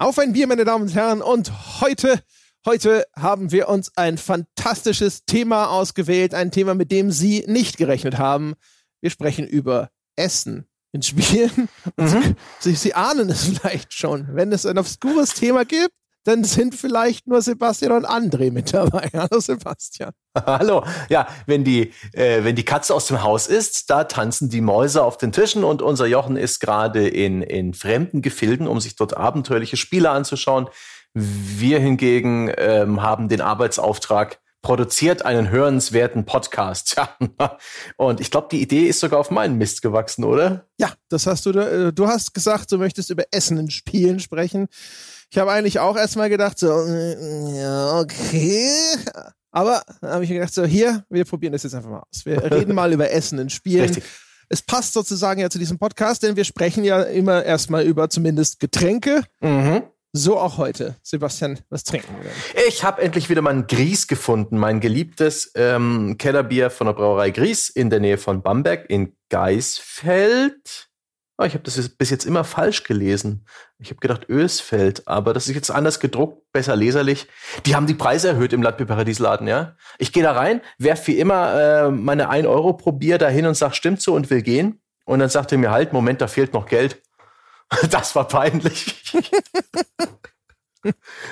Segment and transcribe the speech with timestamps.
[0.00, 1.20] Auf ein Bier, meine Damen und Herren.
[1.20, 1.52] Und
[1.82, 2.22] heute,
[2.64, 6.32] heute haben wir uns ein fantastisches Thema ausgewählt.
[6.32, 8.54] Ein Thema, mit dem Sie nicht gerechnet haben.
[9.02, 11.68] Wir sprechen über Essen in Spielen.
[11.98, 12.34] Mhm.
[12.60, 14.26] Sie, Sie ahnen es vielleicht schon.
[14.32, 15.92] Wenn es ein obskures Thema gibt,
[16.24, 19.08] dann sind vielleicht nur Sebastian und André mit dabei.
[19.14, 20.12] Hallo Sebastian.
[20.46, 20.84] Hallo.
[21.08, 25.02] Ja, wenn die, äh, wenn die Katze aus dem Haus ist, da tanzen die Mäuse
[25.02, 29.16] auf den Tischen und unser Jochen ist gerade in, in fremden Gefilden, um sich dort
[29.16, 30.68] abenteuerliche Spiele anzuschauen.
[31.14, 36.96] Wir hingegen ähm, haben den Arbeitsauftrag, produziert einen hörenswerten Podcast.
[37.38, 37.56] Ja.
[37.96, 40.66] Und ich glaube, die Idee ist sogar auf meinen Mist gewachsen, oder?
[40.78, 41.50] Ja, das hast du.
[41.50, 44.68] Äh, du hast gesagt, du möchtest über Essen in Spielen sprechen.
[45.30, 48.68] Ich habe eigentlich auch erstmal gedacht, so, äh, ja, okay.
[49.52, 52.24] Aber dann habe ich gedacht, so, hier, wir probieren das jetzt einfach mal aus.
[52.24, 53.84] Wir reden mal über Essen in Spielen.
[53.84, 54.04] Richtig.
[54.48, 58.58] Es passt sozusagen ja zu diesem Podcast, denn wir sprechen ja immer erstmal über zumindest
[58.58, 59.22] Getränke.
[59.40, 59.84] Mhm.
[60.12, 60.96] So auch heute.
[61.04, 62.64] Sebastian, was trinken wir denn?
[62.66, 67.68] Ich habe endlich wieder meinen Gries gefunden, mein geliebtes ähm, Kellerbier von der Brauerei Gries
[67.68, 70.89] in der Nähe von Bamberg in Geisfeld.
[71.40, 73.46] Oh, ich habe das bis jetzt immer falsch gelesen.
[73.78, 77.28] Ich habe gedacht Ösfeld, aber das ist jetzt anders gedruckt, besser leserlich.
[77.64, 79.74] Die haben die Preise erhöht im Landbierparadiesladen, ja.
[79.96, 83.54] Ich gehe da rein, werf wie immer äh, meine 1 Euro pro Bier dahin und
[83.54, 84.82] sag, stimmt so und will gehen.
[85.06, 87.00] Und dann sagt er mir halt, Moment, da fehlt noch Geld.
[87.90, 89.14] Das war peinlich.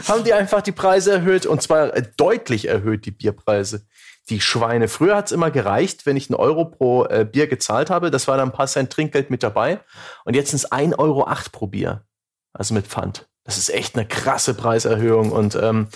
[0.08, 3.86] haben die einfach die Preise erhöht und zwar äh, deutlich erhöht, die Bierpreise
[4.30, 4.88] die Schweine.
[4.88, 8.10] Früher hat's immer gereicht, wenn ich einen Euro pro äh, Bier gezahlt habe.
[8.10, 9.80] Das war dann ein paar Cent Trinkgeld mit dabei.
[10.24, 12.04] Und jetzt sind es 1,08 Euro pro Bier.
[12.52, 13.28] Also mit Pfand.
[13.44, 15.32] Das ist echt eine krasse Preiserhöhung.
[15.32, 15.88] Und ähm,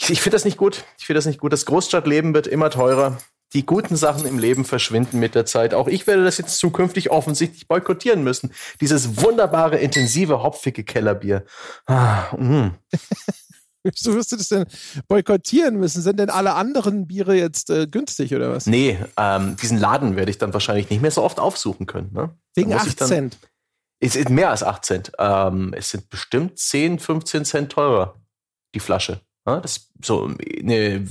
[0.00, 0.84] ich, ich finde das nicht gut.
[0.98, 1.52] Ich finde das nicht gut.
[1.52, 3.18] Das Großstadtleben wird immer teurer.
[3.52, 5.74] Die guten Sachen im Leben verschwinden mit der Zeit.
[5.74, 8.52] Auch ich werde das jetzt zukünftig offensichtlich boykottieren müssen.
[8.80, 11.44] Dieses wunderbare, intensive, hopfige Kellerbier.
[11.86, 12.76] Ah, mm.
[13.82, 14.66] Wieso wirst du das denn
[15.08, 16.02] boykottieren müssen?
[16.02, 18.66] Sind denn alle anderen Biere jetzt äh, günstig oder was?
[18.66, 22.12] Nee, ähm, diesen Laden werde ich dann wahrscheinlich nicht mehr so oft aufsuchen können.
[22.12, 22.36] Ne?
[22.54, 23.38] Wegen 8 Cent.
[24.00, 25.12] Es ist mehr als 8 Cent.
[25.18, 28.20] Ähm, es sind bestimmt 10, 15 Cent teurer,
[28.74, 29.20] die Flasche.
[29.46, 31.06] Ja, das ist so eine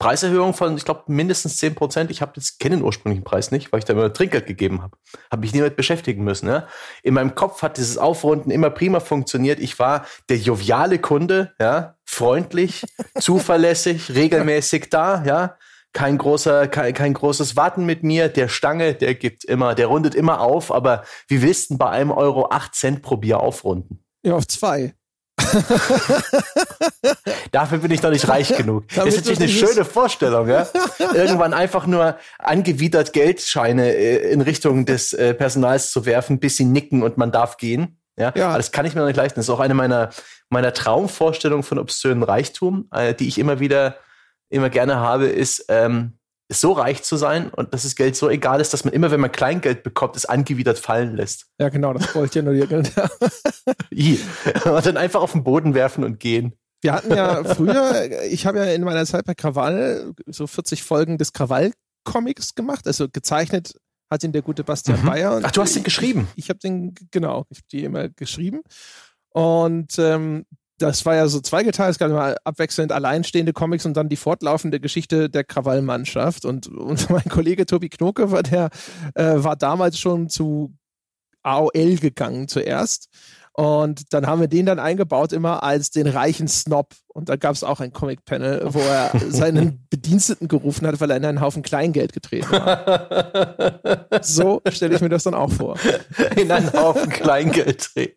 [0.00, 2.10] Preiserhöhung von, ich glaube, mindestens 10 Prozent.
[2.10, 4.96] Ich habe jetzt kenne den ursprünglichen Preis nicht, weil ich da immer Trinkgeld gegeben habe.
[5.30, 6.48] Habe mich nie damit beschäftigen müssen.
[6.48, 6.66] Ja?
[7.02, 9.60] In meinem Kopf hat dieses Aufrunden immer prima funktioniert.
[9.60, 12.82] Ich war der joviale Kunde, ja, freundlich,
[13.20, 15.56] zuverlässig, regelmäßig da, ja.
[15.92, 18.28] Kein großer, kein, kein großes Warten mit mir.
[18.28, 22.10] Der Stange, der gibt immer, der rundet immer auf, aber wie willst du bei einem
[22.10, 24.02] Euro 8 Cent pro Bier aufrunden?
[24.22, 24.94] Ja, auf zwei.
[27.52, 28.84] Dafür bin ich doch nicht reich genug.
[28.94, 30.66] das ist natürlich eine schöne Vorstellung, ja.
[31.14, 36.64] Irgendwann einfach nur angewidert Geldscheine äh, in Richtung des äh, Personals zu werfen, bis sie
[36.64, 37.98] nicken und man darf gehen.
[38.16, 38.56] Ja, ja.
[38.56, 39.38] das kann ich mir noch nicht leisten.
[39.38, 40.10] Das ist auch eine meiner,
[40.48, 43.96] meiner Traumvorstellungen von obszönen Reichtum, äh, die ich immer wieder,
[44.48, 46.18] immer gerne habe, ist, ähm,
[46.52, 49.20] so reich zu sein und dass das Geld so egal ist, dass man immer, wenn
[49.20, 51.46] man Kleingeld bekommt, es angewidert fallen lässt.
[51.58, 52.68] Ja, genau, das wollte ich ja nur dir.
[54.74, 56.54] und dann einfach auf den Boden werfen und gehen.
[56.82, 61.18] Wir hatten ja früher, ich habe ja in meiner Zeit bei Krawall so 40 Folgen
[61.18, 63.74] des Krawall-Comics gemacht, also gezeichnet
[64.10, 65.06] hat ihn der gute Bastian mhm.
[65.06, 65.40] Bayer.
[65.42, 66.26] Ach, du hast den geschrieben?
[66.34, 68.62] Ich, ich habe den, genau, ich habe die immer geschrieben.
[69.32, 70.46] Und ähm,
[70.80, 71.92] das war ja so zweigeteilt.
[71.92, 76.44] Es gab immer abwechselnd alleinstehende Comics und dann die fortlaufende Geschichte der Krawallmannschaft.
[76.44, 78.70] Und, und mein Kollege Tobi Knoke war der,
[79.14, 80.74] äh, war damals schon zu
[81.42, 83.08] AOL gegangen zuerst
[83.52, 86.94] und dann haben wir den dann eingebaut immer als den reichen Snob.
[87.08, 91.16] Und da gab es auch ein Comic-Panel, wo er seinen Bediensteten gerufen hat, weil er
[91.16, 94.08] in einen Haufen Kleingeld getreten war.
[94.22, 95.76] so stelle ich mir das dann auch vor.
[96.36, 98.16] In einen Haufen Kleingeld treten.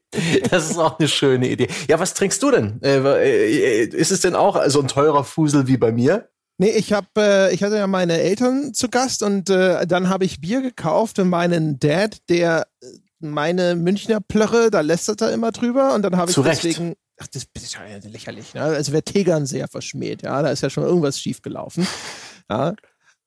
[0.51, 1.67] Das ist auch eine schöne Idee.
[1.89, 2.79] Ja, was trinkst du denn?
[2.83, 6.29] Äh, äh, ist es denn auch so ein teurer Fusel wie bei mir?
[6.59, 10.25] Nee, ich habe, äh, ich hatte ja meine Eltern zu Gast und äh, dann habe
[10.25, 12.67] ich Bier gekauft für meinen Dad, der
[13.31, 16.63] meine Münchner Plörre, da lästert er immer drüber und dann habe ich Zurecht.
[16.63, 18.61] deswegen, ach, das ist ja lächerlich, ne?
[18.61, 21.87] Also wer Tegern sehr verschmäht, ja, da ist ja schon irgendwas schiefgelaufen.
[22.49, 22.75] Ja.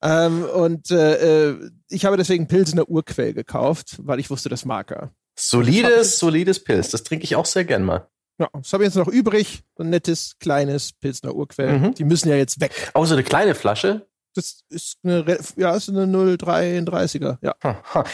[0.02, 4.90] Ähm, und äh, äh, ich habe deswegen Pilsener Urquell gekauft, weil ich wusste, das mag
[4.90, 5.10] er.
[5.38, 8.06] Solides, solides Pilz, das trinke ich auch sehr gern mal.
[8.38, 9.62] Ja, das habe ich jetzt noch übrig.
[9.78, 11.78] Ein nettes, kleines Pilsner Urquell.
[11.78, 11.94] Mhm.
[11.94, 12.90] Die müssen ja jetzt weg.
[12.92, 14.06] Auch so eine kleine Flasche?
[14.36, 15.24] Das ist eine,
[15.56, 17.38] ja, ist eine 033er.
[17.40, 17.54] Ja.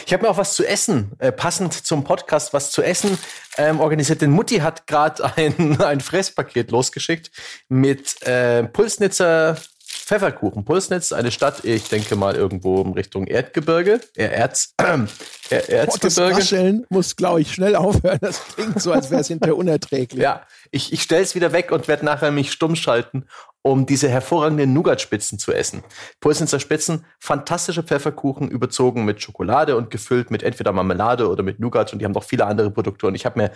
[0.05, 3.17] Ich habe mir auch was zu essen, äh, passend zum Podcast, was zu essen
[3.57, 4.21] ähm, organisiert.
[4.21, 7.31] Denn Mutti hat gerade ein, ein Fresspaket losgeschickt
[7.67, 9.57] mit äh, Pulsnitzer
[10.05, 10.65] Pfefferkuchen.
[10.65, 15.87] Pulsnitz, eine Stadt, ich denke mal irgendwo in Richtung Erdgebirge, äh, Erz, äh, Erzgebirge.
[15.91, 18.19] Oh, das Rascheln muss, glaube ich, schnell aufhören.
[18.19, 20.21] Das klingt so, als wäre es hinterher unerträglich.
[20.21, 23.25] Ja, ich, ich stelle es wieder weg und werde nachher mich stumm schalten,
[23.63, 25.83] um diese hervorragenden Nougat-Spitzen zu essen.
[26.19, 31.93] Pulsnitzer Spitzen, fantastische Pfefferkuchen, überzogen mit Schokolade und gefüllt mit entweder Marmelade oder mit Nougat
[31.93, 33.07] und die haben noch viele andere Produkte.
[33.07, 33.51] Und ich habe mir,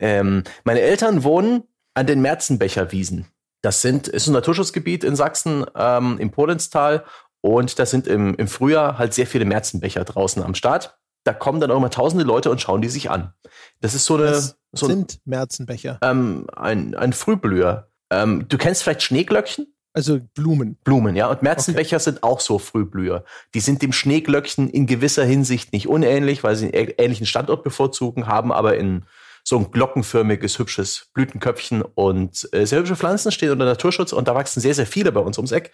[0.00, 1.64] ähm, meine Eltern wohnen
[1.94, 3.26] an den Merzenbecherwiesen.
[3.60, 7.04] Das sind, ist ein Naturschutzgebiet in Sachsen, ähm, im Polenstal.
[7.42, 10.98] Und da sind im, im Frühjahr halt sehr viele Märzenbecher draußen am Start.
[11.24, 13.32] Da kommen dann auch immer tausende Leute und schauen die sich an.
[13.80, 14.32] Das ist so eine.
[14.32, 15.98] Was so sind Märzenbecher?
[16.02, 17.91] Ähm, ein, ein Frühblüher.
[18.12, 19.66] Ähm, du kennst vielleicht Schneeglöckchen?
[19.94, 20.78] Also Blumen.
[20.84, 21.26] Blumen, ja.
[21.28, 22.04] Und Märzenbecher okay.
[22.04, 23.24] sind auch so Frühblüher.
[23.54, 28.26] Die sind dem Schneeglöckchen in gewisser Hinsicht nicht unähnlich, weil sie einen ähnlichen Standort bevorzugen,
[28.26, 29.04] haben aber in
[29.44, 34.34] so ein glockenförmiges, hübsches Blütenköpfchen und äh, sehr hübsche Pflanzen stehen unter Naturschutz und da
[34.34, 35.72] wachsen sehr, sehr viele bei uns ums Eck.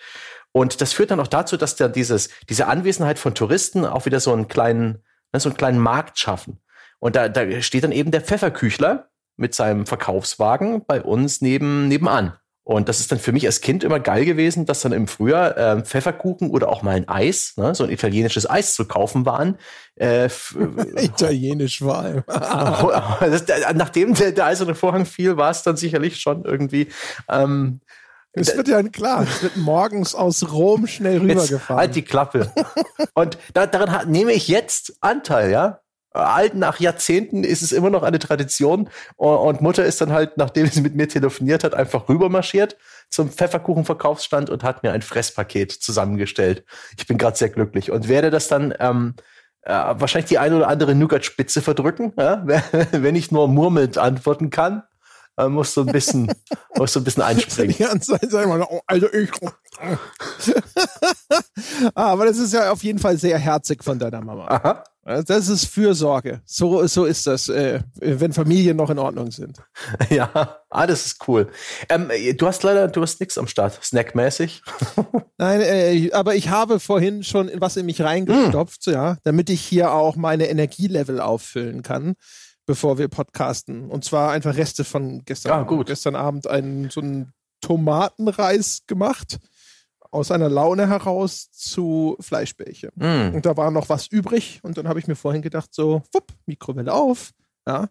[0.53, 4.21] Und das führt dann auch dazu, dass dann dieses, diese Anwesenheit von Touristen auch wieder
[4.21, 6.61] so einen kleinen, ne, so einen kleinen Markt schaffen.
[6.99, 9.08] Und da, da steht dann eben der Pfefferküchler
[9.39, 12.35] mit seinem Verkaufswagen bei uns neben, nebenan.
[12.69, 15.57] Und das ist dann für mich als Kind immer geil gewesen, dass dann im Frühjahr
[15.57, 19.57] äh, Pfefferkuchen oder auch mal ein Eis, ne, so ein italienisches Eis zu kaufen waren.
[19.95, 20.27] Äh,
[20.97, 22.25] Italienisch war.
[23.21, 26.89] das, nachdem der, der eiserne Vorhang fiel, war es dann sicherlich schon irgendwie.
[27.27, 27.81] Ähm,
[28.33, 31.81] es wird ja klar, es wird morgens aus Rom schnell rübergefahren.
[31.81, 32.53] Halt die Klappe.
[33.15, 35.81] Und da, daran nehme ich jetzt Anteil, ja
[36.19, 38.89] alt nach Jahrzehnten ist es immer noch eine Tradition.
[39.17, 42.77] Und Mutter ist dann halt, nachdem sie mit mir telefoniert hat, einfach rübermarschiert
[43.11, 46.65] zum Pfefferkuchenverkaufsstand und hat mir ein Fresspaket zusammengestellt.
[46.97, 49.15] Ich bin gerade sehr glücklich und werde das dann ähm,
[49.63, 52.45] äh, wahrscheinlich die eine oder andere Nougat-Spitze verdrücken, ja?
[52.93, 54.83] wenn ich nur murmelnd antworten kann.
[55.39, 56.31] Äh, muss so ein bisschen,
[56.77, 57.77] muss so ein bisschen einspringen.
[57.77, 59.31] Die ganze Zeit sagen wir, oh, also ich.
[61.95, 64.49] Aber das ist ja auf jeden Fall sehr herzig von deiner Mama.
[64.49, 64.85] Aha.
[65.09, 66.43] Das ist Fürsorge.
[66.45, 69.59] So, so ist das, äh, wenn Familien noch in Ordnung sind.
[70.11, 71.49] Ja, ah, das ist cool.
[71.89, 74.63] Ähm, du hast leider, du hast nichts am Start, snackmäßig.
[75.39, 78.91] Nein, äh, aber ich habe vorhin schon was in mich reingestopft, mm.
[78.91, 82.15] ja, damit ich hier auch meine Energielevel auffüllen kann,
[82.67, 83.89] bevor wir podcasten.
[83.89, 85.53] Und zwar einfach Reste von gestern.
[85.53, 85.87] Ah, gut.
[85.87, 87.33] Gestern Abend einen so einen
[87.63, 89.39] Tomatenreis gemacht
[90.11, 92.91] aus einer Laune heraus zu Fleischbällchen.
[92.95, 93.35] Mm.
[93.35, 96.33] Und da war noch was übrig und dann habe ich mir vorhin gedacht, so, wupp,
[96.47, 97.33] Mikrowelle auf,
[97.69, 97.89] ja.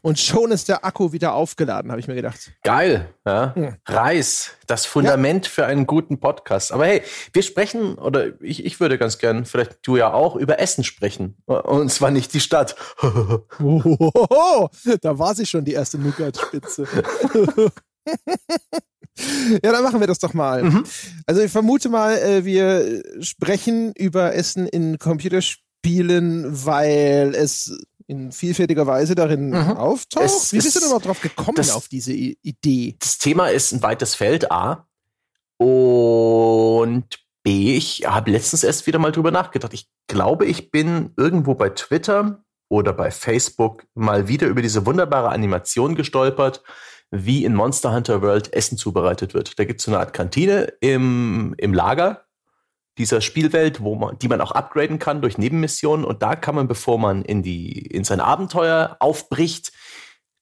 [0.00, 2.50] Und schon ist der Akku wieder aufgeladen, habe ich mir gedacht.
[2.62, 3.52] Geil, ja.
[3.54, 3.76] Mhm.
[3.86, 5.52] Reis, das Fundament ja.
[5.52, 6.72] für einen guten Podcast.
[6.72, 7.02] Aber hey,
[7.34, 11.36] wir sprechen, oder ich, ich würde ganz gern, vielleicht du ja auch, über Essen sprechen.
[11.44, 12.74] Und zwar nicht die Stadt.
[13.02, 13.42] da
[15.18, 16.86] war sie schon, die erste Nougat-Spitze.
[19.62, 20.62] Ja, dann machen wir das doch mal.
[20.62, 20.84] Mhm.
[21.26, 27.76] Also ich vermute mal, äh, wir sprechen über Essen in Computerspielen, weil es
[28.06, 29.76] in vielfältiger Weise darin mhm.
[29.76, 30.24] auftaucht.
[30.24, 32.96] Es, Wie bist du denn überhaupt drauf gekommen das, auf diese Idee?
[32.98, 34.86] Das Thema ist ein weites Feld, A.
[35.58, 37.04] Und
[37.42, 39.74] B, ich habe letztens erst wieder mal drüber nachgedacht.
[39.74, 45.30] Ich glaube, ich bin irgendwo bei Twitter oder bei Facebook mal wieder über diese wunderbare
[45.30, 46.62] Animation gestolpert,
[47.10, 49.58] wie in Monster Hunter World Essen zubereitet wird.
[49.58, 52.24] Da gibt es so eine Art Kantine im, im Lager
[52.98, 56.04] dieser Spielwelt, wo man, die man auch upgraden kann durch Nebenmissionen.
[56.04, 59.72] Und da kann man, bevor man in die, in sein Abenteuer aufbricht,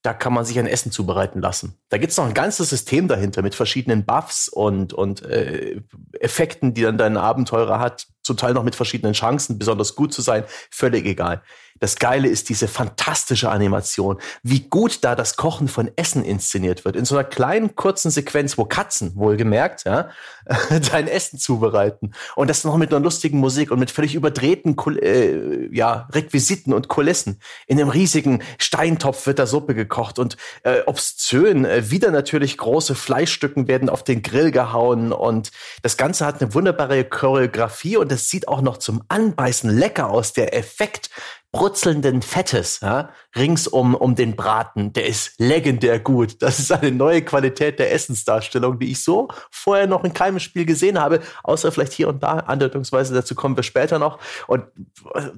[0.03, 1.79] da kann man sich ein Essen zubereiten lassen.
[1.89, 5.83] Da gibt es noch ein ganzes System dahinter mit verschiedenen Buffs und, und äh,
[6.21, 8.07] Effekten, die dann dein Abenteurer hat.
[8.23, 10.45] Zum Teil noch mit verschiedenen Chancen, besonders gut zu sein.
[10.71, 11.43] Völlig egal.
[11.81, 16.97] Das Geile ist diese fantastische Animation, wie gut da das Kochen von Essen inszeniert wird.
[16.97, 20.11] In so einer kleinen, kurzen Sequenz, wo Katzen, wohlgemerkt, ja,
[20.93, 22.15] dein Essen zubereiten.
[22.35, 26.89] Und das noch mit einer lustigen Musik und mit völlig überdrehten äh, ja, Requisiten und
[26.89, 27.41] Kulissen.
[27.67, 32.95] In einem riesigen Steintopf wird da Suppe gekocht und äh, obszön, äh, wieder natürlich große
[32.95, 35.51] Fleischstücken werden auf den Grill gehauen und
[35.83, 40.33] das Ganze hat eine wunderbare Choreografie und es sieht auch noch zum Anbeißen lecker aus.
[40.33, 41.11] Der Effekt
[41.53, 46.43] brutzelnden Fettes ja, rings um, um den Braten, der ist legendär gut.
[46.43, 50.67] Das ist eine neue Qualität der Essensdarstellung, die ich so vorher noch in keinem Spiel
[50.67, 54.19] gesehen habe, außer vielleicht hier und da, andeutungsweise, dazu kommen wir später noch.
[54.47, 54.65] Und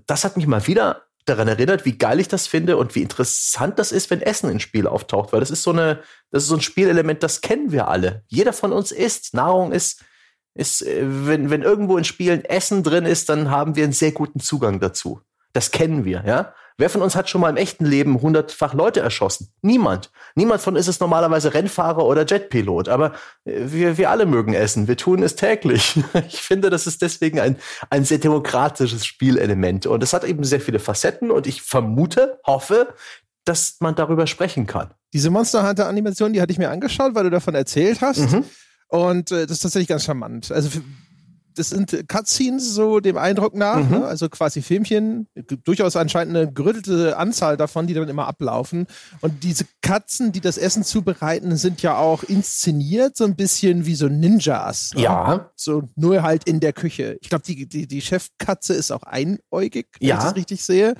[0.06, 3.78] das hat mich mal wieder daran erinnert, wie geil ich das finde und wie interessant
[3.78, 6.00] das ist, wenn Essen ins Spiel auftaucht, weil das ist so eine,
[6.30, 8.24] das ist so ein Spielelement, das kennen wir alle.
[8.28, 9.34] Jeder von uns isst.
[9.34, 10.02] Nahrung ist,
[10.54, 14.12] ist, äh, wenn, wenn irgendwo in Spielen Essen drin ist, dann haben wir einen sehr
[14.12, 15.20] guten Zugang dazu.
[15.58, 16.54] Das kennen wir, ja.
[16.76, 19.52] Wer von uns hat schon mal im echten Leben hundertfach Leute erschossen?
[19.60, 20.12] Niemand.
[20.36, 22.88] Niemand von uns ist normalerweise Rennfahrer oder Jetpilot.
[22.88, 24.86] Aber äh, wir, wir alle mögen essen.
[24.86, 25.98] Wir tun es täglich.
[26.28, 27.56] Ich finde, das ist deswegen ein,
[27.90, 29.86] ein sehr demokratisches Spielelement.
[29.86, 31.32] Und es hat eben sehr viele Facetten.
[31.32, 32.94] Und ich vermute, hoffe,
[33.44, 34.94] dass man darüber sprechen kann.
[35.12, 38.30] Diese Monster Hunter Animation, die hatte ich mir angeschaut, weil du davon erzählt hast.
[38.30, 38.44] Mhm.
[38.86, 40.52] Und äh, das ist tatsächlich ganz charmant.
[40.52, 40.78] Also
[41.58, 43.90] das sind Cutscenes so dem Eindruck nach, mhm.
[43.90, 44.06] ne?
[44.06, 45.28] also quasi Filmchen,
[45.64, 48.86] durchaus anscheinend eine gerüttelte Anzahl davon, die dann immer ablaufen.
[49.20, 53.94] Und diese Katzen, die das Essen zubereiten, sind ja auch inszeniert so ein bisschen wie
[53.94, 54.92] so Ninjas.
[54.94, 55.02] Ne?
[55.02, 55.50] Ja.
[55.56, 57.18] So nur halt in der Küche.
[57.20, 60.18] Ich glaube, die, die, die Chefkatze ist auch einäugig, wenn ja.
[60.18, 60.94] ich das richtig sehe.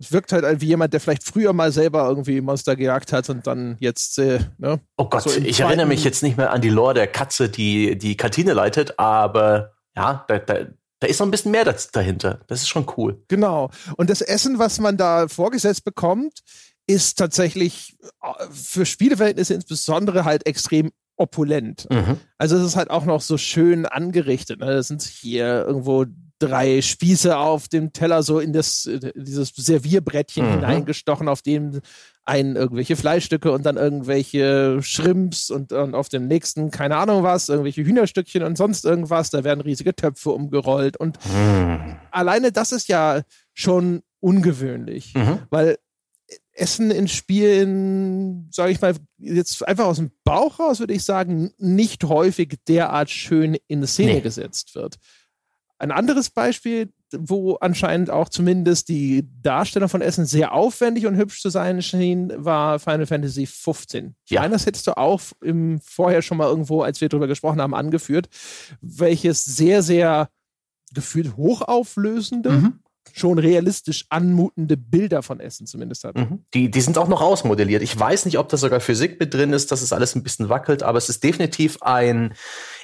[0.00, 3.46] Es wirkt halt wie jemand, der vielleicht früher mal selber irgendwie Monster gejagt hat und
[3.46, 4.80] dann jetzt, äh, ne?
[4.96, 7.98] Oh Gott, so ich erinnere mich jetzt nicht mehr an die Lore der Katze, die
[7.98, 10.66] die Kantine leitet, aber ja, da, da,
[11.00, 12.40] da ist noch ein bisschen mehr dahinter.
[12.46, 13.22] Das ist schon cool.
[13.28, 13.70] Genau.
[13.96, 16.40] Und das Essen, was man da vorgesetzt bekommt,
[16.86, 21.86] ist tatsächlich äh, für Spieleverhältnisse insbesondere halt extrem opulent.
[21.90, 22.18] Mhm.
[22.38, 24.60] Also es ist halt auch noch so schön angerichtet.
[24.60, 24.66] Ne?
[24.66, 26.06] Das sind hier irgendwo
[26.38, 30.52] drei Spieße auf dem Teller so in das dieses Servierbrettchen mhm.
[30.54, 31.80] hineingestochen, auf dem
[32.24, 37.48] ein irgendwelche Fleischstücke und dann irgendwelche Shrimps und, und auf dem nächsten keine Ahnung was,
[37.48, 39.30] irgendwelche Hühnerstückchen und sonst irgendwas.
[39.30, 41.96] Da werden riesige Töpfe umgerollt und mhm.
[42.10, 43.22] alleine das ist ja
[43.54, 45.40] schon ungewöhnlich, mhm.
[45.50, 45.78] weil
[46.52, 51.52] Essen in Spielen, sage ich mal, jetzt einfach aus dem Bauch raus, würde ich sagen,
[51.56, 54.20] nicht häufig derart schön in Szene nee.
[54.20, 54.96] gesetzt wird.
[55.78, 61.40] Ein anderes Beispiel, wo anscheinend auch zumindest die Darstellung von Essen sehr aufwendig und hübsch
[61.40, 64.16] zu sein schien, war Final Fantasy 15.
[64.28, 64.48] Ja.
[64.48, 68.28] Das hättest du auch im, vorher schon mal irgendwo, als wir darüber gesprochen haben, angeführt,
[68.80, 70.28] welches sehr, sehr
[70.92, 72.80] gefühlt hochauflösende, mhm.
[73.12, 76.16] schon realistisch anmutende Bilder von Essen zumindest hat.
[76.16, 76.44] Mhm.
[76.54, 77.82] Die, die sind auch noch ausmodelliert.
[77.82, 80.48] Ich weiß nicht, ob da sogar Physik mit drin ist, dass es alles ein bisschen
[80.48, 82.34] wackelt, aber es ist definitiv ein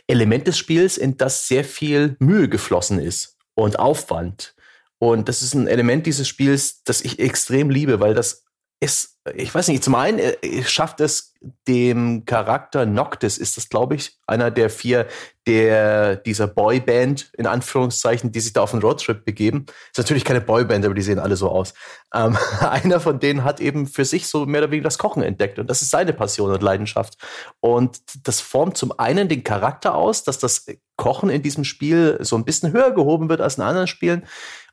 [0.06, 4.54] Element des Spiels, in das sehr viel Mühe geflossen ist und Aufwand.
[4.98, 8.43] Und das ist ein Element dieses Spiels, das ich extrem liebe, weil das
[8.80, 10.20] ist, ich weiß nicht, zum einen
[10.64, 11.32] schafft es
[11.66, 15.06] dem Charakter Noctis, ist das, glaube ich, einer der vier
[15.46, 19.66] der dieser Boyband, in Anführungszeichen, die sich da auf einen Roadtrip begeben.
[19.90, 21.74] Ist natürlich keine Boyband, aber die sehen alle so aus.
[22.14, 25.58] Ähm, einer von denen hat eben für sich so mehr oder weniger das Kochen entdeckt
[25.58, 27.18] und das ist seine Passion und Leidenschaft.
[27.60, 30.66] Und das formt zum einen den Charakter aus, dass das
[30.96, 34.26] Kochen in diesem Spiel so ein bisschen höher gehoben wird als in anderen Spielen.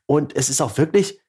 [0.05, 1.20] Und es ist auch wirklich,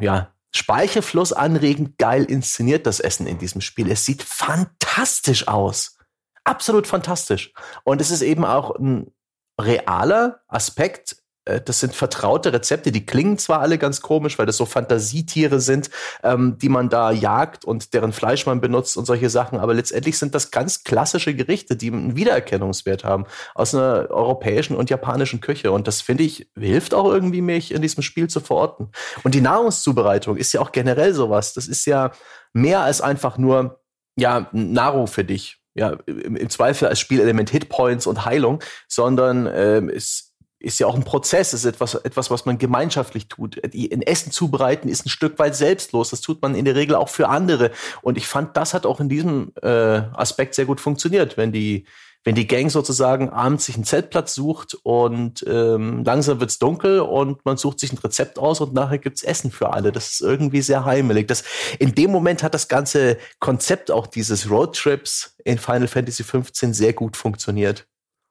[0.00, 3.90] ja, Speichelfluss anregend geil inszeniert, das Essen in diesem Spiel.
[3.90, 5.96] Es sieht fantastisch aus.
[6.44, 7.52] Absolut fantastisch.
[7.84, 9.12] Und es ist eben auch ein
[9.60, 14.66] realer Aspekt das sind vertraute Rezepte, die klingen zwar alle ganz komisch, weil das so
[14.66, 15.90] Fantasietiere sind,
[16.22, 20.18] ähm, die man da jagt und deren Fleisch man benutzt und solche Sachen, aber letztendlich
[20.18, 25.72] sind das ganz klassische Gerichte, die einen Wiedererkennungswert haben aus einer europäischen und japanischen Küche.
[25.72, 28.90] Und das finde ich, hilft auch irgendwie, mich in diesem Spiel zu verorten.
[29.22, 31.54] Und die Nahrungszubereitung ist ja auch generell sowas.
[31.54, 32.12] Das ist ja
[32.52, 33.80] mehr als einfach nur
[34.16, 40.29] ja, Nahrung für dich ja, im, Zweifel als Spielelement Hitpoints und Heilung, sondern ähm, es
[40.60, 43.60] ist ja auch ein Prozess, ist etwas, etwas, was man gemeinschaftlich tut.
[43.64, 46.10] Ein Essen zubereiten ist ein Stück weit selbstlos.
[46.10, 47.70] Das tut man in der Regel auch für andere.
[48.02, 51.86] Und ich fand, das hat auch in diesem äh, Aspekt sehr gut funktioniert, wenn die,
[52.24, 57.42] wenn die Gang sozusagen abends sich einen Zeltplatz sucht und ähm, langsam wird's dunkel und
[57.46, 59.92] man sucht sich ein Rezept aus und nachher gibt's Essen für alle.
[59.92, 61.26] Das ist irgendwie sehr heimelig.
[61.26, 61.42] Das,
[61.78, 66.92] in dem Moment hat das ganze Konzept auch dieses Roadtrips in Final Fantasy 15 sehr
[66.92, 67.86] gut funktioniert.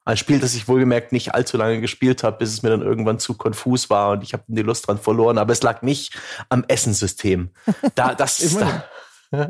[0.10, 3.20] Ein Spiel, das ich wohlgemerkt nicht allzu lange gespielt habe, bis es mir dann irgendwann
[3.20, 5.38] zu konfus war und ich habe die Lust dran verloren.
[5.38, 6.18] Aber es lag nicht
[6.50, 7.52] am Essensystem.
[7.94, 8.86] Da, das ist da.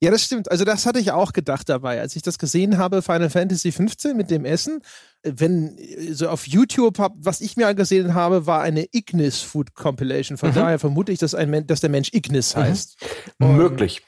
[0.00, 0.50] ja, das stimmt.
[0.50, 4.16] Also das hatte ich auch gedacht dabei, als ich das gesehen habe, Final Fantasy 15
[4.16, 4.80] mit dem Essen.
[5.22, 5.76] Wenn
[6.12, 10.38] so auf YouTube, was ich mir angesehen habe, war eine Ignis Food Compilation.
[10.38, 10.54] Von mhm.
[10.54, 12.60] daher vermute ich, dass, ein, dass der Mensch Ignis mhm.
[12.60, 12.96] heißt.
[13.38, 13.56] Mhm.
[13.56, 14.02] Möglich.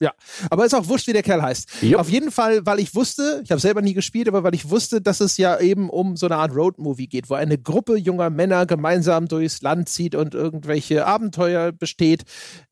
[0.00, 0.12] Ja,
[0.50, 1.82] aber ist auch wurscht, wie der Kerl heißt.
[1.82, 2.00] Jupp.
[2.00, 5.00] Auf jeden Fall, weil ich wusste, ich habe selber nie gespielt, aber weil ich wusste,
[5.00, 8.66] dass es ja eben um so eine Art Roadmovie geht, wo eine Gruppe junger Männer
[8.66, 12.24] gemeinsam durchs Land zieht und irgendwelche Abenteuer besteht,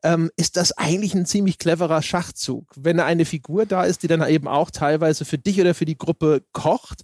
[0.03, 2.71] ähm, ist das eigentlich ein ziemlich cleverer Schachzug.
[2.75, 5.97] Wenn eine Figur da ist, die dann eben auch teilweise für dich oder für die
[5.97, 7.03] Gruppe kocht,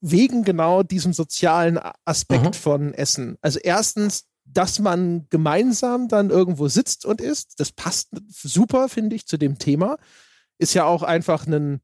[0.00, 2.52] wegen genau diesem sozialen Aspekt mhm.
[2.52, 3.38] von Essen.
[3.40, 7.60] Also erstens dass man gemeinsam dann irgendwo sitzt und isst.
[7.60, 9.96] Das passt super, finde ich, zu dem Thema.
[10.58, 11.80] Ist ja auch einfach ein,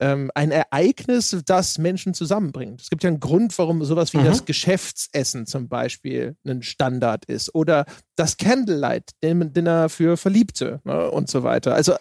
[0.00, 2.82] ähm, ein Ereignis, das Menschen zusammenbringt.
[2.82, 4.26] Es gibt ja einen Grund, warum sowas wie mhm.
[4.26, 7.86] das Geschäftsessen zum Beispiel ein Standard ist oder
[8.16, 11.74] das Candlelight Dinner für Verliebte ne, und so weiter.
[11.74, 11.94] Also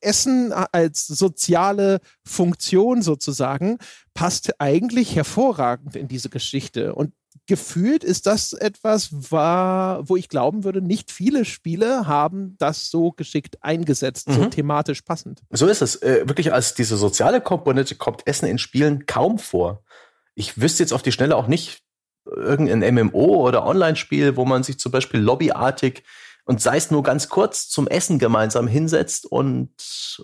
[0.00, 3.78] Essen als soziale Funktion sozusagen
[4.14, 7.12] passt eigentlich hervorragend in diese Geschichte und
[7.46, 13.12] gefühlt ist das etwas, war, wo ich glauben würde, nicht viele Spiele haben das so
[13.12, 14.34] geschickt eingesetzt, mhm.
[14.34, 15.42] so thematisch passend.
[15.50, 15.96] So ist es.
[16.02, 19.82] Äh, wirklich als diese soziale Komponente kommt Essen in Spielen kaum vor.
[20.34, 21.82] Ich wüsste jetzt auf die Schnelle auch nicht
[22.24, 26.02] irgendein MMO oder Online-Spiel, wo man sich zum Beispiel lobbyartig
[26.44, 29.70] und sei es nur ganz kurz zum Essen gemeinsam hinsetzt und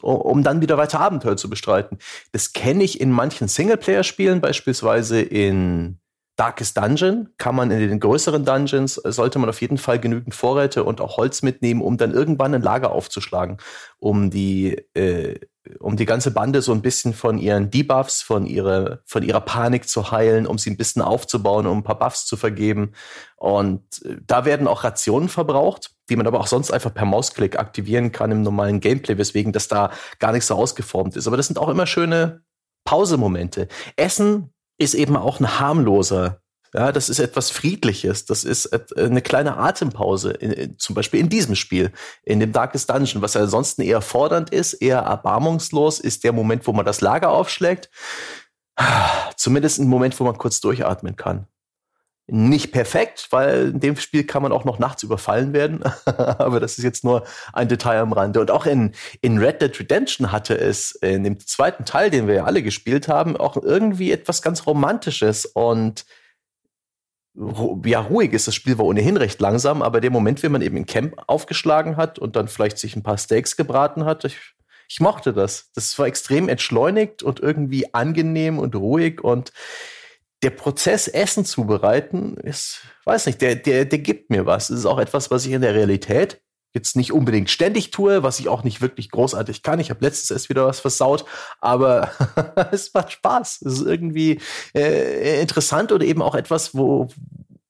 [0.02, 1.98] um dann wieder weiter Abenteuer zu bestreiten.
[2.30, 5.98] Das kenne ich in manchen Singleplayer-Spielen, beispielsweise in
[6.42, 10.34] Darkest Dungeon kann man in den größeren Dungeons, äh, sollte man auf jeden Fall genügend
[10.34, 13.58] Vorräte und auch Holz mitnehmen, um dann irgendwann ein Lager aufzuschlagen,
[14.00, 15.38] um die, äh,
[15.78, 19.88] um die ganze Bande so ein bisschen von ihren Debuffs, von ihrer, von ihrer Panik
[19.88, 22.90] zu heilen, um sie ein bisschen aufzubauen, um ein paar Buffs zu vergeben.
[23.36, 27.56] Und äh, da werden auch Rationen verbraucht, die man aber auch sonst einfach per Mausklick
[27.56, 31.28] aktivieren kann im normalen Gameplay, weswegen das da gar nicht so ausgeformt ist.
[31.28, 32.42] Aber das sind auch immer schöne
[32.84, 33.68] Pausemomente.
[33.94, 34.51] Essen
[34.82, 36.40] ist eben auch ein harmloser.
[36.74, 38.24] Ja, das ist etwas Friedliches.
[38.24, 41.92] Das ist eine kleine Atempause, in, zum Beispiel in diesem Spiel,
[42.24, 46.66] in dem Darkest Dungeon, was ja ansonsten eher fordernd ist, eher erbarmungslos, ist der Moment,
[46.66, 47.90] wo man das Lager aufschlägt.
[49.36, 51.46] Zumindest ein Moment, wo man kurz durchatmen kann
[52.28, 55.82] nicht perfekt, weil in dem Spiel kann man auch noch nachts überfallen werden.
[56.06, 58.40] Aber das ist jetzt nur ein Detail am Rande.
[58.40, 62.34] Und auch in, in Red Dead Redemption hatte es in dem zweiten Teil, den wir
[62.34, 66.04] ja alle gespielt haben, auch irgendwie etwas ganz Romantisches und
[67.84, 68.46] ja, ruhig ist.
[68.46, 71.96] Das Spiel war ohnehin recht langsam, aber der Moment, wenn man eben im Camp aufgeschlagen
[71.96, 74.36] hat und dann vielleicht sich ein paar Steaks gebraten hat, ich,
[74.88, 75.70] ich mochte das.
[75.74, 79.52] Das war extrem entschleunigt und irgendwie angenehm und ruhig und
[80.42, 84.70] der Prozess, Essen zubereiten, ist, weiß nicht, der, der, der gibt mir was.
[84.70, 86.40] Es ist auch etwas, was ich in der Realität
[86.74, 89.78] jetzt nicht unbedingt ständig tue, was ich auch nicht wirklich großartig kann.
[89.78, 91.24] Ich habe letztens erst wieder was versaut,
[91.60, 92.10] aber
[92.72, 93.62] es macht Spaß.
[93.62, 94.40] Es ist irgendwie
[94.74, 97.08] äh, interessant oder eben auch etwas, wo,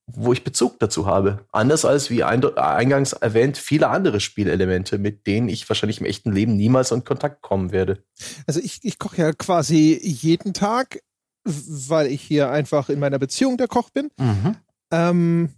[0.07, 1.45] wo ich Bezug dazu habe.
[1.51, 6.57] Anders als, wie eingangs erwähnt, viele andere Spielelemente, mit denen ich wahrscheinlich im echten Leben
[6.57, 8.05] niemals in Kontakt kommen werde.
[8.47, 11.01] Also ich, ich koche ja quasi jeden Tag
[11.45, 14.11] weil ich hier einfach in meiner Beziehung der Koch bin.
[14.19, 14.57] Mhm.
[14.91, 15.49] Ähm,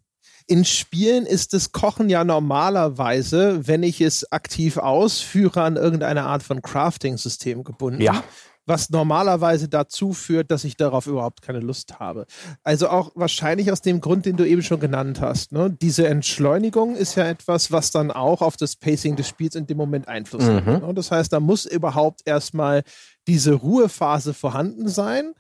[0.47, 6.43] in Spielen ist das Kochen ja normalerweise, wenn ich es aktiv ausführe, an irgendeine Art
[6.43, 8.03] von Crafting-System gebunden.
[8.03, 8.23] Ja.
[8.67, 12.25] Was normalerweise dazu führt, dass ich darauf überhaupt keine Lust habe.
[12.63, 15.53] Also auch wahrscheinlich aus dem Grund, den du eben schon genannt hast.
[15.53, 15.71] Ne?
[15.71, 19.77] Diese Entschleunigung ist ja etwas, was dann auch auf das Pacing des Spiels in dem
[19.77, 20.65] Moment Einfluss mhm.
[20.65, 20.83] hat.
[20.83, 20.95] Ne?
[20.95, 22.85] Das heißt, da muss überhaupt erstmal
[23.27, 25.35] diese Ruhephase vorhanden sein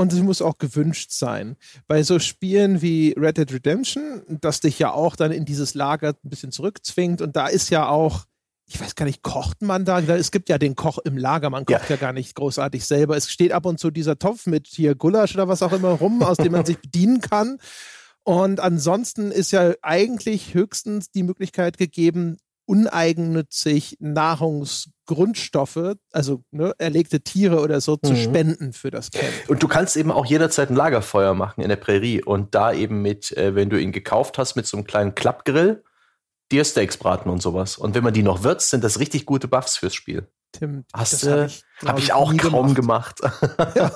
[0.00, 1.56] und sie muss auch gewünscht sein.
[1.86, 6.14] Bei so Spielen wie Red Dead Redemption, das dich ja auch dann in dieses Lager
[6.24, 8.24] ein bisschen zurückzwingt und da ist ja auch,
[8.66, 9.98] ich weiß gar nicht, kocht man da?
[10.00, 13.16] Es gibt ja den Koch im Lager, man kocht ja, ja gar nicht großartig selber.
[13.16, 16.22] Es steht ab und zu dieser Topf mit hier Gulasch oder was auch immer rum,
[16.22, 17.58] aus dem man sich bedienen kann.
[18.22, 23.96] Und ansonsten ist ja eigentlich höchstens die Möglichkeit gegeben, uneigennützig
[25.10, 28.06] Nahrungsgrundstoffe, also ne, erlegte Tiere oder so, mhm.
[28.06, 29.32] zu spenden für das Camp.
[29.48, 33.02] Und du kannst eben auch jederzeit ein Lagerfeuer machen in der Prärie und da eben
[33.02, 35.82] mit, äh, wenn du ihn gekauft hast, mit so einem kleinen Klappgrill,
[36.52, 37.76] dir Steaks braten und sowas.
[37.76, 40.26] Und wenn man die noch würzt, sind das richtig gute Buffs fürs Spiel.
[40.52, 41.30] Tim, Hast du?
[41.30, 43.20] Habe ich, hab ich, auch kaum gemacht.
[43.20, 43.20] gemacht.
[43.74, 43.92] ja.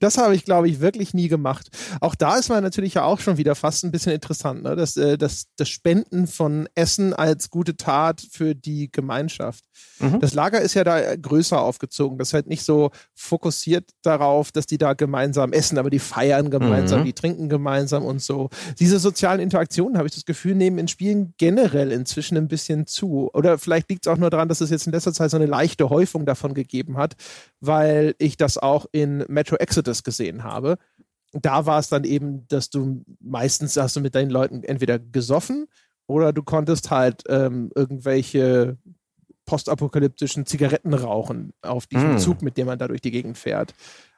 [0.00, 1.68] Das habe ich, glaube ich, wirklich nie gemacht.
[2.00, 4.76] Auch da ist man natürlich ja auch schon wieder fast ein bisschen interessant, ne?
[4.76, 9.64] das, äh, das, das Spenden von Essen als gute Tat für die Gemeinschaft.
[9.98, 10.20] Mhm.
[10.20, 12.18] Das Lager ist ja da größer aufgezogen.
[12.18, 16.50] Das ist halt nicht so fokussiert darauf, dass die da gemeinsam essen, aber die feiern
[16.50, 17.04] gemeinsam, mhm.
[17.04, 18.50] die trinken gemeinsam und so.
[18.78, 23.30] Diese sozialen Interaktionen, habe ich das Gefühl, nehmen in Spielen generell inzwischen ein bisschen zu.
[23.32, 25.46] Oder vielleicht liegt es auch nur daran, dass es jetzt in letzter Zeit so eine
[25.46, 26.65] leichte Häufung davon gegeben
[26.96, 27.16] hat,
[27.60, 30.78] weil ich das auch in Metro Exodus gesehen habe.
[31.32, 35.66] Da war es dann eben, dass du meistens hast du mit deinen Leuten entweder gesoffen
[36.06, 38.78] oder du konntest halt ähm, irgendwelche
[39.44, 42.18] postapokalyptischen Zigaretten rauchen auf diesem mm.
[42.18, 43.74] Zug, mit dem man da durch die Gegend fährt.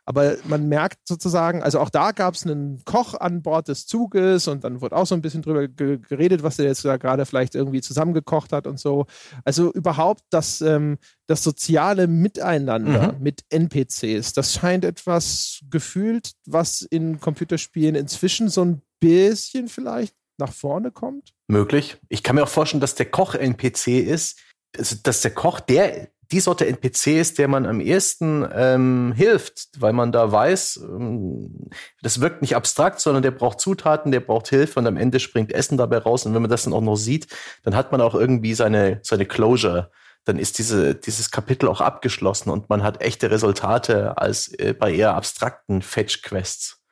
[0.08, 4.48] Aber man merkt sozusagen, also auch da gab es einen Koch an Bord des Zuges
[4.48, 7.54] und dann wurde auch so ein bisschen drüber geredet, was der jetzt da gerade vielleicht
[7.54, 9.04] irgendwie zusammengekocht hat und so.
[9.44, 13.22] Also überhaupt das, ähm, das soziale Miteinander mhm.
[13.22, 20.54] mit NPCs, das scheint etwas gefühlt, was in Computerspielen inzwischen so ein bisschen vielleicht nach
[20.54, 21.34] vorne kommt.
[21.48, 21.98] Möglich.
[22.08, 24.40] Ich kann mir auch vorstellen, dass der Koch NPC ist,
[24.74, 29.92] also dass der Koch der die Sorte NPCs, der man am ehesten ähm, hilft, weil
[29.92, 31.70] man da weiß, ähm,
[32.02, 35.52] das wirkt nicht abstrakt, sondern der braucht Zutaten, der braucht Hilfe und am Ende springt
[35.52, 36.26] Essen dabei raus.
[36.26, 37.28] Und wenn man das dann auch noch sieht,
[37.62, 39.90] dann hat man auch irgendwie seine, seine Closure.
[40.24, 44.92] Dann ist diese, dieses Kapitel auch abgeschlossen und man hat echte Resultate als äh, bei
[44.92, 46.82] eher abstrakten Fetch-Quests.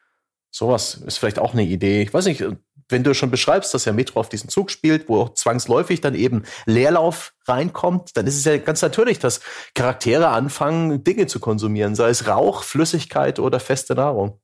[0.50, 2.00] Sowas ist vielleicht auch eine Idee.
[2.00, 2.42] Ich weiß nicht,
[2.88, 6.14] wenn du schon beschreibst, dass ja Metro auf diesen Zug spielt, wo auch zwangsläufig dann
[6.14, 9.40] eben Leerlauf reinkommt, dann ist es ja ganz natürlich, dass
[9.74, 14.40] Charaktere anfangen, Dinge zu konsumieren, sei es Rauch, Flüssigkeit oder feste Nahrung.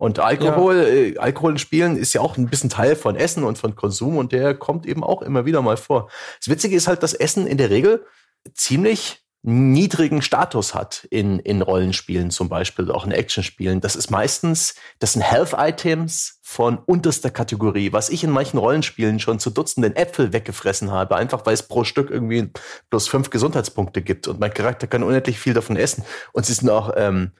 [0.00, 0.84] Und Alkohol, ja.
[0.84, 4.16] äh, Alkohol in Spielen ist ja auch ein bisschen Teil von Essen und von Konsum
[4.16, 6.10] und der kommt eben auch immer wieder mal vor.
[6.38, 8.06] Das Witzige ist halt, dass Essen in der Regel
[8.54, 13.80] ziemlich niedrigen Status hat in, in Rollenspielen zum Beispiel, auch in Actionspielen.
[13.80, 19.38] Das ist meistens, das sind Health-Items von unterster Kategorie, was ich in manchen Rollenspielen schon
[19.38, 22.50] zu Dutzenden Äpfel weggefressen habe, einfach weil es pro Stück irgendwie
[22.90, 26.04] bloß fünf Gesundheitspunkte gibt und mein Charakter kann unendlich viel davon essen.
[26.32, 27.32] Und sie sind auch ähm,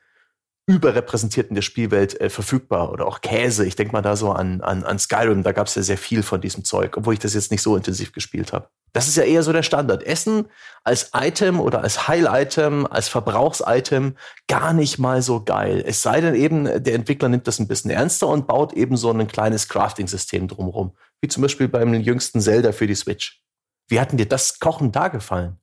[0.66, 3.66] überrepräsentiert in der Spielwelt äh, verfügbar oder auch Käse.
[3.66, 6.22] Ich denke mal da so an, an, an Skyrim, da gab es ja sehr viel
[6.22, 8.68] von diesem Zeug, obwohl ich das jetzt nicht so intensiv gespielt habe.
[8.92, 10.02] Das ist ja eher so der Standard.
[10.02, 10.46] Essen
[10.84, 14.16] als Item oder als Heil-Item, als Verbrauchsitem
[14.48, 15.82] gar nicht mal so geil.
[15.86, 19.10] Es sei denn eben, der Entwickler nimmt das ein bisschen ernster und baut eben so
[19.10, 20.96] ein kleines Crafting-System drumherum.
[21.20, 23.42] Wie zum Beispiel beim jüngsten Zelda für die Switch.
[23.88, 25.58] Wie hat denn dir das Kochen da gefallen?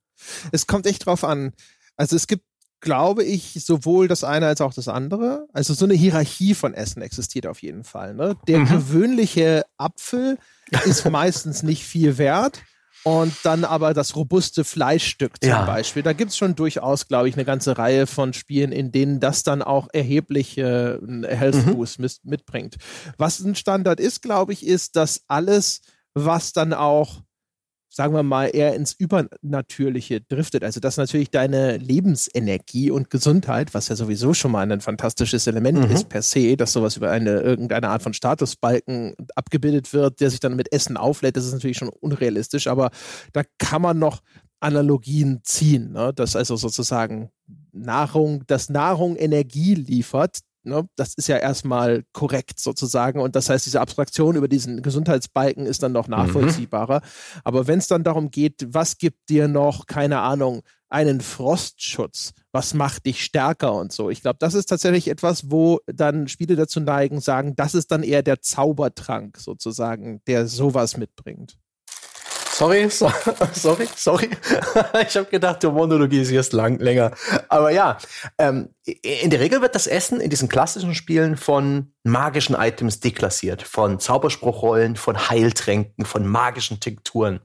[0.52, 1.54] Es kommt echt drauf an.
[1.96, 2.44] Also es gibt
[2.80, 5.48] glaube ich, sowohl das eine als auch das andere.
[5.54, 8.14] Also so eine Hierarchie von Essen existiert auf jeden Fall.
[8.14, 8.36] Ne?
[8.48, 8.68] Der mhm.
[8.70, 10.38] gewöhnliche Apfel
[10.86, 12.62] ist meistens nicht viel wert.
[13.04, 15.66] Und dann aber das robuste Fleischstück zum ja.
[15.66, 16.04] Beispiel.
[16.04, 19.44] Da gibt es schon durchaus, glaube ich, eine ganze Reihe von Spielen, in denen das
[19.44, 21.76] dann auch erhebliche äh, Health mhm.
[21.76, 22.10] Boost mhm.
[22.24, 22.76] mitbringt.
[23.18, 25.82] Was ein Standard ist, glaube ich, ist, dass alles,
[26.16, 27.22] was dann auch
[27.98, 30.64] sagen wir mal, eher ins Übernatürliche driftet.
[30.64, 35.80] Also dass natürlich deine Lebensenergie und Gesundheit, was ja sowieso schon mal ein fantastisches Element
[35.80, 35.96] mhm.
[35.96, 40.40] ist per se, dass sowas über eine irgendeine Art von Statusbalken abgebildet wird, der sich
[40.40, 42.92] dann mit Essen auflädt, das ist natürlich schon unrealistisch, aber
[43.34, 44.22] da kann man noch
[44.60, 46.14] Analogien ziehen, ne?
[46.14, 47.32] dass also sozusagen
[47.72, 50.88] Nahrung, dass Nahrung Energie liefert, Ne?
[50.96, 53.20] Das ist ja erstmal korrekt sozusagen.
[53.20, 56.16] Und das heißt, diese Abstraktion über diesen Gesundheitsbalken ist dann noch mhm.
[56.16, 57.00] nachvollziehbarer.
[57.00, 57.42] Mhm.
[57.44, 62.74] Aber wenn es dann darum geht, was gibt dir noch, keine Ahnung, einen Frostschutz, was
[62.74, 64.10] macht dich stärker und so.
[64.10, 68.04] Ich glaube, das ist tatsächlich etwas, wo dann Spiele dazu neigen, sagen, das ist dann
[68.04, 71.58] eher der Zaubertrank sozusagen, der sowas mitbringt.
[72.58, 73.12] Sorry, so,
[73.54, 74.30] sorry, sorry.
[75.08, 77.12] ich habe gedacht, der Monologie ist jetzt lang, länger.
[77.50, 78.00] Aber ja,
[78.40, 83.62] ähm, in der Regel wird das Essen in diesen klassischen Spielen von magischen Items deklassiert.
[83.62, 87.42] Von Zauberspruchrollen, von Heiltränken, von magischen Tinkturen.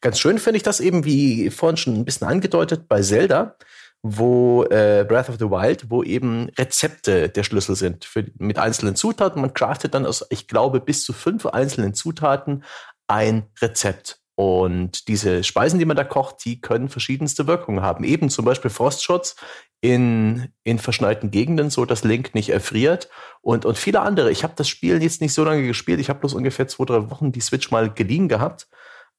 [0.00, 3.56] Ganz schön finde ich das eben, wie vorhin schon ein bisschen angedeutet, bei Zelda,
[4.02, 8.94] wo äh, Breath of the Wild, wo eben Rezepte der Schlüssel sind für, mit einzelnen
[8.94, 9.42] Zutaten.
[9.42, 12.62] Man craftet dann aus, ich glaube, bis zu fünf einzelnen Zutaten
[13.08, 14.20] ein Rezept.
[14.36, 18.04] Und diese Speisen, die man da kocht, die können verschiedenste Wirkungen haben.
[18.04, 19.34] Eben zum Beispiel Frostschutz
[19.80, 23.08] in, in verschneiten Gegenden, so dass Link nicht erfriert.
[23.40, 24.30] Und, und viele andere.
[24.30, 26.00] Ich habe das Spiel jetzt nicht so lange gespielt.
[26.00, 28.68] Ich habe bloß ungefähr zwei, drei Wochen die Switch mal geliehen gehabt.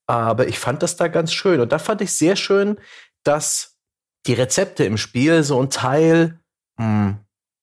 [0.06, 1.62] Aber ich fand das da ganz schön.
[1.62, 2.78] Und da fand ich sehr schön,
[3.24, 3.76] dass
[4.28, 6.40] die Rezepte im Spiel so ein Teil
[6.78, 7.18] mh, hm,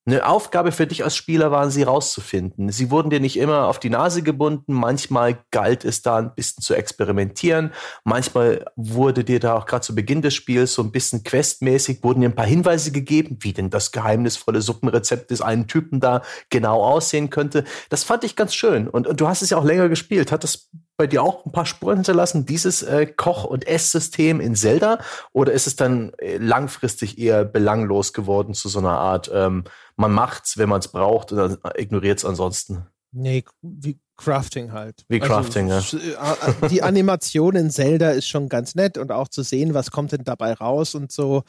[0.06, 2.70] eine Aufgabe für dich als Spieler waren, sie rauszufinden.
[2.70, 4.74] Sie wurden dir nicht immer auf die Nase gebunden.
[4.74, 7.72] Manchmal galt es da ein bisschen zu experimentieren.
[8.04, 12.20] Manchmal wurde dir da auch gerade zu Beginn des Spiels so ein bisschen questmäßig, wurden
[12.20, 16.84] dir ein paar Hinweise gegeben, wie denn das geheimnisvolle Suppenrezept des einen Typen da genau
[16.84, 17.64] aussehen könnte.
[17.88, 18.88] Das fand ich ganz schön.
[18.88, 20.32] Und, und du hast es ja auch länger gespielt.
[20.32, 24.54] Hat das bei dir auch ein paar Spuren hinterlassen, dieses äh, Koch- und Esssystem in
[24.54, 24.98] Zelda?
[25.32, 29.64] Oder ist es dann äh, langfristig eher belanglos geworden zu so einer Art, ähm,
[29.96, 32.86] man macht's, wenn man es braucht, und dann ignoriert es ansonsten?
[33.12, 35.04] Nee, wie Crafting halt.
[35.08, 36.36] Wie also, Crafting, also, ja.
[36.62, 40.12] Äh, die Animation in Zelda ist schon ganz nett und auch zu sehen, was kommt
[40.12, 41.42] denn dabei raus und so.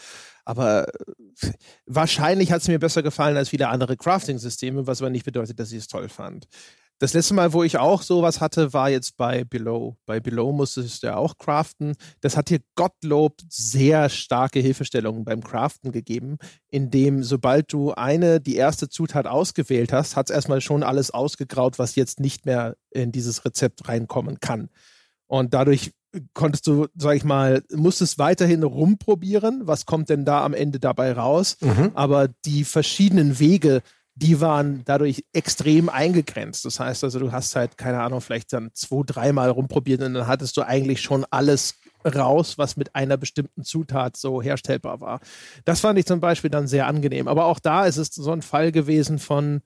[0.45, 1.51] Aber äh,
[1.86, 5.71] wahrscheinlich hat es mir besser gefallen als viele andere Crafting-Systeme, was aber nicht bedeutet, dass
[5.71, 6.47] ich es toll fand.
[6.99, 9.97] Das letzte Mal, wo ich auch sowas hatte, war jetzt bei Below.
[10.05, 11.95] Bei Below musstest du ja auch craften.
[12.21, 16.38] Das hat dir Gottlob sehr starke Hilfestellungen beim Craften gegeben,
[16.69, 21.79] indem sobald du eine, die erste Zutat ausgewählt hast, hat es erstmal schon alles ausgegraut,
[21.79, 24.69] was jetzt nicht mehr in dieses Rezept reinkommen kann.
[25.27, 25.91] Und dadurch
[26.34, 31.12] konntest du, sag ich mal, musstest weiterhin rumprobieren, was kommt denn da am Ende dabei
[31.12, 31.58] raus.
[31.60, 31.91] Mhm.
[31.93, 33.81] Aber die verschiedenen Wege,
[34.15, 36.63] die waren dadurch extrem eingegrenzt.
[36.63, 40.28] Das heißt also, du hast halt, keine Ahnung, vielleicht dann zwei, dreimal rumprobiert und dann
[40.28, 41.75] hattest du eigentlich schon alles
[42.06, 45.19] raus, was mit einer bestimmten Zutat so herstellbar war.
[45.65, 47.28] Das fand ich zum Beispiel dann sehr angenehm.
[47.28, 49.62] Aber auch da ist es so ein Fall gewesen von,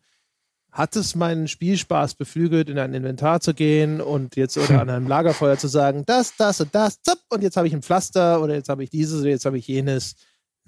[0.71, 5.07] hat es meinen Spielspaß beflügelt, in ein Inventar zu gehen und jetzt oder an einem
[5.07, 8.53] Lagerfeuer zu sagen, das, das und das, zapp, und jetzt habe ich ein Pflaster oder
[8.53, 10.15] jetzt habe ich dieses oder jetzt habe ich jenes.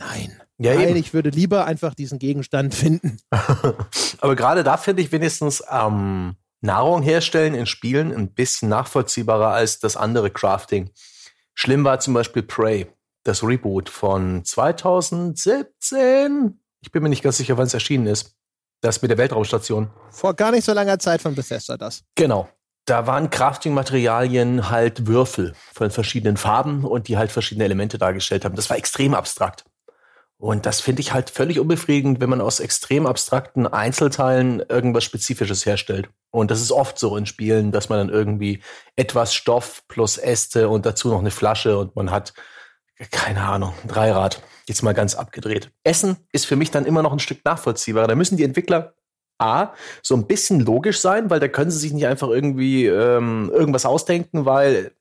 [0.02, 0.42] Nein.
[0.58, 0.98] Ja, Nein, eben.
[0.98, 3.18] ich würde lieber einfach diesen Gegenstand finden.
[4.20, 9.80] Aber gerade da finde ich wenigstens ähm, Nahrung herstellen in Spielen ein bisschen nachvollziehbarer als
[9.80, 10.92] das andere Crafting.
[11.54, 12.88] Schlimm war zum Beispiel Prey,
[13.24, 16.62] das Reboot von 2017.
[16.82, 18.36] Ich bin mir nicht ganz sicher, wann es erschienen ist.
[18.82, 19.90] Das mit der Weltraumstation.
[20.10, 22.04] Vor gar nicht so langer Zeit von Bethesda das.
[22.16, 22.50] Genau.
[22.86, 28.56] Da waren Crafting-Materialien halt Würfel von verschiedenen Farben und die halt verschiedene Elemente dargestellt haben.
[28.56, 29.66] Das war extrem abstrakt.
[30.41, 35.67] Und das finde ich halt völlig unbefriedigend, wenn man aus extrem abstrakten Einzelteilen irgendwas Spezifisches
[35.67, 36.10] herstellt.
[36.32, 38.63] Und das ist oft so in Spielen, dass man dann irgendwie
[38.95, 42.34] etwas Stoff plus Äste und dazu noch eine Flasche und man hat,
[43.12, 44.41] keine Ahnung, ein Dreirad.
[44.67, 45.69] Jetzt mal ganz abgedreht.
[45.84, 48.08] Essen ist für mich dann immer noch ein Stück nachvollziehbarer.
[48.08, 48.95] Da müssen die Entwickler
[49.38, 53.51] A, so ein bisschen logisch sein, weil da können sie sich nicht einfach irgendwie ähm,
[53.54, 54.95] irgendwas ausdenken, weil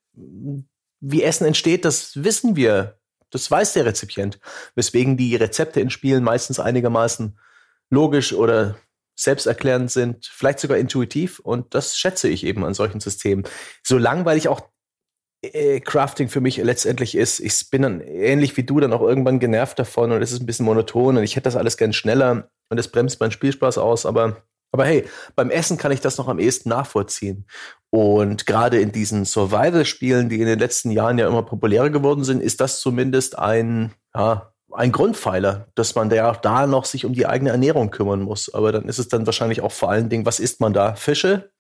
[1.01, 3.00] wie Essen entsteht, das wissen wir
[3.31, 4.39] das weiß der Rezipient.
[4.75, 7.39] Weswegen die Rezepte in Spielen meistens einigermaßen
[7.91, 8.77] logisch oder
[9.17, 11.39] selbsterklärend sind, vielleicht sogar intuitiv.
[11.41, 13.45] Und das schätze ich eben an solchen Systemen.
[13.83, 14.63] So langweilig auch
[15.43, 19.41] äh, Crafting für mich letztendlich ist, ich bin dann ähnlich wie du dann auch irgendwann
[19.41, 22.51] genervt davon und es ist ein bisschen monoton und ich hätte das alles gern schneller
[22.69, 26.29] und es bremst meinen Spielspaß aus, aber aber hey, beim Essen kann ich das noch
[26.29, 27.47] am ehesten nachvollziehen.
[27.91, 32.41] Und gerade in diesen Survival-Spielen, die in den letzten Jahren ja immer populärer geworden sind,
[32.41, 37.27] ist das zumindest ein, ja, ein Grundpfeiler, dass man ja da noch sich um die
[37.27, 38.53] eigene Ernährung kümmern muss.
[38.55, 40.95] Aber dann ist es dann wahrscheinlich auch vor allen Dingen, was isst man da?
[40.95, 41.51] Fische?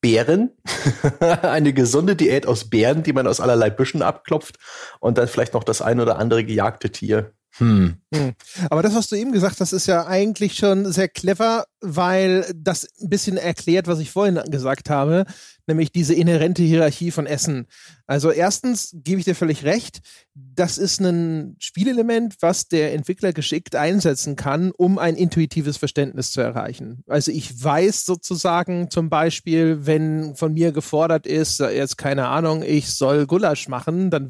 [0.00, 0.50] Beeren?
[1.42, 4.56] eine gesunde Diät aus Beeren, die man aus allerlei Büschen abklopft
[5.00, 7.32] und dann vielleicht noch das ein oder andere gejagte Tier.
[7.58, 7.94] Hm.
[8.12, 8.32] hm.
[8.68, 12.88] Aber das, was du eben gesagt hast, ist ja eigentlich schon sehr clever, weil das
[13.00, 15.24] ein bisschen erklärt, was ich vorhin gesagt habe,
[15.66, 17.66] nämlich diese inhärente Hierarchie von Essen.
[18.06, 20.00] Also erstens gebe ich dir völlig recht,
[20.34, 26.40] das ist ein Spielelement, was der Entwickler geschickt einsetzen kann, um ein intuitives Verständnis zu
[26.40, 27.02] erreichen.
[27.06, 32.92] Also ich weiß sozusagen zum Beispiel, wenn von mir gefordert ist, jetzt keine Ahnung, ich
[32.92, 34.28] soll Gulasch machen, dann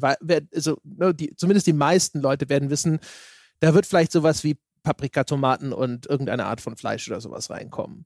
[0.53, 2.99] also ne, die, zumindest die meisten Leute werden wissen,
[3.59, 8.05] da wird vielleicht sowas wie Paprika, Tomaten und irgendeine Art von Fleisch oder sowas reinkommen.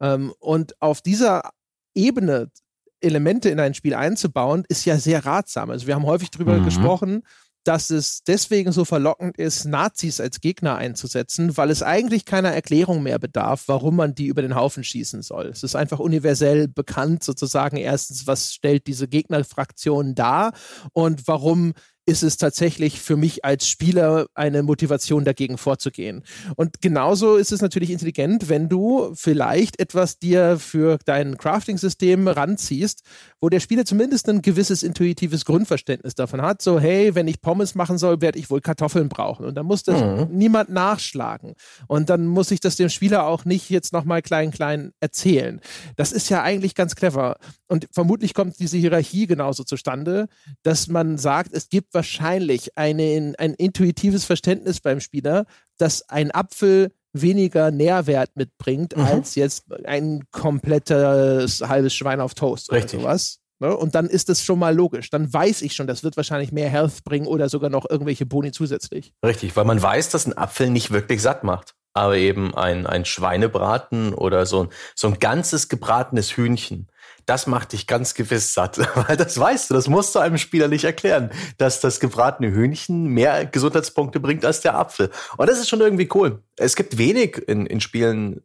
[0.00, 1.50] Ähm, und auf dieser
[1.94, 2.50] Ebene
[3.00, 5.70] Elemente in ein Spiel einzubauen, ist ja sehr ratsam.
[5.70, 6.64] Also wir haben häufig darüber mhm.
[6.64, 7.22] gesprochen,
[7.64, 13.02] dass es deswegen so verlockend ist, Nazis als Gegner einzusetzen, weil es eigentlich keiner Erklärung
[13.02, 15.46] mehr bedarf, warum man die über den Haufen schießen soll.
[15.46, 20.52] Es ist einfach universell bekannt, sozusagen erstens, was stellt diese Gegnerfraktion dar
[20.92, 21.74] und warum
[22.06, 26.24] ist es tatsächlich für mich als Spieler eine Motivation dagegen vorzugehen.
[26.56, 33.02] Und genauso ist es natürlich intelligent, wenn du vielleicht etwas dir für dein Crafting-System ranziehst,
[33.40, 36.62] wo der Spieler zumindest ein gewisses intuitives Grundverständnis davon hat.
[36.62, 39.44] So, hey, wenn ich Pommes machen soll, werde ich wohl Kartoffeln brauchen.
[39.44, 40.36] Und dann muss das mhm.
[40.36, 41.54] niemand nachschlagen.
[41.86, 45.60] Und dann muss ich das dem Spieler auch nicht jetzt nochmal klein, klein erzählen.
[45.96, 47.36] Das ist ja eigentlich ganz clever.
[47.68, 50.28] Und vermutlich kommt diese Hierarchie genauso zustande,
[50.62, 55.46] dass man sagt, es gibt wahrscheinlich eine, ein intuitives Verständnis beim Spieler,
[55.78, 59.04] dass ein Apfel weniger Nährwert mitbringt mhm.
[59.04, 63.00] als jetzt ein komplettes halbes Schwein auf Toast Richtig.
[63.00, 63.40] oder sowas.
[63.60, 63.76] Ne?
[63.76, 65.10] Und dann ist das schon mal logisch.
[65.10, 68.52] Dann weiß ich schon, das wird wahrscheinlich mehr Health bringen oder sogar noch irgendwelche Boni
[68.52, 69.12] zusätzlich.
[69.24, 71.74] Richtig, weil man weiß, dass ein Apfel nicht wirklich satt macht.
[71.92, 76.86] Aber eben ein, ein Schweinebraten oder so ein, so ein ganzes gebratenes Hühnchen
[77.26, 78.78] das macht dich ganz gewiss satt.
[78.94, 83.06] Weil das weißt du, das musst du einem Spieler nicht erklären, dass das gebratene Hühnchen
[83.06, 85.10] mehr Gesundheitspunkte bringt als der Apfel.
[85.36, 86.42] Und das ist schon irgendwie cool.
[86.56, 88.42] Es gibt wenig in, in Spielen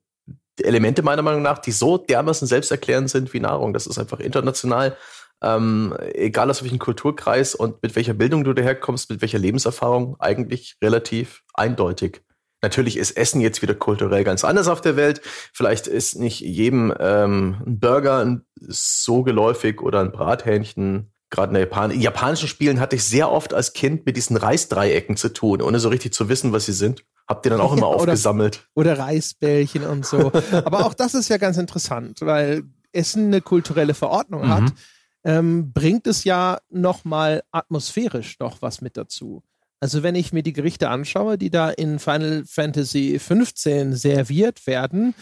[0.61, 3.73] Elemente meiner Meinung nach, die so dermaßen selbsterklärend sind wie Nahrung.
[3.73, 4.95] Das ist einfach international,
[5.41, 10.77] ähm, egal aus welchem Kulturkreis und mit welcher Bildung du daherkommst, mit welcher Lebenserfahrung, eigentlich
[10.81, 12.21] relativ eindeutig.
[12.65, 15.21] Natürlich ist Essen jetzt wieder kulturell ganz anders auf der Welt.
[15.53, 21.11] Vielleicht ist nicht jedem ähm, ein Burger so geläufig oder ein Brathähnchen.
[21.29, 25.15] Gerade in, Japan in japanischen Spielen hatte ich sehr oft als Kind mit diesen Reisdreiecken
[25.15, 27.05] zu tun, ohne so richtig zu wissen, was sie sind.
[27.27, 28.67] Habt ihr dann auch immer oder, aufgesammelt.
[28.73, 30.31] Oder Reisbällchen und so.
[30.51, 34.49] Aber auch das ist ja ganz interessant, weil Essen eine kulturelle Verordnung mhm.
[34.49, 34.73] hat.
[35.23, 39.43] Ähm, bringt es ja nochmal atmosphärisch noch was mit dazu.
[39.79, 45.13] Also wenn ich mir die Gerichte anschaue, die da in Final Fantasy 15 serviert werden,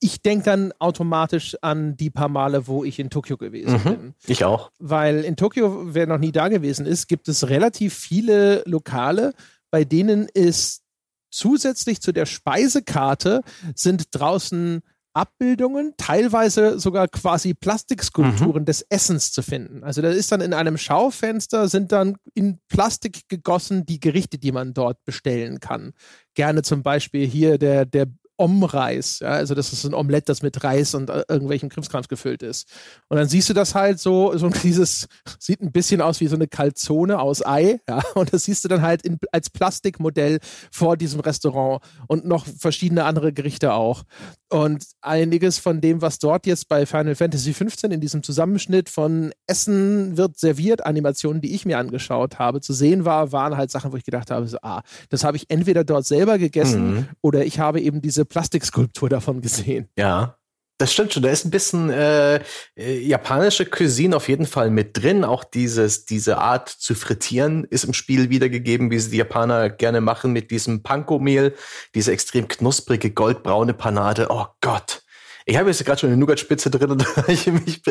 [0.00, 4.14] ich denke dann automatisch an die paar Male, wo ich in Tokio gewesen mhm, bin.
[4.26, 4.70] Ich auch.
[4.78, 9.34] Weil in Tokio, wer noch nie da gewesen ist, gibt es relativ viele Lokale,
[9.70, 10.82] bei denen es
[11.30, 13.42] zusätzlich zu der Speisekarte
[13.74, 14.82] sind draußen
[15.14, 18.66] Abbildungen, teilweise sogar quasi Plastikskulpturen mhm.
[18.66, 19.84] des Essens zu finden.
[19.84, 24.52] Also da ist dann in einem Schaufenster sind dann in Plastik gegossen die Gerichte, die
[24.52, 25.92] man dort bestellen kann.
[26.34, 29.20] Gerne zum Beispiel hier der, der Omreis.
[29.20, 29.30] Ja?
[29.30, 32.68] Also das ist ein Omelett, das mit Reis und äh, irgendwelchen Krimskrams gefüllt ist.
[33.08, 35.06] Und dann siehst du das halt so, so dieses,
[35.38, 37.80] sieht ein bisschen aus wie so eine Kalzone aus Ei.
[37.88, 38.02] Ja?
[38.14, 40.38] Und das siehst du dann halt in, als Plastikmodell
[40.70, 44.04] vor diesem Restaurant und noch verschiedene andere Gerichte auch.
[44.50, 49.32] Und einiges von dem, was dort jetzt bei Final Fantasy XV in diesem Zusammenschnitt von
[49.46, 53.92] Essen wird serviert, Animationen, die ich mir angeschaut habe, zu sehen war, waren halt Sachen,
[53.92, 57.08] wo ich gedacht habe, so, ah, das habe ich entweder dort selber gegessen mhm.
[57.22, 59.88] oder ich habe eben diese Plastikskulptur davon gesehen.
[59.98, 60.36] Ja.
[60.78, 61.22] Das stimmt schon.
[61.22, 62.40] Da ist ein bisschen äh,
[62.76, 65.24] äh, japanische Cuisine auf jeden Fall mit drin.
[65.24, 70.00] Auch dieses, diese Art zu frittieren ist im Spiel wiedergegeben, wie sie die Japaner gerne
[70.00, 71.54] machen mit diesem Panko-Mehl,
[71.94, 74.26] diese extrem knusprige goldbraune Panade.
[74.30, 75.02] Oh Gott.
[75.46, 77.82] Ich habe jetzt gerade schon eine Nougat-Spitze drin und ich, ich,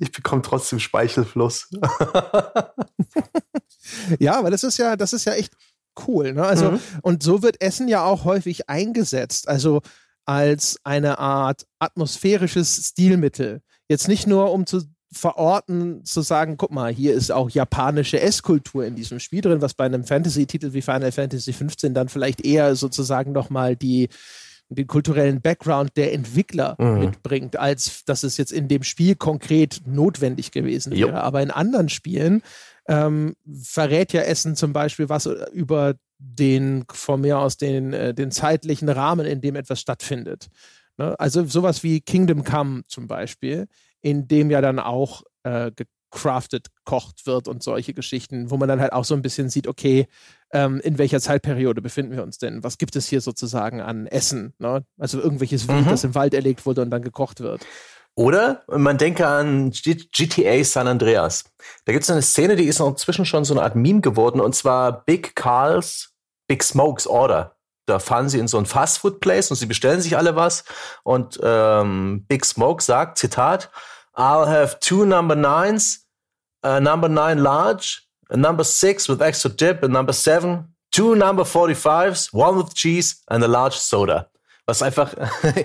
[0.00, 1.68] ich bekomme trotzdem Speichelfluss.
[4.18, 5.54] ja, aber das ist ja, das ist ja echt
[6.08, 6.32] cool.
[6.32, 6.44] Ne?
[6.44, 6.80] Also, mhm.
[7.02, 9.46] und so wird Essen ja auch häufig eingesetzt.
[9.46, 9.82] Also
[10.24, 13.62] als eine Art atmosphärisches Stilmittel.
[13.88, 14.82] Jetzt nicht nur, um zu
[15.12, 19.74] verorten, zu sagen, guck mal, hier ist auch japanische Esskultur in diesem Spiel drin, was
[19.74, 24.08] bei einem Fantasy-Titel wie Final Fantasy XV dann vielleicht eher sozusagen nochmal die,
[24.70, 27.00] den kulturellen Background der Entwickler mhm.
[27.00, 31.10] mitbringt, als dass es jetzt in dem Spiel konkret notwendig gewesen wäre.
[31.10, 31.14] Jo.
[31.14, 32.42] Aber in anderen Spielen
[32.88, 38.30] ähm, verrät ja Essen zum Beispiel was über den, von mir aus den, äh, den
[38.30, 40.48] zeitlichen Rahmen, in dem etwas stattfindet.
[40.96, 41.18] Ne?
[41.18, 43.66] Also sowas wie Kingdom Come zum Beispiel,
[44.00, 45.70] in dem ja dann auch äh,
[46.10, 49.66] gecraftet, kocht wird und solche Geschichten, wo man dann halt auch so ein bisschen sieht,
[49.66, 50.06] okay,
[50.52, 52.62] ähm, in welcher Zeitperiode befinden wir uns denn?
[52.62, 54.54] Was gibt es hier sozusagen an Essen?
[54.58, 54.84] Ne?
[54.98, 55.90] Also irgendwelches Wild, mhm.
[55.90, 57.66] das im Wald erlegt wurde und dann gekocht wird.
[58.14, 61.44] Oder man denke an GTA San Andreas.
[61.86, 64.54] Da gibt es eine Szene, die ist inzwischen schon so eine Art Meme geworden, und
[64.54, 66.11] zwar Big Carls
[66.52, 67.56] Big Smokes Order.
[67.86, 70.64] Da fahren sie in so ein Fastfood-Place und sie bestellen sich alle was.
[71.02, 73.70] Und ähm, Big Smoke sagt, Zitat,
[74.14, 76.06] I'll have two number nines,
[76.60, 81.44] a number nine large, a number six with extra dip, a number seven, two number
[81.44, 84.28] 45s, one with cheese and a large soda.
[84.66, 85.14] Was einfach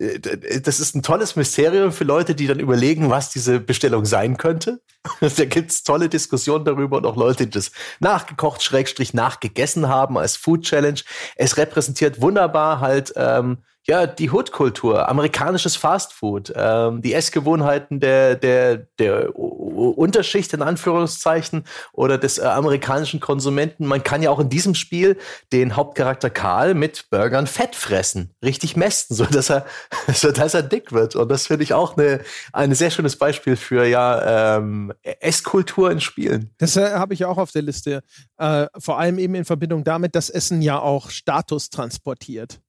[0.00, 4.80] das ist ein tolles Mysterium für Leute, die dann überlegen, was diese Bestellung sein könnte.
[5.20, 10.36] da gibt's tolle Diskussionen darüber und auch Leute, die das nachgekocht, schrägstrich nachgegessen haben als
[10.36, 11.00] Food Challenge.
[11.36, 18.76] Es repräsentiert wunderbar halt ähm, ja, die Hood-Kultur, amerikanisches Fastfood, ähm, die Essgewohnheiten der, der,
[18.98, 23.86] der Unterschicht in Anführungszeichen oder des äh, amerikanischen Konsumenten.
[23.86, 25.16] Man kann ja auch in diesem Spiel
[25.52, 29.64] den Hauptcharakter Karl mit Burgern Fett fressen, richtig mästen, so dass er,
[30.12, 31.16] so dass er dick wird.
[31.16, 32.20] Und das finde ich auch eine,
[32.52, 36.50] ein sehr schönes Beispiel für ja ähm, Esskultur in Spielen.
[36.58, 38.02] Das äh, habe ich auch auf der Liste.
[38.36, 42.60] Äh, vor allem eben in Verbindung damit, dass Essen ja auch Status transportiert.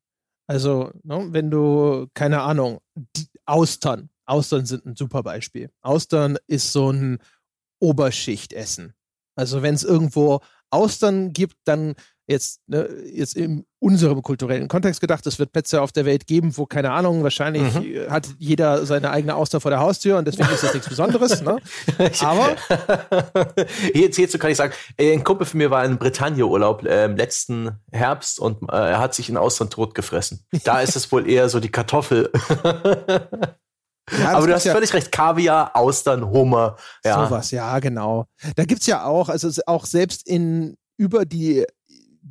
[0.51, 2.81] Also, ne, wenn du, keine Ahnung,
[3.45, 4.09] Austern.
[4.25, 5.71] Austern sind ein super Beispiel.
[5.79, 7.19] Austern ist so ein
[7.79, 8.93] Oberschichtessen.
[9.37, 11.95] Also, wenn es irgendwo Austern gibt, dann
[12.31, 16.55] jetzt, ne, jetzt in unserem kulturellen Kontext gedacht, es wird Plätze auf der Welt geben,
[16.57, 18.09] wo, keine Ahnung, wahrscheinlich mhm.
[18.09, 21.41] hat jeder seine eigene Auster vor der Haustür und deswegen ist das nichts Besonderes.
[21.41, 21.57] Ne?
[22.21, 22.55] Aber
[23.93, 27.79] jetzt hierzu kann ich sagen, ein Kumpel von mir war in Bretagne-Urlaub äh, im letzten
[27.91, 30.45] Herbst und äh, er hat sich in Austern tot gefressen.
[30.63, 32.31] Da ist es wohl eher so die Kartoffel.
[34.19, 35.11] Ja, Aber du hast ja völlig recht.
[35.11, 36.75] Kaviar, Austern, Hummer.
[37.05, 37.25] Ja.
[37.25, 38.25] Sowas, ja, genau.
[38.55, 41.65] Da gibt es ja auch, also auch selbst in über die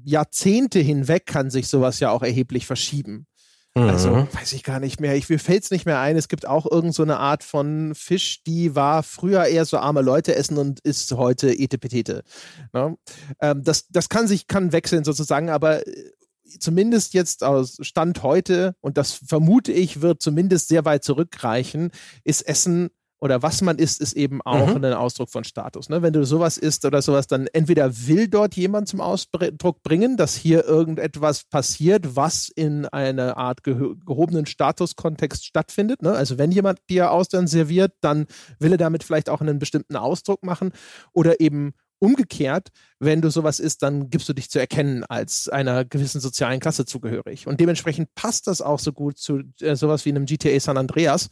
[0.05, 3.27] Jahrzehnte hinweg kann sich sowas ja auch erheblich verschieben.
[3.75, 4.17] Also, mhm.
[4.17, 5.15] Also weiß ich gar nicht mehr.
[5.15, 6.17] Ich, mir fällt es nicht mehr ein.
[6.17, 10.35] Es gibt auch irgendeine so Art von Fisch, die war früher eher so arme Leute
[10.35, 12.25] essen und ist heute Etepetete.
[12.73, 12.97] Ne?
[13.41, 16.11] Ähm, das, das kann sich, kann wechseln sozusagen, aber äh,
[16.59, 21.93] zumindest jetzt aus Stand heute, und das vermute ich, wird zumindest sehr weit zurückreichen,
[22.25, 24.85] ist Essen oder was man isst, ist eben auch mhm.
[24.85, 25.89] ein Ausdruck von Status.
[25.89, 26.03] Ne?
[26.03, 30.35] Wenn du sowas isst oder sowas, dann entweder will dort jemand zum Ausdruck bringen, dass
[30.35, 36.03] hier irgendetwas passiert, was in einer Art geh gehobenen Statuskontext stattfindet.
[36.03, 36.13] Ne?
[36.13, 38.27] Also wenn jemand dir Austern serviert, dann
[38.59, 40.73] will er damit vielleicht auch einen bestimmten Ausdruck machen
[41.13, 42.69] oder eben Umgekehrt,
[42.99, 46.87] wenn du sowas isst, dann gibst du dich zu erkennen als einer gewissen sozialen Klasse
[46.87, 47.47] zugehörig.
[47.47, 51.29] Und dementsprechend passt das auch so gut zu äh, sowas wie einem GTA San Andreas,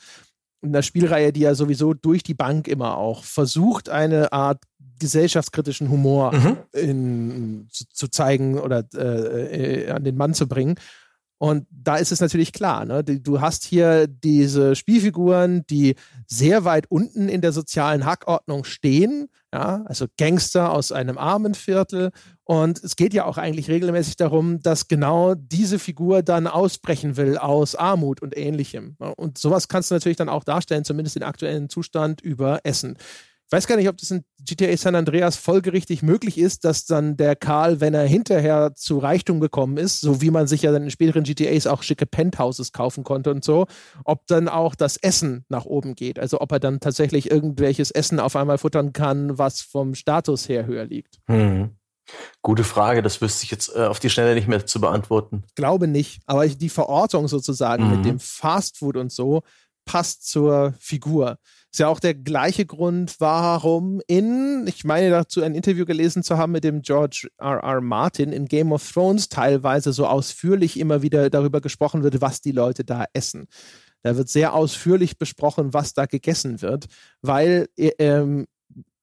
[0.63, 4.63] einer Spielreihe, die ja sowieso durch die Bank immer auch versucht, eine Art
[4.99, 6.57] gesellschaftskritischen Humor mhm.
[6.73, 10.75] in, zu, zu, zeigen oder äh, äh, an den Mann zu bringen.
[11.39, 13.05] Und da ist es natürlich klar, ne?
[13.05, 15.95] du hast hier diese Spielfiguren, die
[16.27, 22.11] sehr weit unten in der sozialen Hackordnung stehen, ja, also Gangster aus einem armen Viertel.
[22.51, 27.37] Und es geht ja auch eigentlich regelmäßig darum, dass genau diese Figur dann ausbrechen will
[27.37, 28.97] aus Armut und ähnlichem.
[29.17, 32.97] Und sowas kannst du natürlich dann auch darstellen, zumindest den aktuellen Zustand über Essen.
[33.49, 37.19] Ich weiß gar nicht, ob das in GTA San Andreas folgerichtig möglich ist, dass dann
[37.19, 40.85] der Karl, wenn er hinterher zu Reichtum gekommen ist, so wie man sich ja dann
[40.85, 43.67] in späteren GTAs auch schicke Penthouses kaufen konnte und so,
[44.05, 46.19] ob dann auch das Essen nach oben geht.
[46.19, 50.65] Also ob er dann tatsächlich irgendwelches Essen auf einmal futtern kann, was vom Status her
[50.65, 51.19] höher liegt.
[51.27, 51.78] Hm.
[52.43, 55.45] Gute Frage, das wüsste ich jetzt äh, auf die Schnelle nicht mehr zu beantworten.
[55.55, 57.97] Glaube nicht, aber die Verortung sozusagen mhm.
[57.97, 59.43] mit dem Fastfood und so
[59.85, 61.39] passt zur Figur.
[61.73, 66.39] Ist ja auch der gleiche Grund, warum in, ich meine dazu ein Interview gelesen zu
[66.39, 67.59] haben mit dem George R.
[67.63, 67.81] R.
[67.81, 72.53] Martin in Game of Thrones teilweise so ausführlich immer wieder darüber gesprochen wird, was die
[72.53, 73.49] Leute da essen.
[74.03, 76.87] Da wird sehr ausführlich besprochen, was da gegessen wird,
[77.23, 78.47] weil äh, ähm,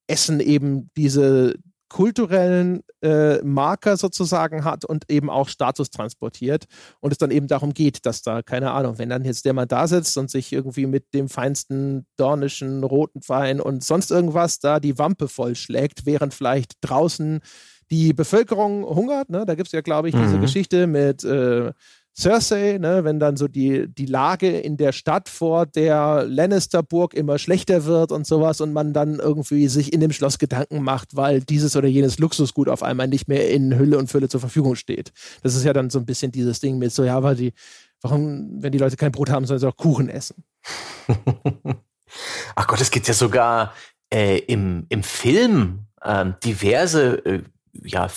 [0.08, 1.56] Essen eben diese
[1.96, 6.66] kulturellen äh, Marker sozusagen hat und eben auch Status transportiert
[7.00, 9.66] und es dann eben darum geht, dass da, keine Ahnung, wenn dann jetzt der mal
[9.66, 14.82] da sitzt und sich irgendwie mit dem feinsten dornischen roten Wein und sonst irgendwas da
[14.82, 17.40] die Wampe vollschlägt, während vielleicht draußen
[17.90, 19.46] die Bevölkerung hungert, ne?
[19.46, 20.42] da gibt es ja, glaube ich, diese mhm.
[20.42, 21.72] Geschichte mit äh,
[22.18, 27.38] Cersei, ne, wenn dann so die, die Lage in der Stadt vor der Lannisterburg immer
[27.38, 31.42] schlechter wird und sowas und man dann irgendwie sich in dem Schloss Gedanken macht, weil
[31.42, 35.12] dieses oder jenes Luxusgut auf einmal nicht mehr in Hülle und Fülle zur Verfügung steht.
[35.44, 37.52] Das ist ja dann so ein bisschen dieses Ding mit so, ja, weil die,
[38.02, 40.46] warum, wenn die Leute kein Brot haben, sollen sie auch Kuchen essen.
[42.56, 43.74] Ach Gott, es gibt ja sogar
[44.10, 47.44] äh, im, im Film äh, diverse äh,
[47.84, 48.08] ja,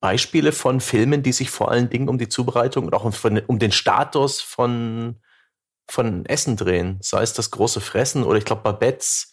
[0.00, 3.58] Beispiele von Filmen, die sich vor allen Dingen um die Zubereitung und auch von, um
[3.58, 5.20] den Status von,
[5.88, 6.98] von Essen drehen.
[7.00, 9.32] Sei es das große Fressen oder ich glaube Babettes,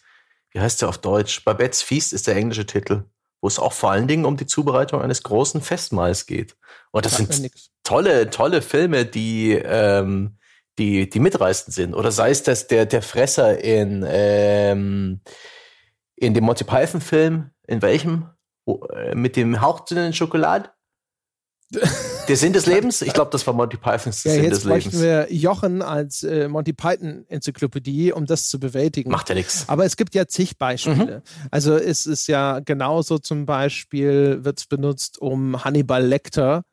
[0.50, 1.44] wie heißt der auf Deutsch?
[1.44, 3.04] Babettes Feast ist der englische Titel,
[3.40, 6.56] wo es auch vor allen Dingen um die Zubereitung eines großen Festmahls geht.
[6.92, 7.52] Und das, das sind
[7.82, 10.38] tolle, tolle Filme, die, ähm,
[10.78, 11.94] die, die mitreißend sind.
[11.94, 15.20] Oder sei es das der, der Fresser in, ähm,
[16.16, 18.30] in dem Monty Python Film, in welchem?
[18.66, 20.70] Äh, mit dem hauchdünnen Schokolade.
[22.28, 23.02] Der Sinn des Lebens?
[23.02, 24.84] Ich glaube, das war Monty Pythons ja, Sinn des Lebens.
[24.84, 29.10] Jetzt wir Jochen als äh, Monty Python-Enzyklopädie, um das zu bewältigen.
[29.10, 29.64] Macht ja nichts.
[29.68, 31.18] Aber es gibt ja zig Beispiele.
[31.18, 31.48] Mhm.
[31.50, 36.64] Also es ist ja genauso zum Beispiel, wird es benutzt, um Hannibal Lecter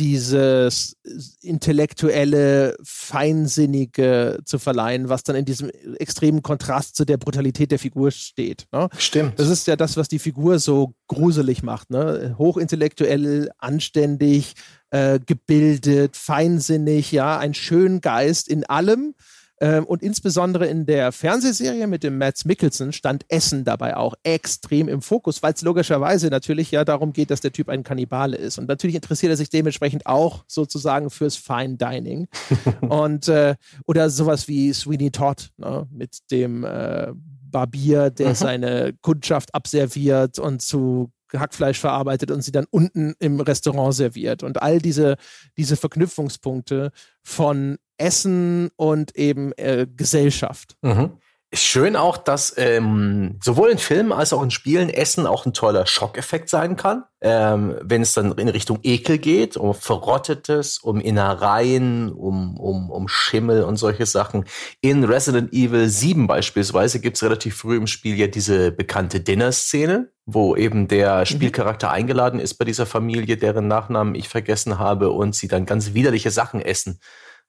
[0.00, 0.96] dieses
[1.42, 8.10] intellektuelle, feinsinnige zu verleihen, was dann in diesem extremen Kontrast zu der Brutalität der Figur
[8.10, 8.66] steht.
[8.72, 8.88] Ne?
[8.96, 9.38] Stimmt.
[9.38, 11.90] Das ist ja das, was die Figur so gruselig macht.
[11.90, 12.34] Ne?
[12.38, 14.54] Hochintellektuell, anständig,
[14.88, 19.14] äh, gebildet, feinsinnig, ja, ein schönen Geist in allem
[19.60, 24.88] ähm, und insbesondere in der Fernsehserie mit dem Mads Mikkelsen stand Essen dabei auch extrem
[24.88, 28.58] im Fokus, weil es logischerweise natürlich ja darum geht, dass der Typ ein Kannibale ist.
[28.58, 32.28] Und natürlich interessiert er sich dementsprechend auch sozusagen fürs Fine Dining.
[32.80, 33.56] und äh,
[33.86, 37.12] oder sowas wie Sweeney Todd ne, mit dem äh,
[37.50, 43.94] Barbier, der seine Kundschaft abserviert und zu Hackfleisch verarbeitet und sie dann unten im Restaurant
[43.94, 44.42] serviert.
[44.42, 45.16] Und all diese,
[45.56, 46.90] diese Verknüpfungspunkte
[47.22, 50.76] von Essen und eben äh, Gesellschaft.
[50.82, 51.12] Mhm.
[51.52, 55.84] Schön auch, dass ähm, sowohl in Filmen als auch in Spielen Essen auch ein toller
[55.84, 57.02] Schockeffekt sein kann.
[57.20, 63.08] Ähm, wenn es dann in Richtung Ekel geht, um Verrottetes, um Innereien, um, um, um
[63.08, 64.44] Schimmel und solche Sachen.
[64.80, 70.12] In Resident Evil 7 beispielsweise gibt es relativ früh im Spiel ja diese bekannte Dinner-Szene,
[70.26, 71.26] wo eben der mhm.
[71.26, 75.94] Spielcharakter eingeladen ist bei dieser Familie, deren Nachnamen ich vergessen habe, und sie dann ganz
[75.94, 77.00] widerliche Sachen essen.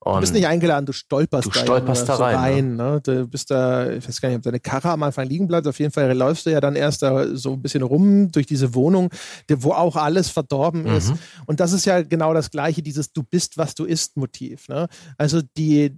[0.04, 2.36] Und du bist nicht eingeladen, du stolperst, du stolperst da, rein.
[2.36, 2.92] rein ne?
[2.94, 3.02] ne?
[3.02, 5.68] Du bist da, ich weiß gar nicht, ob deine Karre am Anfang liegen bleibt.
[5.68, 8.74] Auf jeden Fall läufst du ja dann erst da so ein bisschen rum durch diese
[8.74, 9.12] Wohnung,
[9.48, 10.96] wo auch alles verdorben mhm.
[10.96, 11.14] ist.
[11.46, 14.68] Und das ist ja genau das Gleiche, dieses Du bist, was du isst Motiv.
[14.70, 14.88] Ne?
[15.18, 15.96] Also die,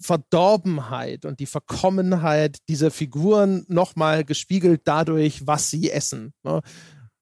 [0.00, 6.32] Verdorbenheit und die Verkommenheit dieser Figuren nochmal gespiegelt dadurch, was sie essen.
[6.42, 6.62] Ne?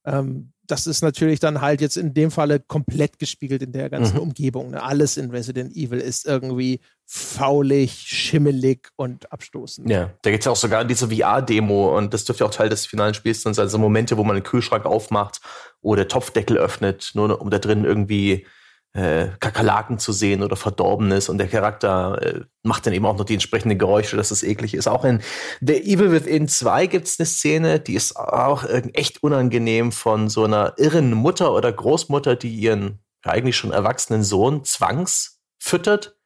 [0.05, 4.17] Ähm, das ist natürlich dann halt jetzt in dem Falle komplett gespiegelt in der ganzen
[4.17, 4.23] mhm.
[4.23, 4.71] Umgebung.
[4.71, 4.83] Ne?
[4.83, 9.91] Alles in Resident Evil ist irgendwie faulig, schimmelig und abstoßend.
[9.91, 12.55] Ja, da geht es ja auch sogar in diese VR-Demo und das dürfte ja auch
[12.55, 13.55] Teil des finalen Spiels sein.
[13.57, 15.41] Also Momente, wo man den Kühlschrank aufmacht
[15.81, 18.47] oder Topfdeckel öffnet, nur um da drin irgendwie
[18.95, 23.25] äh, Kakerlaken zu sehen oder Verdorbenes und der Charakter äh, macht dann eben auch noch
[23.25, 24.89] die entsprechenden Geräusche, dass es eklig ist.
[24.89, 25.23] Auch in
[25.61, 28.65] The Evil Within 2 gibt es eine Szene, die ist auch
[28.95, 34.65] echt unangenehm von so einer irren Mutter oder Großmutter, die ihren eigentlich schon erwachsenen Sohn
[34.65, 36.18] zwangs füttert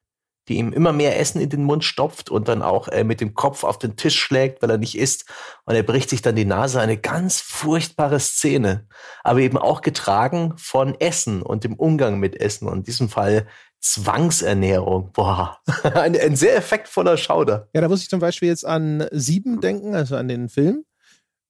[0.49, 3.35] die ihm immer mehr Essen in den Mund stopft und dann auch äh, mit dem
[3.35, 5.27] Kopf auf den Tisch schlägt, weil er nicht isst.
[5.65, 6.81] Und er bricht sich dann die Nase.
[6.81, 8.87] Eine ganz furchtbare Szene.
[9.23, 12.69] Aber eben auch getragen von Essen und dem Umgang mit Essen.
[12.69, 13.47] Und in diesem Fall
[13.81, 15.13] Zwangsernährung.
[15.13, 17.69] Boah, ein, ein sehr effektvoller Schauder.
[17.75, 20.85] Ja, da muss ich zum Beispiel jetzt an Sieben denken, also an den Film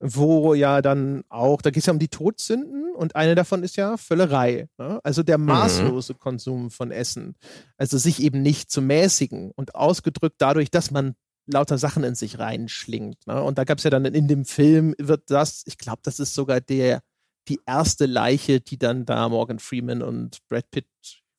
[0.03, 3.77] wo ja dann auch, da geht es ja um die Todsünden und eine davon ist
[3.77, 4.69] ja Völlerei.
[4.77, 5.01] Ne?
[5.05, 5.47] Also der mhm.
[5.47, 6.19] maßlose mhm.
[6.19, 7.37] Konsum von Essen.
[7.77, 11.15] Also sich eben nicht zu mäßigen und ausgedrückt dadurch, dass man
[11.47, 13.27] lauter Sachen in sich reinschlingt.
[13.27, 13.41] Ne?
[13.41, 16.35] Und da gab es ja dann in dem Film, wird das, ich glaube, das ist
[16.35, 17.01] sogar der,
[17.49, 20.87] die erste Leiche, die dann da Morgan Freeman und Brad Pitt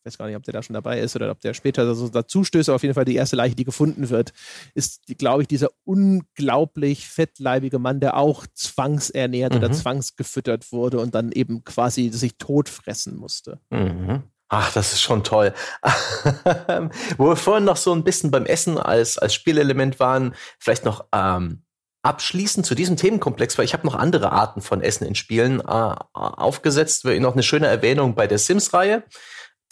[0.03, 2.09] ich weiß gar nicht, ob der da schon dabei ist oder ob der später so
[2.09, 4.33] dazu stößt, aber auf jeden Fall die erste Leiche, die gefunden wird,
[4.73, 9.59] ist, glaube ich, dieser unglaublich fettleibige Mann, der auch zwangsernährt mhm.
[9.59, 13.61] oder zwangsgefüttert wurde und dann eben quasi sich totfressen musste.
[13.69, 14.23] Mhm.
[14.49, 15.53] Ach, das ist schon toll.
[17.17, 21.05] Wo wir vorhin noch so ein bisschen beim Essen als, als Spielelement waren, vielleicht noch
[21.13, 21.63] ähm,
[22.03, 25.95] abschließend zu diesem Themenkomplex, weil ich habe noch andere Arten von Essen in Spielen äh,
[26.13, 27.05] aufgesetzt.
[27.05, 29.03] Noch eine schöne Erwähnung bei der Sims-Reihe.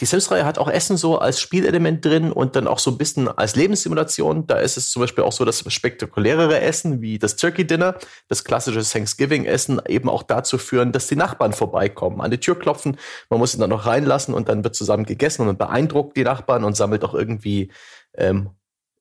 [0.02, 3.28] Die Sims-Reihe hat auch Essen so als Spielelement drin und dann auch so ein bisschen
[3.28, 4.48] als Lebenssimulation.
[4.48, 8.44] Da ist es zum Beispiel auch so, dass spektakulärere Essen wie das Turkey Dinner, das
[8.44, 12.98] klassische Thanksgiving-Essen, eben auch dazu führen, dass die Nachbarn vorbeikommen, an die Tür klopfen.
[13.30, 16.24] Man muss ihn dann noch reinlassen und dann wird zusammen gegessen und man beeindruckt die
[16.24, 17.72] Nachbarn und sammelt auch irgendwie
[18.16, 18.50] ähm,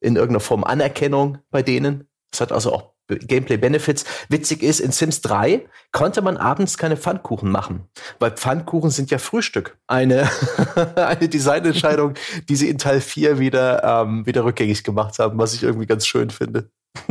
[0.01, 2.09] in irgendeiner Form Anerkennung bei denen.
[2.31, 4.05] Das hat also auch Gameplay-Benefits.
[4.29, 7.85] Witzig ist, in Sims 3 konnte man abends keine Pfannkuchen machen,
[8.19, 9.79] weil Pfannkuchen sind ja Frühstück.
[9.87, 10.29] Eine,
[10.97, 12.15] eine Designentscheidung,
[12.49, 16.07] die sie in Teil 4 wieder, ähm, wieder rückgängig gemacht haben, was ich irgendwie ganz
[16.07, 16.71] schön finde.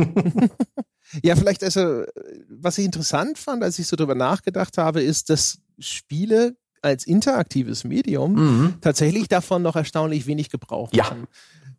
[1.22, 2.04] ja, vielleicht also,
[2.48, 7.84] was ich interessant fand, als ich so drüber nachgedacht habe, ist, dass Spiele als interaktives
[7.84, 8.74] Medium mhm.
[8.80, 11.20] tatsächlich davon noch erstaunlich wenig Gebrauch machen.
[11.20, 11.28] Ja.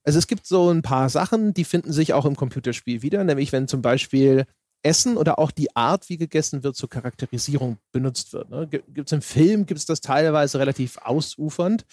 [0.04, 3.52] Also es gibt so ein paar Sachen, die finden sich auch im Computerspiel wieder, nämlich
[3.52, 4.46] wenn zum Beispiel
[4.84, 8.50] Essen oder auch die Art, wie gegessen wird, zur Charakterisierung benutzt wird.
[8.50, 8.68] Ne?
[8.68, 11.86] Gibt es im Film, gibt es das teilweise relativ ausufernd.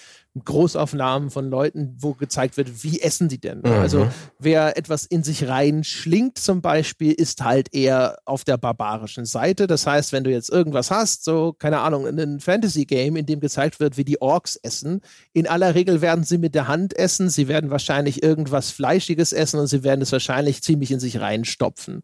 [0.44, 3.60] Großaufnahmen von Leuten, wo gezeigt wird, wie essen die denn?
[3.60, 3.70] Ne?
[3.70, 3.76] Mhm.
[3.76, 4.08] Also
[4.38, 9.66] wer etwas in sich rein schlingt zum Beispiel, ist halt eher auf der barbarischen Seite.
[9.66, 13.80] Das heißt, wenn du jetzt irgendwas hast, so, keine Ahnung, ein Fantasy-Game, in dem gezeigt
[13.80, 15.00] wird, wie die Orks essen,
[15.32, 19.60] in aller Regel werden sie mit der Hand essen, sie werden wahrscheinlich irgendwas Fleischiges essen
[19.60, 22.02] und sie werden es wahrscheinlich ziemlich in sich reinstopfen.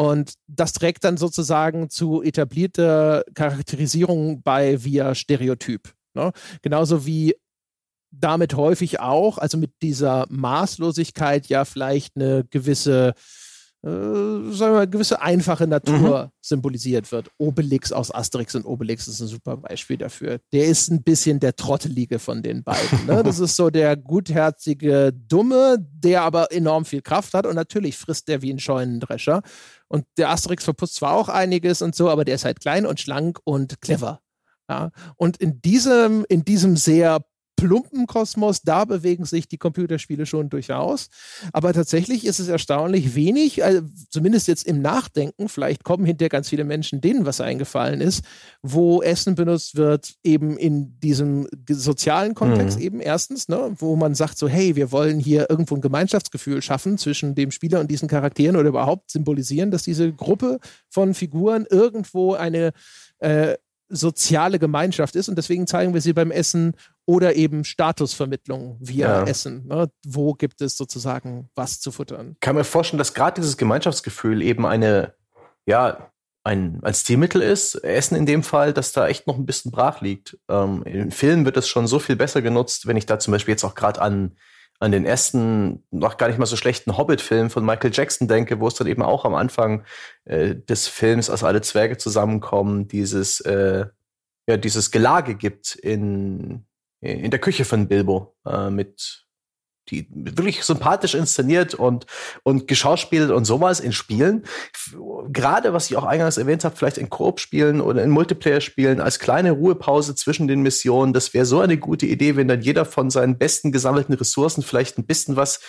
[0.00, 5.92] Und das trägt dann sozusagen zu etablierter Charakterisierung bei via Stereotyp.
[6.14, 6.32] Ne?
[6.62, 7.34] Genauso wie
[8.10, 13.12] damit häufig auch, also mit dieser Maßlosigkeit ja vielleicht eine gewisse
[13.82, 16.30] äh, sagen wir mal, gewisse einfache Natur mhm.
[16.42, 17.30] symbolisiert wird.
[17.38, 20.38] Obelix aus Asterix und Obelix ist ein super Beispiel dafür.
[20.52, 23.06] Der ist ein bisschen der Trottelige von den beiden.
[23.06, 23.22] Ne?
[23.22, 28.28] Das ist so der gutherzige Dumme, der aber enorm viel Kraft hat und natürlich frisst
[28.28, 29.40] der wie ein Scheunendrescher.
[29.88, 33.00] Und der Asterix verputzt zwar auch einiges und so, aber der ist halt klein und
[33.00, 34.20] schlank und clever.
[34.68, 34.90] Ja?
[35.16, 37.24] Und in diesem, in diesem sehr
[37.60, 41.08] plumpen Kosmos, da bewegen sich die Computerspiele schon durchaus.
[41.52, 46.48] Aber tatsächlich ist es erstaunlich wenig, also zumindest jetzt im Nachdenken, vielleicht kommen hinterher ganz
[46.48, 48.24] viele Menschen, denen was eingefallen ist,
[48.62, 52.84] wo Essen benutzt wird, eben in diesem sozialen Kontext mhm.
[52.84, 56.98] eben erstens, ne, wo man sagt so, hey, wir wollen hier irgendwo ein Gemeinschaftsgefühl schaffen
[56.98, 60.58] zwischen dem Spieler und diesen Charakteren oder überhaupt symbolisieren, dass diese Gruppe
[60.88, 62.72] von Figuren irgendwo eine
[63.18, 63.56] äh,
[63.90, 66.74] soziale Gemeinschaft ist und deswegen zeigen wir sie beim Essen
[67.06, 69.24] oder eben Statusvermittlung via ja.
[69.24, 69.66] Essen.
[69.66, 69.90] Ne?
[70.06, 72.32] Wo gibt es sozusagen was zu futtern?
[72.34, 75.14] Ich kann mir vorstellen, dass gerade dieses Gemeinschaftsgefühl eben eine,
[75.66, 76.10] ja,
[76.44, 80.00] ein, ein Stilmittel ist, Essen in dem Fall, dass da echt noch ein bisschen brach
[80.00, 80.38] liegt.
[80.48, 83.52] Ähm, in Filmen wird es schon so viel besser genutzt, wenn ich da zum Beispiel
[83.52, 84.36] jetzt auch gerade an
[84.80, 88.66] an den ersten, noch gar nicht mal so schlechten Hobbit-Film von Michael Jackson denke, wo
[88.66, 89.84] es dann eben auch am Anfang
[90.24, 93.86] äh, des Films, als alle Zwerge zusammenkommen, dieses, äh,
[94.48, 96.64] ja, dieses Gelage gibt in,
[97.00, 99.26] in der Küche von Bilbo äh, mit
[99.90, 102.06] die wirklich sympathisch inszeniert und,
[102.42, 104.44] und geschauspielt und sowas in Spielen.
[105.28, 109.52] Gerade, was ich auch eingangs erwähnt habe, vielleicht in Koop-Spielen oder in Multiplayer-Spielen als kleine
[109.52, 111.12] Ruhepause zwischen den Missionen.
[111.12, 114.98] Das wäre so eine gute Idee, wenn dann jeder von seinen besten gesammelten Ressourcen vielleicht
[114.98, 115.60] ein bisschen was,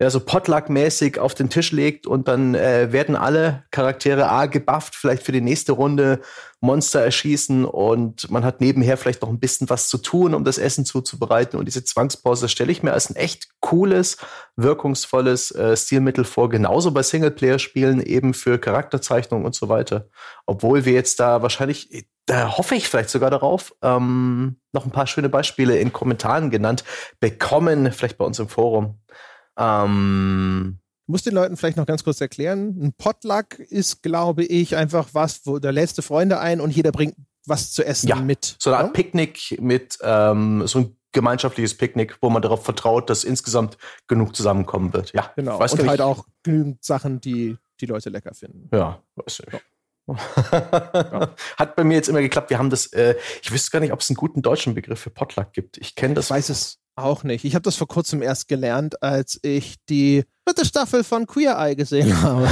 [0.00, 4.94] ja, so Potluck-mäßig auf den Tisch legt und dann äh, werden alle Charaktere A gebufft,
[4.94, 6.20] vielleicht für die nächste Runde
[6.62, 10.58] Monster erschießen und man hat nebenher vielleicht noch ein bisschen was zu tun, um das
[10.58, 11.58] Essen zuzubereiten.
[11.58, 14.18] Und diese Zwangspause stelle ich mir als ein echt cooles,
[14.56, 20.08] wirkungsvolles äh, Stilmittel vor, genauso bei Singleplayer-Spielen eben für Charakterzeichnung und so weiter.
[20.44, 25.06] Obwohl wir jetzt da wahrscheinlich, da hoffe ich vielleicht sogar darauf, ähm, noch ein paar
[25.06, 26.84] schöne Beispiele in Kommentaren genannt
[27.20, 29.00] bekommen, vielleicht bei uns im Forum.
[29.58, 30.79] Ähm,
[31.10, 32.76] muss den Leuten vielleicht noch ganz kurz erklären.
[32.80, 36.92] Ein Potluck ist, glaube ich, einfach was, wo da lädst du Freunde ein und jeder
[36.92, 37.14] bringt
[37.46, 38.56] was zu essen ja, mit.
[38.58, 38.92] So eine Art ja?
[38.92, 44.92] Picknick mit ähm, so ein gemeinschaftliches Picknick, wo man darauf vertraut, dass insgesamt genug zusammenkommen
[44.92, 45.12] wird.
[45.12, 45.58] Ja, genau.
[45.58, 48.68] Weiß und halt auch genügend Sachen, die die Leute lecker finden.
[48.72, 49.60] Ja, weiß ich.
[50.10, 51.30] Ja.
[51.56, 52.50] Hat bei mir jetzt immer geklappt.
[52.50, 55.10] Wir haben das, äh, ich wüsste gar nicht, ob es einen guten deutschen Begriff für
[55.10, 55.78] Potluck gibt.
[55.78, 56.26] Ich kenne das.
[56.26, 57.44] Ich weiß es auch nicht.
[57.44, 61.76] Ich habe das vor kurzem erst gelernt, als ich die dritte Staffel von Queer Eye
[61.76, 62.48] gesehen habe.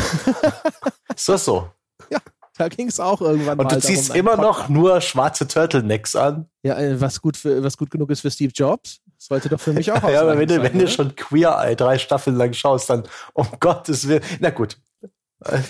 [1.14, 1.70] Ist das so?
[2.10, 2.18] Ja,
[2.56, 3.74] da ging es auch irgendwann Und mal.
[3.74, 6.48] Und du ziehst immer noch nur schwarze Turtlenecks an?
[6.62, 9.00] Ja, äh, was gut, für, was gut genug ist für Steve Jobs.
[9.16, 11.98] sollte doch für mich auch Ja, aber wenn, du, wenn du schon Queer Eye drei
[11.98, 14.22] Staffeln lang schaust, dann um Gottes Willen.
[14.40, 14.76] Na gut.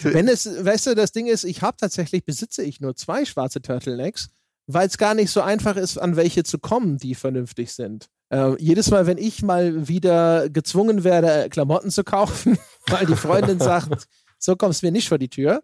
[0.02, 3.60] Wenn es, weißt du, das Ding ist, ich habe tatsächlich, besitze ich nur zwei schwarze
[3.60, 4.30] Turtlenecks,
[4.66, 8.08] weil es gar nicht so einfach ist, an welche zu kommen, die vernünftig sind.
[8.30, 13.58] Äh, jedes Mal, wenn ich mal wieder gezwungen werde, Klamotten zu kaufen, weil die Freundin
[13.58, 14.06] sagt,
[14.38, 15.62] so kommst du mir nicht vor die Tür,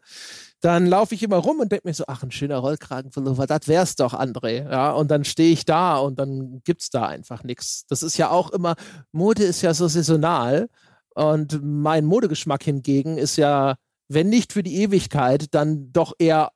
[0.61, 3.97] dann laufe ich immer rum und denke mir so, ach, ein schöner Rollkragenpullover, das wär's
[3.97, 4.71] doch, André.
[4.71, 7.85] Ja, und dann stehe ich da und dann gibt's da einfach nichts.
[7.87, 8.75] Das ist ja auch immer,
[9.13, 10.69] Mode ist ja so saisonal
[11.15, 13.75] und mein Modegeschmack hingegen ist ja,
[14.09, 16.51] wenn nicht für die Ewigkeit, dann doch eher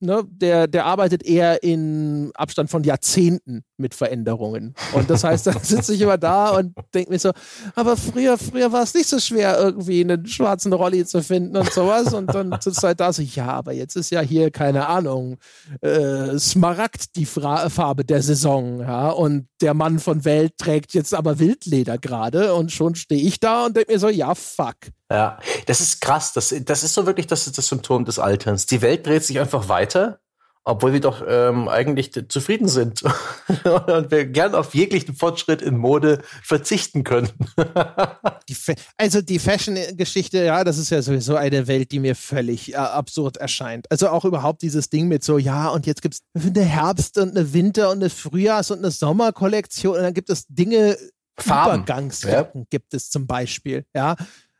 [0.00, 4.74] ne, der, der arbeitet eher in Abstand von Jahrzehnten mit Veränderungen.
[4.92, 7.32] Und das heißt, dann sitze ich immer da und denke mir so,
[7.74, 11.72] aber früher, früher war es nicht so schwer, irgendwie einen schwarzen Rolli zu finden und
[11.72, 12.14] sowas.
[12.14, 15.38] Und dann sitzt halt da so, ja, aber jetzt ist ja hier, keine Ahnung,
[15.80, 19.10] äh, Smaragd die Fra Farbe der Saison, ja.
[19.10, 23.66] Und der Mann von Welt trägt jetzt aber Wildleder gerade und schon stehe ich da
[23.66, 24.76] und denke mir so, ja, fuck.
[25.10, 26.32] Ja, das ist krass.
[26.32, 28.66] Das, das ist so wirklich das, das Symptom des Alterns.
[28.66, 30.20] Die Welt dreht sich einfach weiter,
[30.64, 33.02] obwohl wir doch ähm, eigentlich zufrieden sind
[33.86, 37.28] und wir gern auf jeglichen Fortschritt in Mode verzichten können.
[38.48, 38.56] die
[38.96, 43.36] also die Fashion-Geschichte, ja, das ist ja sowieso eine Welt, die mir völlig äh, absurd
[43.36, 43.90] erscheint.
[43.90, 47.36] Also auch überhaupt dieses Ding mit so, ja, und jetzt gibt es eine Herbst- und
[47.36, 50.96] eine Winter- und eine Frühjahrs- und eine Sommerkollektion und dann gibt es Dinge,
[51.36, 51.82] Farben.
[51.82, 52.66] Übergangsjacken ja.
[52.70, 54.16] gibt es zum Beispiel, ja.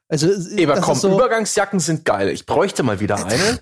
[0.08, 0.28] Also,
[0.62, 2.28] Aber komm, so, Übergangsjacken sind geil.
[2.28, 3.60] Ich bräuchte mal wieder eine.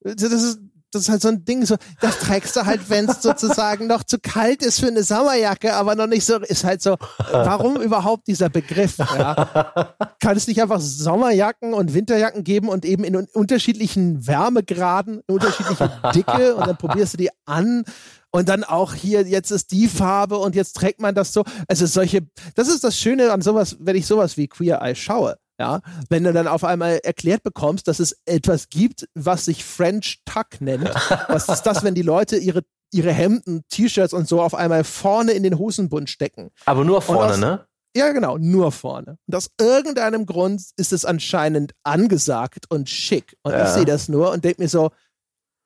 [0.00, 0.58] Das ist,
[0.92, 4.02] das ist halt so ein Ding, so, das trägst du halt, wenn es sozusagen noch
[4.02, 6.96] zu kalt ist für eine Sommerjacke, aber noch nicht so, ist halt so,
[7.30, 8.98] warum überhaupt dieser Begriff?
[8.98, 9.94] Ja?
[10.20, 15.90] Kann es nicht einfach Sommerjacken und Winterjacken geben und eben in unterschiedlichen Wärmegraden, in unterschiedliche
[16.14, 17.84] Dicke und dann probierst du die an
[18.30, 21.44] und dann auch hier, jetzt ist die Farbe und jetzt trägt man das so.
[21.68, 22.20] Also solche,
[22.54, 25.36] das ist das Schöne an sowas, wenn ich sowas wie Queer Eye schaue.
[25.58, 25.80] Ja,
[26.10, 30.60] wenn du dann auf einmal erklärt bekommst, dass es etwas gibt, was sich French Tuck
[30.60, 30.90] nennt.
[31.28, 35.32] Was ist das, wenn die Leute ihre, ihre Hemden, T-Shirts und so auf einmal vorne
[35.32, 36.50] in den Hosenbund stecken?
[36.66, 37.66] Aber nur vorne, aus, ne?
[37.96, 39.16] Ja, genau, nur vorne.
[39.26, 43.38] Und aus irgendeinem Grund ist es anscheinend angesagt und schick.
[43.42, 43.64] Und ja.
[43.64, 44.90] ich sehe das nur und denke mir so,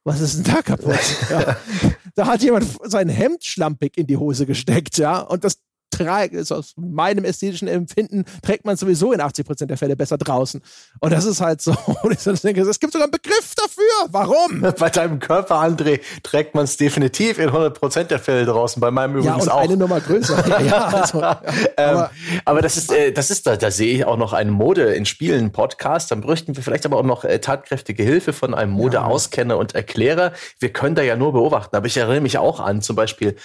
[0.04, 0.98] was ist denn da kaputt?
[1.30, 1.56] ja.
[2.14, 5.18] Da hat jemand sein Hemd schlampig in die Hose gesteckt, ja.
[5.18, 5.58] Und das
[6.00, 10.18] trägt, ist aus meinem ästhetischen Empfinden, trägt man sowieso in 80 Prozent der Fälle besser
[10.18, 10.60] draußen.
[11.00, 11.72] Und das ist halt so.
[12.02, 14.08] Und ich denke, es gibt sogar einen Begriff dafür.
[14.08, 14.60] Warum?
[14.78, 18.80] Bei deinem Körper, André, trägt man es definitiv in 100 Prozent der Fälle draußen.
[18.80, 19.60] Bei meinem übrigens ja, und auch.
[19.60, 20.48] eine Nummer größer.
[20.48, 21.42] ja, ja, also, ja.
[21.76, 22.10] Ähm, aber,
[22.44, 25.06] aber, das ist, äh, das ist da, da sehe ich auch noch einen Mode in
[25.06, 26.10] Spielen Podcast.
[26.10, 30.32] Dann bräuchten wir vielleicht aber auch noch äh, tatkräftige Hilfe von einem Mode-Auskenner und Erklärer.
[30.58, 31.76] Wir können da ja nur beobachten.
[31.76, 33.36] Aber ich erinnere mich auch an zum Beispiel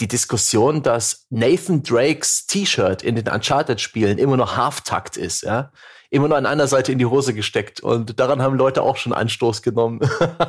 [0.00, 5.72] die Diskussion, dass Nathan Drakes T-Shirt in den Uncharted-Spielen immer noch Halftakt ist, ja.
[6.08, 7.80] Immer nur an einer Seite in die Hose gesteckt.
[7.80, 9.98] Und daran haben Leute auch schon Anstoß genommen.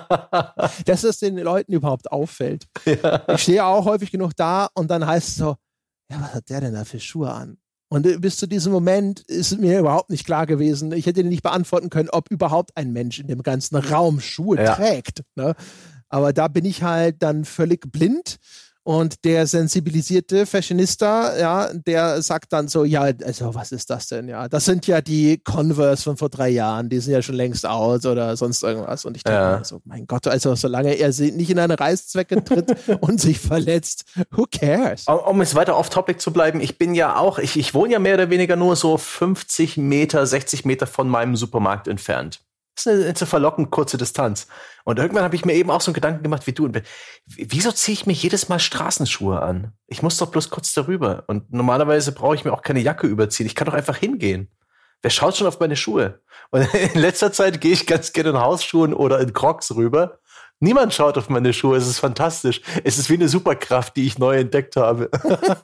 [0.86, 2.68] Dass es den Leuten überhaupt auffällt.
[2.86, 3.24] Ja.
[3.34, 5.56] Ich stehe auch häufig genug da und dann heißt es so,
[6.12, 7.58] ja, was hat der denn da für Schuhe an?
[7.90, 10.92] Und äh, bis zu diesem Moment ist mir überhaupt nicht klar gewesen.
[10.92, 14.76] Ich hätte nicht beantworten können, ob überhaupt ein Mensch in dem ganzen Raum Schuhe ja.
[14.76, 15.24] trägt.
[15.36, 15.56] Ne?
[16.10, 18.38] Aber da bin ich halt dann völlig blind
[18.88, 24.30] Und der sensibilisierte Fashionista, ja, der sagt dann so, ja, also was ist das denn?
[24.30, 27.66] Ja, das sind ja die Converse von vor drei Jahren, die sind ja schon längst
[27.66, 29.04] out oder sonst irgendwas.
[29.04, 29.62] Und ich denke ja.
[29.66, 34.46] so, mein Gott, also solange er nicht in eine Reißzwecke tritt und sich verletzt, who
[34.50, 35.06] cares?
[35.10, 37.92] Um, um jetzt weiter auf Topic zu bleiben, ich bin ja auch, ich, ich wohne
[37.92, 42.40] ja mehr oder weniger nur so 50 Meter, 60 Meter von meinem Supermarkt entfernt.
[42.78, 44.48] Das ist eine, eine verlockend kurze Distanz.
[44.84, 46.72] Und irgendwann habe ich mir eben auch so einen Gedanken gemacht wie du.
[47.26, 49.74] Wieso ziehe ich mir jedes Mal Straßenschuhe an?
[49.88, 51.24] Ich muss doch bloß kurz darüber.
[51.26, 53.48] Und normalerweise brauche ich mir auch keine Jacke überziehen.
[53.48, 54.52] Ich kann doch einfach hingehen.
[55.02, 56.22] Wer schaut schon auf meine Schuhe?
[56.52, 60.20] Und in letzter Zeit gehe ich ganz gerne in Hausschuhen oder in Crocs rüber
[60.60, 61.78] Niemand schaut auf meine Schuhe.
[61.78, 62.62] Es ist fantastisch.
[62.84, 65.10] Es ist wie eine Superkraft, die ich neu entdeckt habe.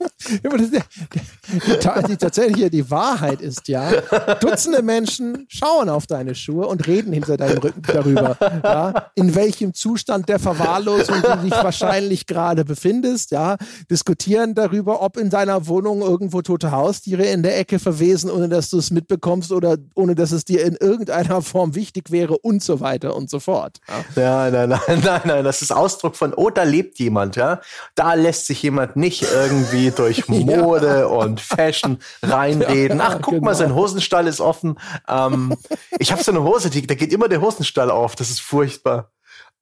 [2.08, 3.92] die, tatsächlich die Wahrheit ist ja,
[4.40, 9.74] Dutzende Menschen schauen auf deine Schuhe und reden hinter deinem Rücken darüber, ja, in welchem
[9.74, 13.58] Zustand der Verwahrlosung du dich wahrscheinlich gerade befindest, ja,
[13.90, 18.70] diskutieren darüber, ob in deiner Wohnung irgendwo tote Haustiere in der Ecke verwesen, ohne dass
[18.70, 22.80] du es mitbekommst oder ohne dass es dir in irgendeiner Form wichtig wäre und so
[22.80, 23.80] weiter und so fort.
[24.16, 24.83] Ja, nein, nein.
[25.04, 27.62] nein, nein, das ist Ausdruck von, oh, da lebt jemand, ja.
[27.96, 31.06] Da lässt sich jemand nicht irgendwie durch Mode ja.
[31.06, 33.02] und Fashion reinreden.
[33.02, 33.46] Ach, guck genau.
[33.46, 34.80] mal, sein Hosenstall ist offen.
[35.08, 35.56] Ähm,
[36.00, 38.16] ich habe so eine Hose, die, da geht immer der Hosenstall auf.
[38.16, 39.12] Das ist furchtbar.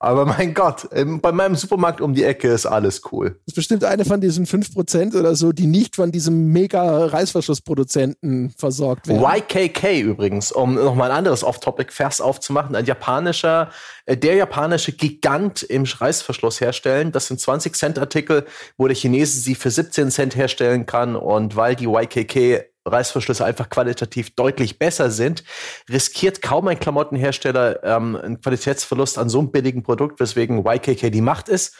[0.01, 3.29] Aber mein Gott, bei meinem Supermarkt um die Ecke ist alles cool.
[3.29, 8.51] Das ist bestimmt eine von diesen 5% oder so, die nicht von diesem mega Reißverschlussproduzenten
[8.57, 9.23] versorgt werden.
[9.23, 13.69] YKK übrigens, um nochmal ein anderes Off-Topic-Vers aufzumachen, ein japanischer,
[14.05, 17.11] äh, der japanische Gigant im Reißverschluss herstellen.
[17.11, 18.45] Das sind 20 Cent Artikel,
[18.77, 23.69] wo der Chinese sie für 17 Cent herstellen kann und weil die YKK Reißverschlüsse einfach
[23.69, 25.43] qualitativ deutlich besser sind,
[25.89, 31.21] riskiert kaum ein Klamottenhersteller ähm, einen Qualitätsverlust an so einem billigen Produkt, weswegen YKK die
[31.21, 31.75] Macht ist.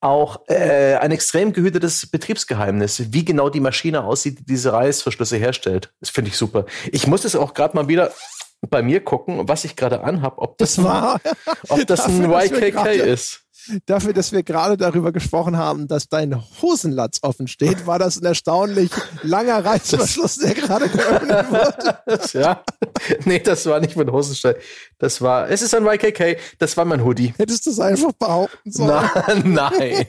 [0.00, 5.92] Auch äh, ein extrem gehütetes Betriebsgeheimnis, wie genau die Maschine aussieht, die diese Reißverschlüsse herstellt.
[6.00, 6.66] Das finde ich super.
[6.92, 8.12] Ich muss es auch gerade mal wieder
[8.68, 11.20] bei mir gucken, was ich gerade anhab, ob das, das war,
[11.68, 13.43] ob das ein YKK ist.
[13.86, 18.24] Dafür, dass wir gerade darüber gesprochen haben, dass dein Hosenlatz offen steht, war das ein
[18.24, 18.90] erstaunlich
[19.22, 22.20] langer Reißverschluss, der gerade geöffnet wurde.
[22.38, 22.62] ja.
[23.24, 24.56] Nee, das war nicht mein Hosenstall.
[24.98, 27.34] Das war, es ist ein YKK, das war mein Hoodie.
[27.36, 29.08] Hättest du es einfach behaupten sollen?
[29.14, 29.34] Na,
[29.70, 30.06] nein.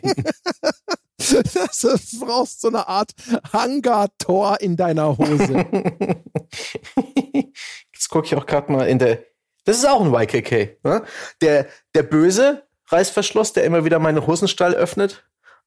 [1.18, 3.12] du brauchst so eine Art
[3.54, 5.66] Hangar-Tor in deiner Hose.
[7.94, 9.24] Jetzt gucke ich auch gerade mal in der.
[9.64, 10.78] Das ist auch ein YKK.
[10.84, 11.04] Ne?
[11.42, 15.24] Der, der Böse Reißverschluss, der immer wieder meinen Hosenstall öffnet.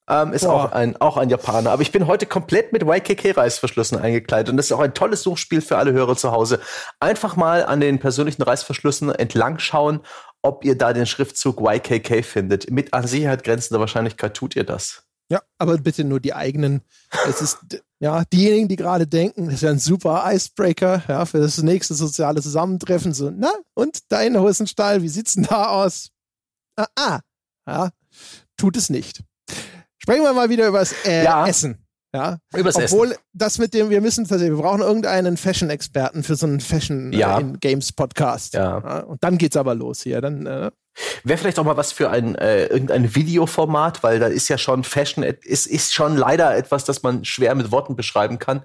[0.09, 1.71] Ähm, ist auch ein, auch ein Japaner.
[1.71, 4.49] Aber ich bin heute komplett mit YKK-Reißverschlüssen eingekleidet.
[4.49, 6.61] Und das ist auch ein tolles Suchspiel für alle Hörer zu Hause.
[6.99, 10.01] Einfach mal an den persönlichen Reißverschlüssen entlang schauen,
[10.41, 12.71] ob ihr da den Schriftzug YKK findet.
[12.71, 15.03] Mit an Sicherheit grenzender Wahrscheinlichkeit tut ihr das.
[15.31, 16.81] Ja, aber bitte nur die eigenen.
[17.29, 17.59] Es ist,
[18.01, 21.93] ja, diejenigen, die gerade denken, das ist ja ein super Icebreaker, ja, für das nächste
[21.93, 23.13] soziale Zusammentreffen.
[23.13, 26.13] So, na, und dein Hosenstall, wie sieht's denn da aus?
[26.79, 27.21] Ah, ah,
[27.67, 27.91] ja,
[28.57, 29.23] tut es nicht.
[29.99, 31.47] Sprechen wir mal wieder über das äh, ja.
[31.47, 31.85] Essen.
[32.15, 33.21] Ja, Übers obwohl Essen.
[33.35, 37.39] das mit dem, wir müssen wir brauchen irgendeinen Fashion-Experten für so einen Fashion ja.
[37.39, 38.55] äh, Games Podcast.
[38.55, 38.79] Ja.
[38.79, 38.99] ja.
[39.01, 40.23] Und dann geht's aber los hier.
[40.23, 40.71] Dann äh,
[41.25, 44.85] wäre vielleicht auch mal was für ein äh, irgendein Videoformat, weil da ist ja schon
[44.85, 48.63] Fashion, ist ist schon leider etwas, das man schwer mit Worten beschreiben kann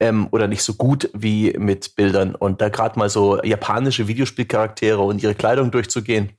[0.00, 2.34] ähm, oder nicht so gut wie mit Bildern.
[2.34, 6.30] Und da gerade mal so japanische Videospielcharaktere und ihre Kleidung durchzugehen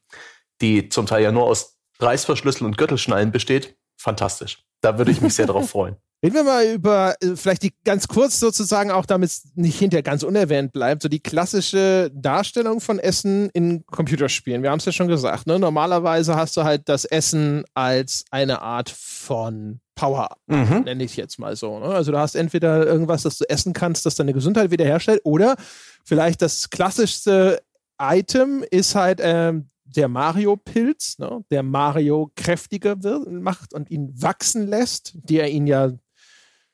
[0.62, 4.64] die zum Teil ja nur aus Reißverschlüsseln und Gürtelschnallen besteht, fantastisch.
[4.82, 5.97] Da würde ich mich sehr darauf freuen.
[6.24, 10.01] Reden wir mal über, äh, vielleicht die ganz kurz sozusagen, auch damit es nicht hinterher
[10.01, 14.64] ganz unerwähnt bleibt, so die klassische Darstellung von Essen in Computerspielen.
[14.64, 15.60] Wir haben es ja schon gesagt, ne?
[15.60, 20.84] Normalerweise hast du halt das Essen als eine Art von Power, mhm.
[20.86, 21.80] nenne ich jetzt mal so.
[21.80, 21.86] Ne?
[21.86, 25.55] Also du hast entweder irgendwas, das du essen kannst, das deine Gesundheit wiederherstellt, oder
[26.03, 27.62] vielleicht das klassischste
[27.99, 34.68] Item ist halt ähm, der Mario-Pilz, ne, der Mario kräftiger wird, macht und ihn wachsen
[34.68, 35.92] lässt, der ihn ja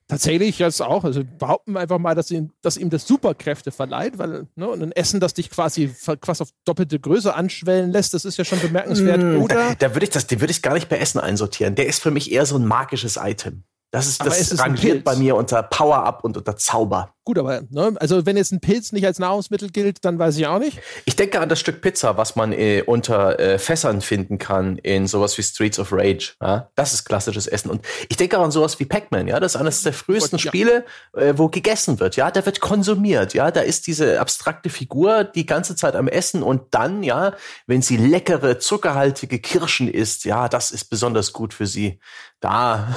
[0.07, 4.18] tatsächlich jetzt auch, also behaupten wir einfach mal, dass, ihn, dass ihm das Superkräfte verleiht,
[4.18, 8.38] weil ne, ein Essen, das dich quasi fast auf doppelte Größe anschwellen lässt, das ist
[8.38, 9.55] ja schon bemerkenswert, mm, oder?
[9.55, 11.76] Da, da würde ich das, den würde ich gar nicht bei Essen einsortieren.
[11.76, 13.64] Der ist für mich eher so ein magisches Item.
[13.91, 17.14] Das ist, das rangiert bei mir unter Power-Up und unter Zauber.
[17.26, 20.45] Gut, aber ne, also wenn jetzt ein Pilz nicht als Nahrungsmittel gilt, dann weiß ich
[20.45, 20.82] auch nicht.
[21.05, 25.07] Ich denke an das Stück Pizza, was man äh, unter äh, Fässern finden kann in
[25.07, 26.34] sowas wie Streets of Rage.
[26.41, 26.69] Ja?
[26.76, 27.71] Das ist klassisches Essen.
[27.71, 29.30] Und ich denke auch an sowas wie Pac-Man.
[29.30, 30.49] Ja, das ist eines der frühesten ja.
[30.49, 32.17] Spiele, äh, wo gegessen wird.
[32.17, 33.34] Ja, da wird konsumiert.
[33.34, 37.34] Ja, da ist diese abstrakte Figur die ganze Zeit am Essen und dann, ja,
[37.67, 41.99] wenn sie leckere zuckerhaltige Kirschen isst, ja, das ist besonders gut für sie
[42.43, 42.93] da,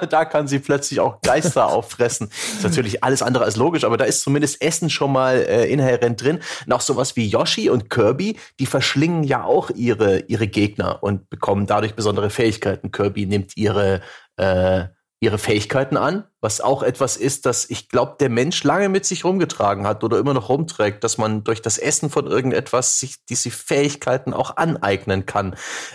[0.10, 2.30] da kann sie plötzlich auch Geister auffressen.
[2.30, 6.22] Ist natürlich alles andere als logisch, aber da ist zumindest Essen schon mal äh, inhärent
[6.22, 6.40] drin.
[6.66, 11.66] Noch sowas wie Yoshi und Kirby, die verschlingen ja auch ihre, ihre Gegner und bekommen
[11.66, 12.90] dadurch besondere Fähigkeiten.
[12.92, 14.00] Kirby nimmt ihre,
[14.36, 14.84] äh,
[15.20, 19.24] ihre Fähigkeiten an, was auch etwas ist, das ich glaube, der Mensch lange mit sich
[19.24, 23.52] rumgetragen hat oder immer noch rumträgt, dass man durch das Essen von irgendetwas sich diese
[23.52, 25.54] Fähigkeiten auch aneignen kann.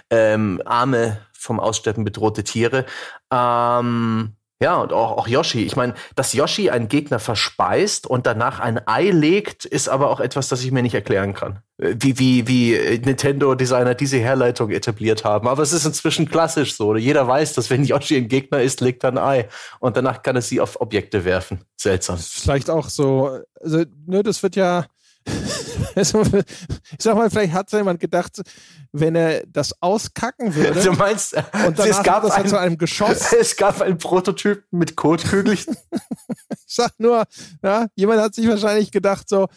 [0.09, 2.85] Ähm, arme vom Aussterben bedrohte Tiere.
[3.31, 5.63] Ähm, ja, und auch, auch Yoshi.
[5.63, 10.19] Ich meine, dass Yoshi einen Gegner verspeist und danach ein Ei legt, ist aber auch
[10.19, 11.59] etwas, das ich mir nicht erklären kann.
[11.77, 15.47] Äh, wie, wie, wie Nintendo-Designer diese Herleitung etabliert haben.
[15.47, 16.95] Aber es ist inzwischen klassisch so.
[16.95, 19.47] Jeder weiß, dass wenn Yoshi ein Gegner ist, legt er ein Ei.
[19.79, 21.59] Und danach kann er sie auf Objekte werfen.
[21.75, 22.17] Seltsam.
[22.17, 23.39] Vielleicht auch so.
[23.61, 24.85] Also, ne, das wird ja
[25.95, 26.07] ich
[26.99, 28.41] sag mal, vielleicht hat jemand gedacht,
[28.91, 30.81] wenn er das auskacken würde.
[30.81, 33.31] Du meinst, und es gab das ein, zu einem Geschoss.
[33.39, 35.75] Es gab einen Prototyp mit Kotkügelchen.
[36.49, 37.23] ich sag nur,
[37.63, 39.47] ja, jemand hat sich wahrscheinlich gedacht, so,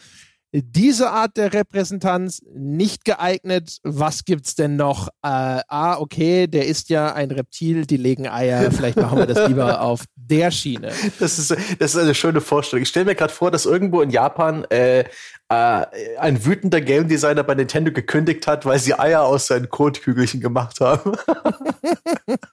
[0.53, 3.77] diese Art der Repräsentanz nicht geeignet.
[3.83, 5.07] Was gibt's denn noch?
[5.23, 8.69] Äh, ah, okay, der ist ja ein Reptil, die legen Eier.
[8.71, 10.91] Vielleicht machen wir das lieber auf der Schiene.
[11.19, 12.83] Das ist, das ist eine schöne Vorstellung.
[12.83, 15.05] Ich stelle mir gerade vor, dass irgendwo in Japan äh,
[15.49, 15.85] äh,
[16.19, 20.81] ein wütender Game Designer bei Nintendo gekündigt hat, weil sie Eier aus seinen Kotkügelchen gemacht
[20.81, 21.13] haben.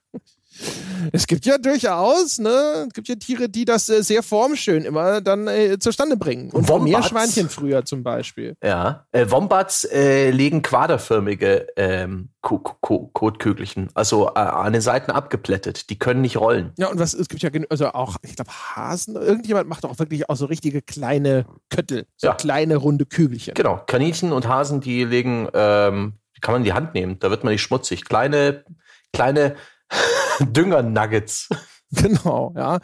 [1.12, 5.20] es gibt ja durchaus, ne, es gibt ja Tiere, die das äh, sehr formschön immer
[5.20, 6.50] dann äh, zustande bringen.
[6.50, 8.56] Und Wombats, Meerschweinchen früher zum Beispiel.
[8.62, 15.90] Ja, äh, Wombats äh, legen quaderförmige ähm, Kotkügelchen, also äh, an den Seiten abgeplättet.
[15.90, 16.72] Die können nicht rollen.
[16.78, 20.28] Ja, und was es gibt ja also auch, ich glaube, Hasen, irgendjemand macht auch wirklich
[20.28, 22.34] auch so richtige kleine Köttel, so ja.
[22.34, 23.54] kleine runde Kügelchen.
[23.54, 27.30] Genau, Kaninchen und Hasen, die legen, ähm, die kann man in die Hand nehmen, da
[27.30, 28.04] wird man nicht schmutzig.
[28.04, 28.64] Kleine,
[29.12, 29.56] kleine
[30.40, 31.48] Dünger-Nuggets.
[31.90, 32.80] Genau, ja.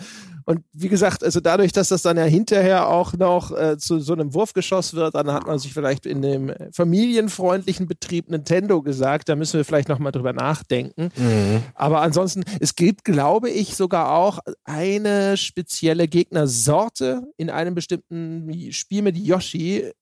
[0.47, 4.13] Und wie gesagt, also dadurch, dass das dann ja hinterher auch noch äh, zu so
[4.13, 9.37] einem Wurfgeschoss wird, dann hat man sich vielleicht in dem familienfreundlichen Betrieb Nintendo gesagt, da
[9.37, 11.09] müssen wir vielleicht nochmal drüber nachdenken.
[11.17, 11.63] Mhm.
[11.75, 19.01] Aber ansonsten, es gibt, glaube ich, sogar auch eine spezielle Gegnersorte in einem bestimmten Spiel
[19.01, 19.93] mit Yoshi.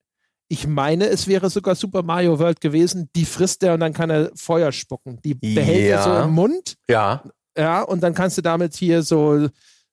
[0.53, 3.09] Ich meine, es wäre sogar Super Mario World gewesen.
[3.17, 5.19] Die frisst er und dann kann er Feuer spucken.
[5.25, 5.97] Die behält ja.
[5.97, 6.77] er so im Mund.
[6.91, 7.23] Ja.
[7.57, 9.49] Ja, und dann kannst du damit hier so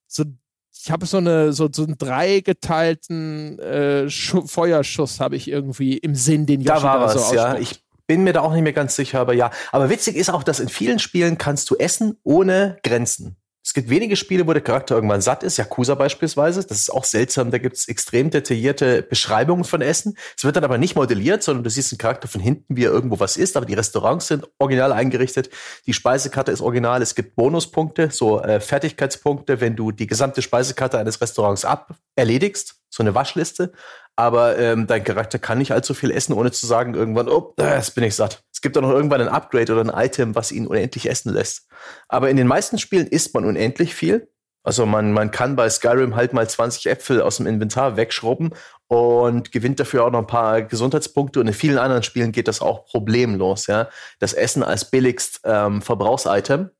[0.05, 0.25] so
[0.73, 6.45] ich habe so eine so, so einen dreigeteilten äh, Feuerschuss habe ich irgendwie im Sinn,
[6.45, 7.57] den Yoshi da war da was, so ja.
[7.57, 9.51] Ich bin mir da auch nicht mehr ganz sicher, aber ja.
[9.71, 13.37] Aber witzig ist auch, dass in vielen Spielen kannst du essen ohne Grenzen.
[13.69, 16.65] Es gibt wenige Spiele, wo der Charakter irgendwann satt ist, Yakuza beispielsweise.
[16.65, 17.51] Das ist auch seltsam.
[17.51, 20.17] Da gibt es extrem detaillierte Beschreibungen von Essen.
[20.35, 22.91] Es wird dann aber nicht modelliert, sondern du siehst einen Charakter von hinten, wie er
[22.91, 23.55] irgendwo was isst.
[23.55, 25.51] Aber die Restaurants sind original eingerichtet.
[25.85, 27.03] Die Speisekarte ist original.
[27.03, 32.77] Es gibt Bonuspunkte, so äh, Fertigkeitspunkte, wenn du die gesamte Speisekarte eines Restaurants ab erledigst.
[32.89, 33.71] So eine Waschliste.
[34.19, 37.95] Aber ähm, dein Charakter kann nicht allzu viel essen, ohne zu sagen irgendwann, oh, jetzt
[37.95, 38.43] bin ich satt.
[38.53, 41.69] Es gibt auch noch irgendwann ein Upgrade oder ein Item, was ihn unendlich essen lässt.
[42.09, 44.29] Aber in den meisten Spielen isst man unendlich viel.
[44.61, 48.53] Also man, man kann bei Skyrim halt mal 20 Äpfel aus dem Inventar wegschrubben
[48.87, 51.39] und gewinnt dafür auch noch ein paar Gesundheitspunkte.
[51.39, 53.87] Und in vielen anderen Spielen geht das auch problemlos, ja.
[54.19, 56.71] Das Essen als billigst ähm, Verbrauchsitem.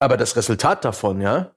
[0.00, 1.52] Aber das Resultat davon, ja,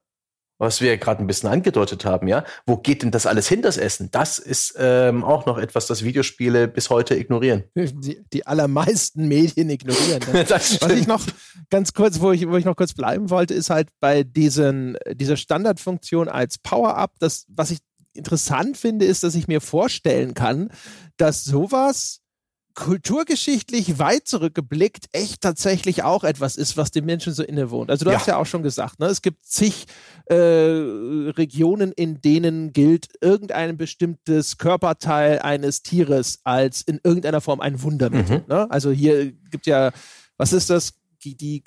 [0.59, 2.43] was wir gerade ein bisschen angedeutet haben, ja.
[2.65, 4.11] Wo geht denn das alles hin, das Essen?
[4.11, 7.63] Das ist ähm, auch noch etwas, das Videospiele bis heute ignorieren.
[7.75, 10.21] Die, die allermeisten Medien ignorieren.
[10.47, 11.25] das was ich noch
[11.69, 15.37] ganz kurz, wo ich, wo ich noch kurz bleiben wollte, ist halt bei diesen, dieser
[15.37, 17.79] Standardfunktion als Power-Up, das, was ich
[18.13, 20.71] interessant finde, ist, dass ich mir vorstellen kann,
[21.15, 22.18] dass sowas
[22.79, 27.89] kulturgeschichtlich weit zurückgeblickt echt tatsächlich auch etwas ist, was den Menschen so innewohnt.
[27.91, 28.17] Also du ja.
[28.17, 29.07] hast ja auch schon gesagt, ne?
[29.07, 29.85] es gibt zig
[30.27, 37.81] äh, Regionen, in denen gilt irgendein bestimmtes Körperteil eines Tieres als in irgendeiner Form ein
[37.83, 38.39] Wundermittel.
[38.39, 38.45] Mhm.
[38.47, 38.71] Ne?
[38.71, 39.91] Also hier gibt ja,
[40.37, 40.93] was ist das?
[41.25, 41.61] Die, die,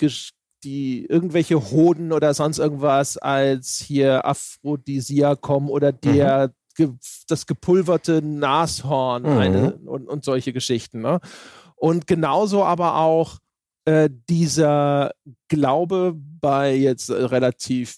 [0.64, 6.52] die irgendwelche Hoden oder sonst irgendwas als hier Aphrodisiakum oder der mhm
[7.28, 9.38] das gepulverte Nashorn mhm.
[9.38, 11.00] eine, und, und solche Geschichten.
[11.00, 11.20] Ne?
[11.76, 13.38] Und genauso aber auch
[13.84, 15.12] äh, dieser
[15.48, 17.96] Glaube bei jetzt relativ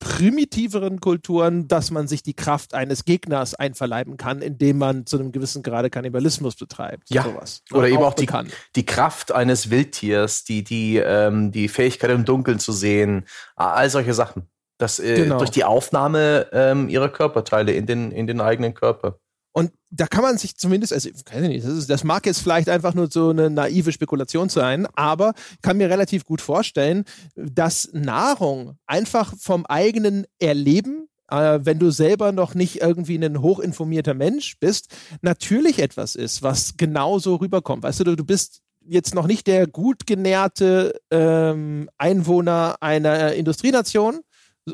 [0.00, 5.32] primitiveren Kulturen, dass man sich die Kraft eines Gegners einverleiben kann, indem man zu einem
[5.32, 7.10] gewissen Grade Kannibalismus betreibt.
[7.10, 7.22] Ja.
[7.22, 7.62] Sowas.
[7.70, 8.28] Oder, Oder eben auch, auch die,
[8.76, 14.14] die, Kraft eines Wildtiers, die, die, ähm, die Fähigkeit im Dunkeln zu sehen, all solche
[14.14, 14.48] Sachen.
[14.78, 15.38] Das, äh, genau.
[15.38, 19.18] Durch die Aufnahme ähm, ihrer Körperteile in den, in den eigenen Körper.
[19.52, 22.40] Und da kann man sich zumindest, also weiß ich nicht, das, ist, das, mag jetzt
[22.40, 27.04] vielleicht einfach nur so eine naive Spekulation sein, aber kann mir relativ gut vorstellen,
[27.34, 34.14] dass Nahrung einfach vom eigenen Erleben, äh, wenn du selber noch nicht irgendwie ein hochinformierter
[34.14, 37.82] Mensch bist, natürlich etwas ist, was genauso rüberkommt.
[37.82, 44.20] Weißt du, du bist jetzt noch nicht der gut genährte ähm, Einwohner einer Industrienation,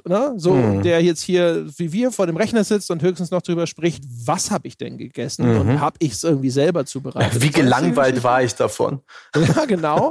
[0.07, 0.35] ne?
[0.37, 0.83] so mhm.
[0.83, 4.51] der jetzt hier wie wir vor dem Rechner sitzt und höchstens noch drüber spricht, was
[4.51, 5.61] habe ich denn gegessen mhm.
[5.61, 7.43] und habe ich es irgendwie selber zubereitet.
[7.43, 9.01] Wie gelangweilt war ich davon?
[9.55, 10.11] Ja, genau.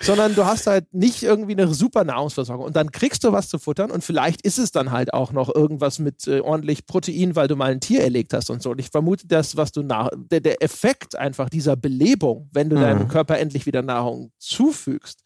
[0.00, 3.58] sondern du hast halt nicht irgendwie eine super Nahrungsversorgung und dann kriegst du was zu
[3.58, 7.48] futtern und vielleicht ist es dann halt auch noch irgendwas mit äh, ordentlich Protein, weil
[7.48, 8.70] du mal ein Tier erlegt hast und so.
[8.70, 12.76] Und ich vermute, dass was du nach der, der Effekt einfach dieser Belebung, wenn du
[12.76, 12.80] mhm.
[12.80, 15.22] deinem Körper endlich wieder Nahrung zufügst,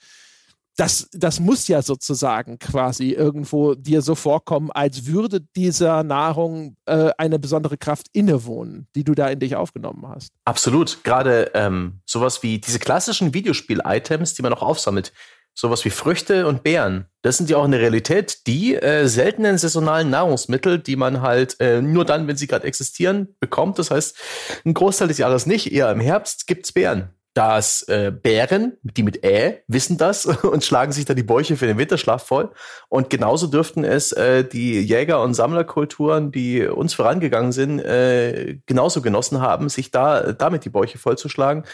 [0.77, 7.11] das, das muss ja sozusagen quasi irgendwo dir so vorkommen, als würde dieser Nahrung äh,
[7.17, 10.33] eine besondere Kraft innewohnen, die du da in dich aufgenommen hast.
[10.45, 11.05] Absolut.
[11.05, 15.13] Gerade ähm, sowas wie diese klassischen Videospiel-Items, die man auch aufsammelt,
[15.57, 19.57] sowas wie Früchte und Beeren, das sind ja auch in der Realität die äh, seltenen
[19.57, 23.79] saisonalen Nahrungsmittel, die man halt äh, nur dann, wenn sie gerade existieren, bekommt.
[23.79, 24.17] Das heißt,
[24.65, 29.25] ein Großteil des Jahres nicht, eher im Herbst gibt's Beeren dass äh, Bären, die mit
[29.25, 32.53] Ä, wissen das und schlagen sich da die Bäuche für den Winterschlaf voll.
[32.89, 39.03] Und genauso dürften es äh, die Jäger- und Sammlerkulturen, die uns vorangegangen sind, äh, genauso
[39.03, 41.65] genossen haben, sich da damit die Bäuche vollzuschlagen.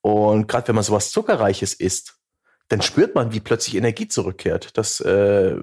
[0.00, 2.16] Und gerade wenn man sowas Zuckerreiches isst,
[2.68, 4.78] dann spürt man, wie plötzlich Energie zurückkehrt.
[4.78, 5.56] Das äh,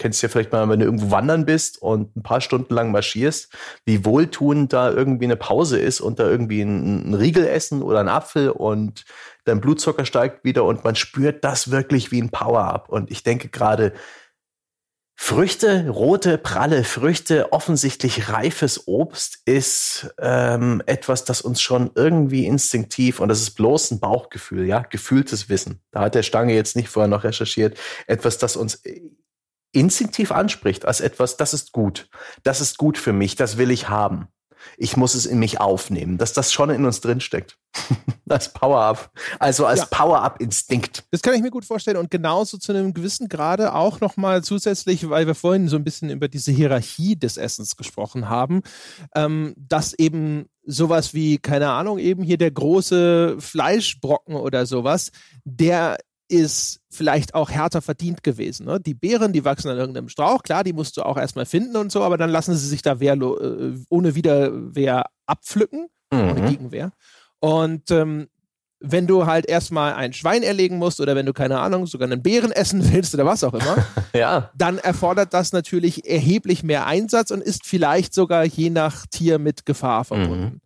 [0.00, 3.52] kennst ja vielleicht mal, wenn du irgendwo wandern bist und ein paar Stunden lang marschierst,
[3.84, 8.00] wie wohltuend da irgendwie eine Pause ist und da irgendwie ein, ein Riegel essen oder
[8.00, 9.04] ein Apfel und
[9.44, 12.88] dein Blutzucker steigt wieder und man spürt das wirklich wie ein Power-Up.
[12.88, 13.92] Und ich denke gerade,
[15.22, 23.20] Früchte, rote, pralle Früchte, offensichtlich reifes Obst ist ähm, etwas, das uns schon irgendwie instinktiv,
[23.20, 25.82] und das ist bloß ein Bauchgefühl, ja, gefühltes Wissen.
[25.90, 28.82] Da hat der Stange jetzt nicht vorher noch recherchiert, etwas, das uns
[29.72, 32.08] instinktiv anspricht als etwas, das ist gut,
[32.42, 34.28] das ist gut für mich, das will ich haben.
[34.76, 37.56] Ich muss es in mich aufnehmen, dass das schon in uns drinsteckt.
[38.28, 39.10] als Power-Up.
[39.38, 39.86] Also als ja.
[39.86, 41.04] Power-Up-Instinkt.
[41.10, 41.96] Das kann ich mir gut vorstellen.
[41.96, 46.10] Und genauso zu einem gewissen Grade auch nochmal zusätzlich, weil wir vorhin so ein bisschen
[46.10, 48.62] über diese Hierarchie des Essens gesprochen haben,
[49.14, 55.10] ähm, dass eben sowas wie, keine Ahnung, eben hier der große Fleischbrocken oder sowas,
[55.44, 55.98] der
[56.30, 58.66] ist vielleicht auch härter verdient gewesen.
[58.66, 58.80] Ne?
[58.80, 61.90] Die Beeren, die wachsen an irgendeinem Strauch, klar, die musst du auch erstmal finden und
[61.90, 66.30] so, aber dann lassen sie sich da wehrlo äh, ohne Widerwehr abpflücken, mhm.
[66.30, 66.92] ohne Gegenwehr.
[67.40, 68.28] Und ähm,
[68.80, 72.22] wenn du halt erstmal ein Schwein erlegen musst oder wenn du, keine Ahnung, sogar einen
[72.22, 74.50] Bären essen willst oder was auch immer, ja.
[74.56, 79.66] dann erfordert das natürlich erheblich mehr Einsatz und ist vielleicht sogar je nach Tier mit
[79.66, 80.44] Gefahr verbunden.
[80.44, 80.60] Mhm.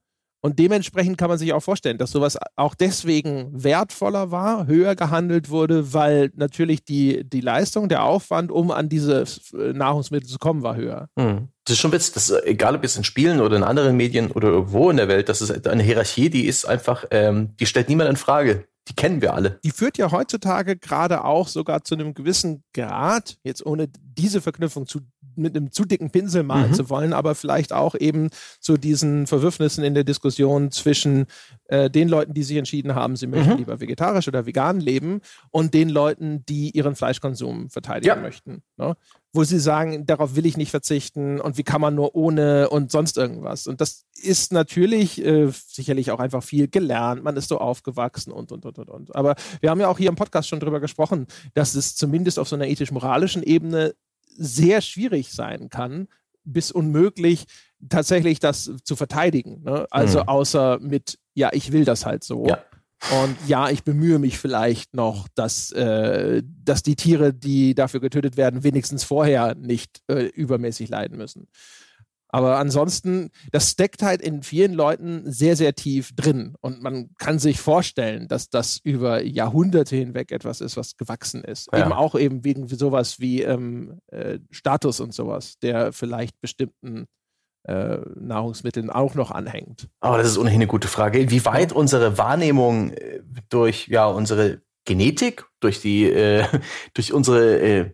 [0.44, 5.48] Und dementsprechend kann man sich auch vorstellen, dass sowas auch deswegen wertvoller war, höher gehandelt
[5.48, 9.24] wurde, weil natürlich die, die Leistung, der Aufwand, um an diese
[9.54, 11.08] äh, Nahrungsmittel zu kommen, war höher.
[11.16, 11.48] Mhm.
[11.64, 14.30] Das ist schon witzig, dass, äh, egal ob jetzt in Spielen oder in anderen Medien
[14.32, 17.88] oder irgendwo in der Welt, das ist eine Hierarchie, die ist einfach, ähm, die stellt
[17.88, 18.66] niemand in Frage.
[18.88, 19.60] Die kennen wir alle.
[19.64, 24.86] Die führt ja heutzutage gerade auch sogar zu einem gewissen Grad, jetzt ohne diese Verknüpfung
[24.86, 25.00] zu
[25.36, 26.74] mit einem zu dicken Pinsel malen mhm.
[26.74, 28.30] zu wollen, aber vielleicht auch eben
[28.60, 31.26] zu diesen Verwürfnissen in der Diskussion zwischen
[31.66, 33.58] äh, den Leuten, die sich entschieden haben, sie möchten mhm.
[33.58, 35.20] lieber vegetarisch oder vegan leben
[35.50, 38.20] und den Leuten, die ihren Fleischkonsum verteidigen ja.
[38.20, 38.62] möchten.
[38.76, 38.96] Ne?
[39.32, 42.90] Wo sie sagen, darauf will ich nicht verzichten und wie kann man nur ohne und
[42.90, 43.66] sonst irgendwas.
[43.66, 48.52] Und das ist natürlich äh, sicherlich auch einfach viel gelernt, man ist so aufgewachsen und,
[48.52, 49.16] und, und, und, und.
[49.16, 52.48] Aber wir haben ja auch hier im Podcast schon drüber gesprochen, dass es zumindest auf
[52.48, 53.94] so einer ethisch-moralischen Ebene
[54.36, 56.08] sehr schwierig sein kann,
[56.44, 57.46] bis unmöglich,
[57.88, 59.62] tatsächlich das zu verteidigen.
[59.62, 59.86] Ne?
[59.90, 60.28] Also mhm.
[60.28, 62.46] außer mit, ja, ich will das halt so.
[62.46, 62.58] Ja.
[63.22, 68.36] Und ja, ich bemühe mich vielleicht noch, dass, äh, dass die Tiere, die dafür getötet
[68.36, 71.48] werden, wenigstens vorher nicht äh, übermäßig leiden müssen.
[72.34, 76.56] Aber ansonsten, das steckt halt in vielen Leuten sehr, sehr tief drin.
[76.60, 81.68] Und man kann sich vorstellen, dass das über Jahrhunderte hinweg etwas ist, was gewachsen ist.
[81.72, 81.82] Ja.
[81.82, 87.06] Eben auch eben wegen sowas wie ähm, äh, Status und sowas, der vielleicht bestimmten
[87.68, 89.86] äh, Nahrungsmitteln auch noch anhängt.
[90.00, 91.30] Aber das ist ohnehin eine gute Frage.
[91.30, 96.46] Wie weit unsere Wahrnehmung äh, durch ja unsere Genetik, durch die, äh,
[96.94, 97.90] durch unsere äh,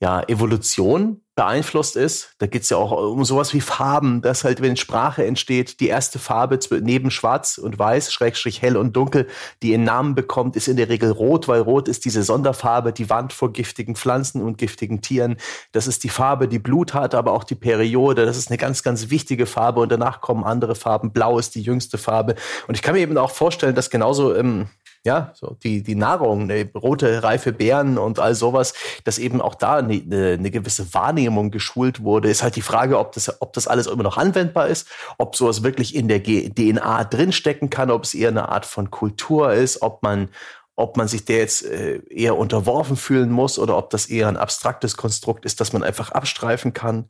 [0.00, 2.34] ja, Evolution beeinflusst ist.
[2.38, 6.18] Da geht's ja auch um sowas wie Farben, dass halt, wenn Sprache entsteht, die erste
[6.18, 9.26] Farbe neben Schwarz und Weiß, Schrägstrich hell und dunkel,
[9.62, 13.08] die ihren Namen bekommt, ist in der Regel Rot, weil Rot ist diese Sonderfarbe, die
[13.08, 15.36] warnt vor giftigen Pflanzen und giftigen Tieren.
[15.72, 18.26] Das ist die Farbe, die Blut hat, aber auch die Periode.
[18.26, 21.12] Das ist eine ganz, ganz wichtige Farbe und danach kommen andere Farben.
[21.12, 22.34] Blau ist die jüngste Farbe.
[22.68, 24.68] Und ich kann mir eben auch vorstellen, dass genauso ähm,
[25.04, 28.74] ja, so die, die Nahrung, ne, rote, reife Beeren und all sowas,
[29.04, 32.98] dass eben auch da eine, eine, eine gewisse Wahrnehmung geschult wurde, ist halt die Frage,
[32.98, 36.50] ob das, ob das alles immer noch anwendbar ist, ob sowas wirklich in der G
[36.50, 40.28] DNA drinstecken kann, ob es eher eine Art von Kultur ist, ob man,
[40.76, 44.36] ob man sich der jetzt äh, eher unterworfen fühlen muss oder ob das eher ein
[44.36, 47.08] abstraktes Konstrukt ist, das man einfach abstreifen kann.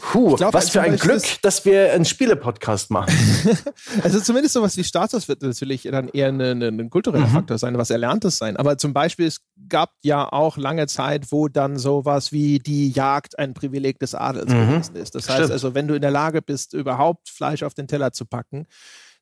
[0.00, 3.14] Puh, glaub, was für ein Glück, dass wir einen Spiele-Podcast machen.
[4.02, 7.32] also zumindest sowas wie Status wird natürlich dann eher ein eine kultureller mhm.
[7.32, 8.56] Faktor sein, was Erlerntes sein.
[8.56, 13.38] Aber zum Beispiel, es gab ja auch lange Zeit, wo dann sowas wie die Jagd
[13.38, 14.68] ein Privileg des Adels mhm.
[14.68, 15.14] gewesen ist.
[15.14, 18.24] Das heißt also, wenn du in der Lage bist, überhaupt Fleisch auf den Teller zu
[18.24, 18.66] packen,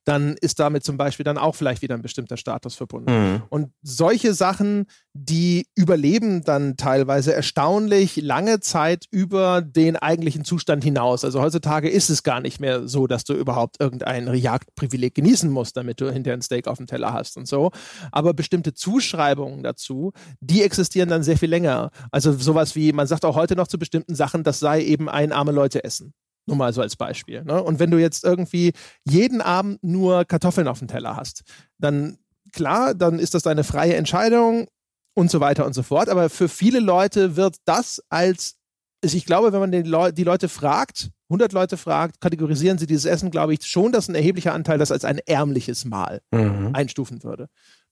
[0.05, 3.11] dann ist damit zum Beispiel dann auch vielleicht wieder ein bestimmter Status verbunden.
[3.11, 3.41] Mhm.
[3.49, 11.23] Und solche Sachen, die überleben dann teilweise erstaunlich lange Zeit über den eigentlichen Zustand hinaus.
[11.23, 15.77] Also heutzutage ist es gar nicht mehr so, dass du überhaupt irgendein Jagdprivileg genießen musst,
[15.77, 17.71] damit du hinterher ein Steak auf dem Teller hast und so.
[18.11, 21.91] Aber bestimmte Zuschreibungen dazu, die existieren dann sehr viel länger.
[22.11, 25.31] Also sowas wie, man sagt auch heute noch zu bestimmten Sachen, das sei eben ein
[25.31, 26.13] arme Leute essen.
[26.45, 27.43] Nur mal so als Beispiel.
[27.43, 27.61] Ne?
[27.61, 28.73] Und wenn du jetzt irgendwie
[29.05, 31.43] jeden Abend nur Kartoffeln auf dem Teller hast,
[31.77, 32.17] dann
[32.51, 34.67] klar, dann ist das deine freie Entscheidung
[35.13, 36.09] und so weiter und so fort.
[36.09, 38.55] Aber für viele Leute wird das als,
[39.03, 43.05] also ich glaube, wenn man Leu die Leute fragt, 100 Leute fragt, kategorisieren sie dieses
[43.05, 46.71] Essen, glaube ich, schon, dass ein erheblicher Anteil das als ein ärmliches Mahl mhm.
[46.73, 47.49] einstufen würde.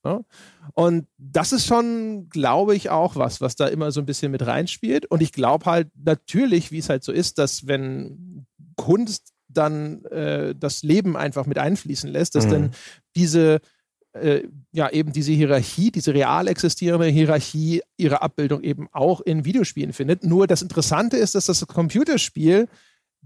[0.08, 0.26] Ne?
[0.74, 4.46] Und das ist schon, glaube ich, auch was, was da immer so ein bisschen mit
[4.46, 5.06] reinspielt.
[5.06, 8.46] Und ich glaube halt natürlich, wie es halt so ist, dass wenn
[8.76, 12.52] Kunst dann äh, das Leben einfach mit einfließen lässt, dass mhm.
[12.52, 12.72] dann
[13.16, 13.60] diese
[14.14, 19.94] äh, ja eben diese Hierarchie, diese real existierende Hierarchie ihre Abbildung eben auch in Videospielen
[19.94, 20.24] findet.
[20.24, 22.68] Nur das Interessante ist, dass das Computerspiel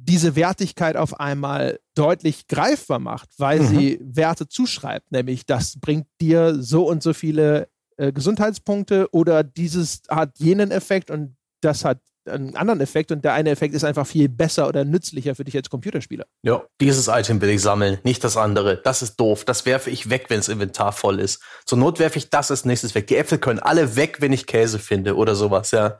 [0.03, 3.67] diese Wertigkeit auf einmal deutlich greifbar macht, weil mhm.
[3.67, 10.01] sie Werte zuschreibt, nämlich das bringt dir so und so viele äh, Gesundheitspunkte oder dieses
[10.09, 14.05] hat jenen Effekt und das hat einen anderen Effekt und der eine Effekt ist einfach
[14.05, 16.25] viel besser oder nützlicher für dich als Computerspieler.
[16.43, 18.77] Ja, dieses Item will ich sammeln, nicht das andere.
[18.77, 19.43] Das ist doof.
[19.43, 21.41] Das werfe ich weg, wenn das Inventar voll ist.
[21.65, 23.07] Zur Not werfe ich das als nächstes weg.
[23.07, 25.99] Die Äpfel können alle weg, wenn ich Käse finde oder sowas, ja.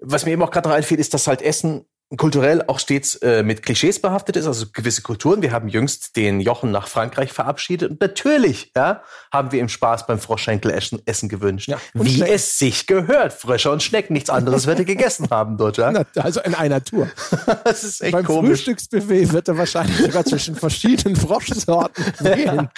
[0.00, 1.84] Was mir eben auch gerade noch einfällt, ist, dass halt Essen
[2.16, 5.42] kulturell auch stets äh, mit Klischees behaftet ist, also gewisse Kulturen.
[5.42, 9.02] Wir haben jüngst den Jochen nach Frankreich verabschiedet und natürlich ja,
[9.32, 11.68] haben wir ihm Spaß beim Froschschenkel essen, gewünscht.
[11.68, 12.34] Ja, Wie Schnecken.
[12.34, 13.32] es sich gehört.
[13.32, 15.76] Frösche und Schnecken, nichts anderes wird er gegessen haben dort.
[15.76, 15.92] Ja?
[16.16, 17.08] Also in einer Tour.
[17.64, 18.64] das ist echt beim komisch.
[18.64, 22.68] Frühstücksbuffet wird er wahrscheinlich sogar zwischen verschiedenen Froschsorten wählen.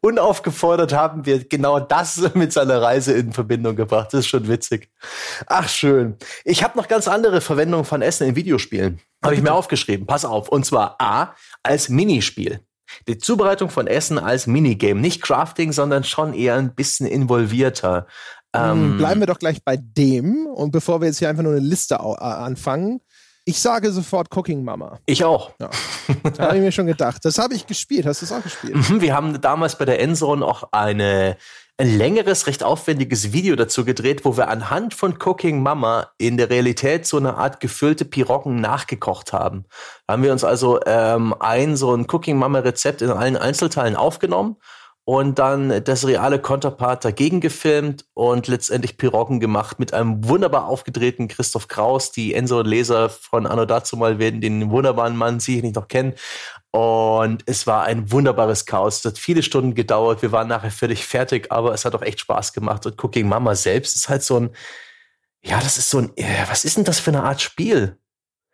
[0.00, 4.08] Unaufgefordert haben wir genau das mit seiner Reise in Verbindung gebracht.
[4.12, 4.90] Das ist schon witzig.
[5.46, 6.16] Ach schön.
[6.44, 9.00] Ich habe noch ganz andere Verwendungen von Essen in Videospielen spielen.
[9.22, 10.06] Habe ich mir aufgeschrieben.
[10.06, 10.48] Pass auf.
[10.48, 12.60] Und zwar A als Minispiel.
[13.08, 15.00] Die Zubereitung von Essen als Minigame.
[15.00, 18.06] Nicht Crafting, sondern schon eher ein bisschen involvierter.
[18.54, 20.46] Ähm, Bleiben wir doch gleich bei dem.
[20.46, 23.00] Und bevor wir jetzt hier einfach nur eine Liste anfangen,
[23.46, 24.98] ich sage sofort Cooking Mama.
[25.06, 25.52] Ich auch.
[25.60, 25.70] Ja.
[26.36, 27.24] Da habe ich mir schon gedacht.
[27.24, 28.06] Das habe ich gespielt.
[28.06, 28.74] Hast du es auch gespielt?
[28.74, 31.36] Mhm, wir haben damals bei der Endzone auch eine
[31.76, 36.48] ein längeres, recht aufwendiges Video dazu gedreht, wo wir anhand von Cooking Mama in der
[36.48, 39.64] Realität so eine Art gefüllte Piroggen nachgekocht haben.
[40.06, 43.96] Da haben wir uns also ähm, ein so ein Cooking Mama Rezept in allen Einzelteilen
[43.96, 44.56] aufgenommen
[45.04, 51.26] und dann das reale Konterpart dagegen gefilmt und letztendlich Piroggen gemacht mit einem wunderbar aufgedrehten
[51.26, 52.12] Christoph Kraus.
[52.12, 56.14] Die Enso-Leser von Anno dazu mal werden den wunderbaren Mann sicher nicht noch kennen.
[56.74, 58.96] Und es war ein wunderbares Chaos.
[58.96, 60.22] Es hat viele Stunden gedauert.
[60.22, 62.84] Wir waren nachher völlig fertig, aber es hat auch echt Spaß gemacht.
[62.84, 64.50] Und Cooking Mama selbst ist halt so ein,
[65.40, 67.96] ja, das ist so ein, äh, was ist denn das für eine Art Spiel?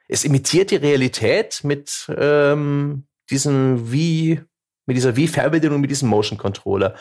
[0.06, 4.42] Es imitiert die Realität mit ähm, diesem wie,
[4.84, 6.96] mit dieser Wie-Fernbedienung, mit diesem Motion Controller.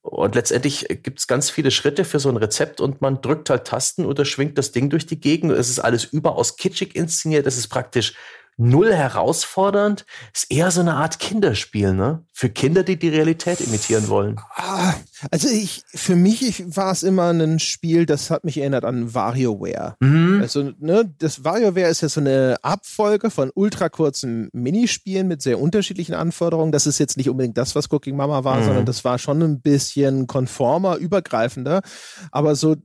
[0.00, 3.64] Und letztendlich gibt es ganz viele Schritte für so ein Rezept und man drückt halt
[3.64, 5.52] Tasten oder schwingt das Ding durch die Gegend.
[5.52, 7.46] Es ist alles überaus kitschig inszeniert.
[7.46, 8.14] Es ist praktisch
[8.56, 10.04] null herausfordernd.
[10.32, 12.24] Ist eher so eine Art Kinderspiel, ne?
[12.32, 14.40] Für Kinder, die die Realität imitieren wollen.
[14.54, 14.94] Ah,
[15.30, 19.96] also ich, für mich war es immer ein Spiel, das hat mich erinnert an WarioWare.
[20.00, 20.40] Mhm.
[20.42, 25.60] Also, ne, das WarioWare ist ja so eine Abfolge von ultra kurzen Minispielen mit sehr
[25.60, 26.72] unterschiedlichen Anforderungen.
[26.72, 28.64] Das ist jetzt nicht unbedingt das, was Cooking Mama war, mhm.
[28.64, 31.82] sondern das war schon ein bisschen konformer, übergreifender.
[32.30, 32.76] Aber so,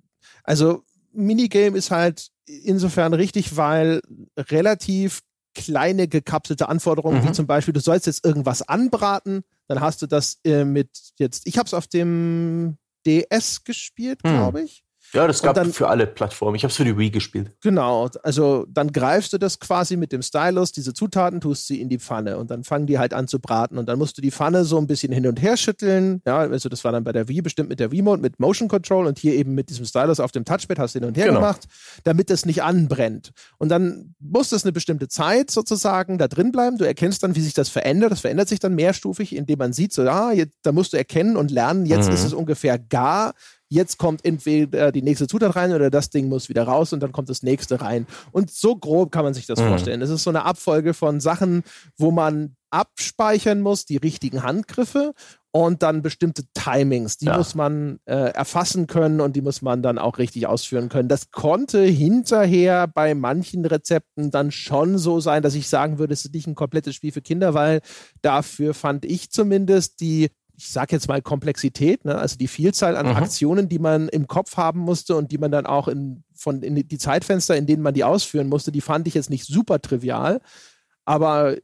[0.43, 4.01] also Minigame ist halt insofern richtig, weil
[4.37, 5.21] relativ
[5.55, 7.27] kleine gekapselte Anforderungen, mhm.
[7.27, 11.47] wie zum Beispiel, du sollst jetzt irgendwas anbraten, dann hast du das äh, mit jetzt,
[11.47, 14.29] ich habe es auf dem DS gespielt, mhm.
[14.29, 14.83] glaube ich.
[15.13, 16.55] Ja, das gab dann, für alle Plattformen.
[16.55, 17.51] Ich habe es für die Wii gespielt.
[17.61, 21.89] Genau, also dann greifst du das quasi mit dem Stylus, diese Zutaten, tust sie in
[21.89, 24.31] die Pfanne und dann fangen die halt an zu braten und dann musst du die
[24.31, 26.21] Pfanne so ein bisschen hin und her schütteln.
[26.25, 29.07] Ja, also das war dann bei der Wii bestimmt mit der Wii-Mode, mit Motion Control
[29.07, 31.39] und hier eben mit diesem Stylus auf dem Touchpad hast du hin und her genau.
[31.39, 31.67] gemacht,
[32.03, 33.31] damit es nicht anbrennt.
[33.57, 36.77] Und dann muss das eine bestimmte Zeit sozusagen da drin bleiben.
[36.77, 38.11] Du erkennst dann, wie sich das verändert.
[38.11, 41.37] Das verändert sich dann mehrstufig, indem man sieht, so, ja, jetzt, da musst du erkennen
[41.37, 42.13] und lernen, jetzt mhm.
[42.13, 43.33] ist es ungefähr gar
[43.69, 47.11] jetzt kommt entweder die nächste Zutat rein oder das Ding muss wieder raus und dann
[47.11, 48.07] kommt das nächste rein.
[48.31, 49.69] Und so grob kann man sich das mhm.
[49.69, 50.01] vorstellen.
[50.01, 51.63] Es ist so eine Abfolge von Sachen,
[51.97, 55.13] wo man abspeichern muss, die richtigen Handgriffe
[55.51, 57.37] und dann bestimmte Timings, die ja.
[57.37, 61.09] muss man äh, erfassen können und die muss man dann auch richtig ausführen können.
[61.09, 66.25] Das konnte hinterher bei manchen Rezepten dann schon so sein, dass ich sagen würde, es
[66.25, 67.81] ist nicht ein komplettes Spiel für Kinder, weil
[68.21, 70.29] dafür fand ich zumindest die
[70.59, 72.17] ich sage jetzt mal Komplexität, ne?
[72.17, 73.15] also die Vielzahl an mhm.
[73.15, 76.75] Aktionen, die man im Kopf haben musste und die man dann auch in, von in
[76.75, 80.41] die Zeitfenster, in denen man die ausführen musste, die fand ich jetzt nicht super trivial.
[81.05, 81.55] Aber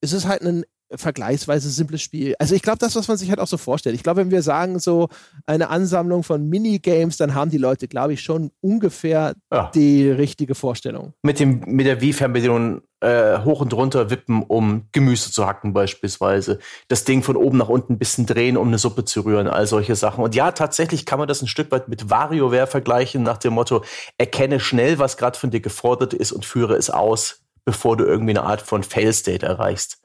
[0.00, 0.64] es ist halt ein
[0.94, 2.36] vergleichsweise simples Spiel.
[2.38, 3.96] Also ich glaube, das, was man sich halt auch so vorstellt.
[3.96, 5.08] Ich glaube, wenn wir sagen, so
[5.46, 9.70] eine Ansammlung von Minigames, dann haben die Leute, glaube ich, schon ungefähr ja.
[9.74, 11.12] die richtige Vorstellung.
[11.22, 16.58] Mit, dem, mit der Wii-Fernbedienung äh, hoch und runter wippen, um Gemüse zu hacken beispielsweise.
[16.88, 19.66] Das Ding von oben nach unten ein bisschen drehen, um eine Suppe zu rühren, all
[19.66, 20.24] solche Sachen.
[20.24, 23.84] Und ja, tatsächlich kann man das ein Stück weit mit WarioWare vergleichen, nach dem Motto,
[24.16, 28.32] erkenne schnell, was gerade von dir gefordert ist und führe es aus, bevor du irgendwie
[28.32, 29.98] eine Art von Fail-State erreichst.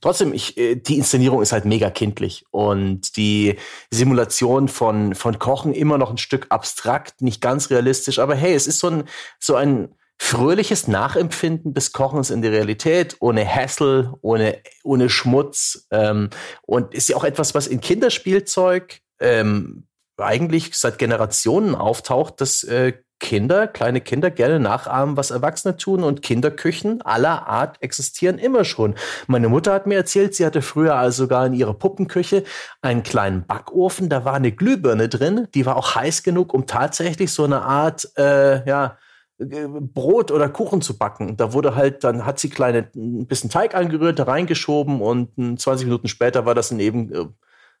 [0.00, 3.56] Trotzdem, ich, äh, die Inszenierung ist halt mega kindlich und die
[3.90, 8.66] Simulation von, von Kochen immer noch ein Stück abstrakt, nicht ganz realistisch, aber hey, es
[8.66, 9.04] ist so ein,
[9.38, 16.28] so ein fröhliches Nachempfinden des Kochens in der Realität, ohne Hassel, ohne, ohne Schmutz ähm,
[16.62, 19.86] und ist ja auch etwas, was in Kinderspielzeug ähm,
[20.18, 26.20] eigentlich seit Generationen auftaucht, dass äh, Kinder, kleine Kinder gerne nachahmen, was Erwachsene tun und
[26.20, 28.96] Kinderküchen aller Art existieren immer schon.
[29.26, 32.44] Meine Mutter hat mir erzählt, sie hatte früher also sogar in ihrer Puppenküche
[32.82, 37.32] einen kleinen Backofen, da war eine Glühbirne drin, die war auch heiß genug, um tatsächlich
[37.32, 38.98] so eine Art, äh, ja,
[39.40, 41.36] Brot oder Kuchen zu backen.
[41.36, 45.86] Da wurde halt, dann hat sie kleine, ein bisschen Teig angerührt, da reingeschoben und 20
[45.86, 47.26] Minuten später war das dann eben äh,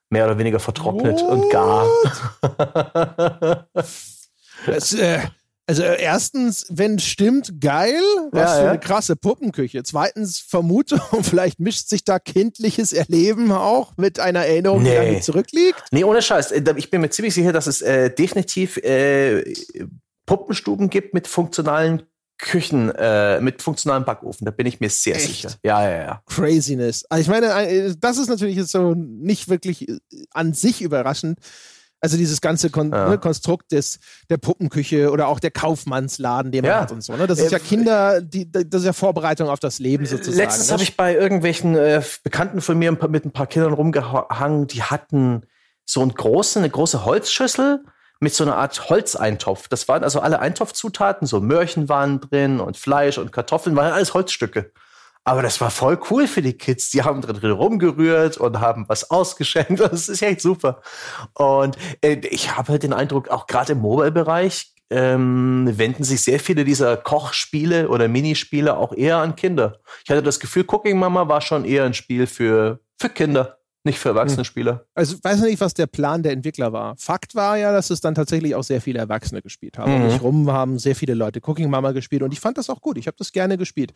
[0.08, 1.30] mehr oder weniger vertrocknet What?
[1.30, 1.86] und gar.
[4.66, 5.20] Das, äh,
[5.70, 8.70] also äh, erstens, wenn es stimmt, geil, was ja, für ja.
[8.70, 9.84] eine krasse Puppenküche.
[9.84, 14.90] Zweitens, Vermutung, vielleicht mischt sich da kindliches Erleben auch mit einer Erinnerung, nee.
[14.90, 15.80] die lange zurückliegt.
[15.92, 16.50] Nee, ohne Scheiß.
[16.50, 19.42] Äh, ich bin mir ziemlich sicher, dass es äh, definitiv äh,
[20.30, 22.04] Puppenstuben gibt mit funktionalen
[22.38, 24.44] Küchen, äh, mit funktionalen Backofen.
[24.44, 25.26] Da bin ich mir sehr Echt?
[25.26, 25.50] sicher.
[25.64, 26.22] Ja, ja, ja.
[26.26, 27.04] Craziness.
[27.10, 29.88] Also ich meine, das ist natürlich so nicht wirklich
[30.30, 31.40] an sich überraschend.
[32.00, 33.08] Also dieses ganze Kon ja.
[33.08, 33.98] ne, Konstrukt des,
[34.30, 36.80] der Puppenküche oder auch der Kaufmannsladen, den man ja.
[36.82, 37.16] hat und so.
[37.16, 37.26] Ne?
[37.26, 40.38] Das ist ja äh, Kinder, die, das ist ja Vorbereitung auf das Leben sozusagen.
[40.38, 40.74] Letztens ne?
[40.74, 45.42] habe ich bei irgendwelchen äh, Bekannten von mir mit ein paar Kindern rumgehangen, die hatten
[45.84, 47.84] so einen großen, eine große Holzschüssel
[48.20, 49.68] mit so einer Art Holzeintopf.
[49.68, 54.14] Das waren also alle Eintopfzutaten, so Möhrchen waren drin und Fleisch und Kartoffeln, waren alles
[54.14, 54.72] Holzstücke.
[55.24, 56.90] Aber das war voll cool für die Kids.
[56.90, 59.80] Die haben drin rumgerührt und haben was ausgeschenkt.
[59.80, 60.80] Das ist echt super.
[61.34, 66.64] Und äh, ich habe den Eindruck, auch gerade im Mobile-Bereich ähm, wenden sich sehr viele
[66.64, 69.80] dieser Kochspiele oder Minispiele auch eher an Kinder.
[70.04, 73.59] Ich hatte das Gefühl, Cooking Mama war schon eher ein Spiel für, für Kinder.
[73.82, 74.44] Nicht für erwachsene hm.
[74.44, 74.84] Spieler.
[74.94, 76.96] Also ich weiß nicht, was der Plan der Entwickler war.
[76.98, 79.96] Fakt war ja, dass es dann tatsächlich auch sehr viele Erwachsene gespielt haben.
[79.96, 80.04] Mhm.
[80.04, 82.98] Und rum haben sehr viele Leute Cooking Mama gespielt und ich fand das auch gut.
[82.98, 83.92] Ich habe das gerne gespielt.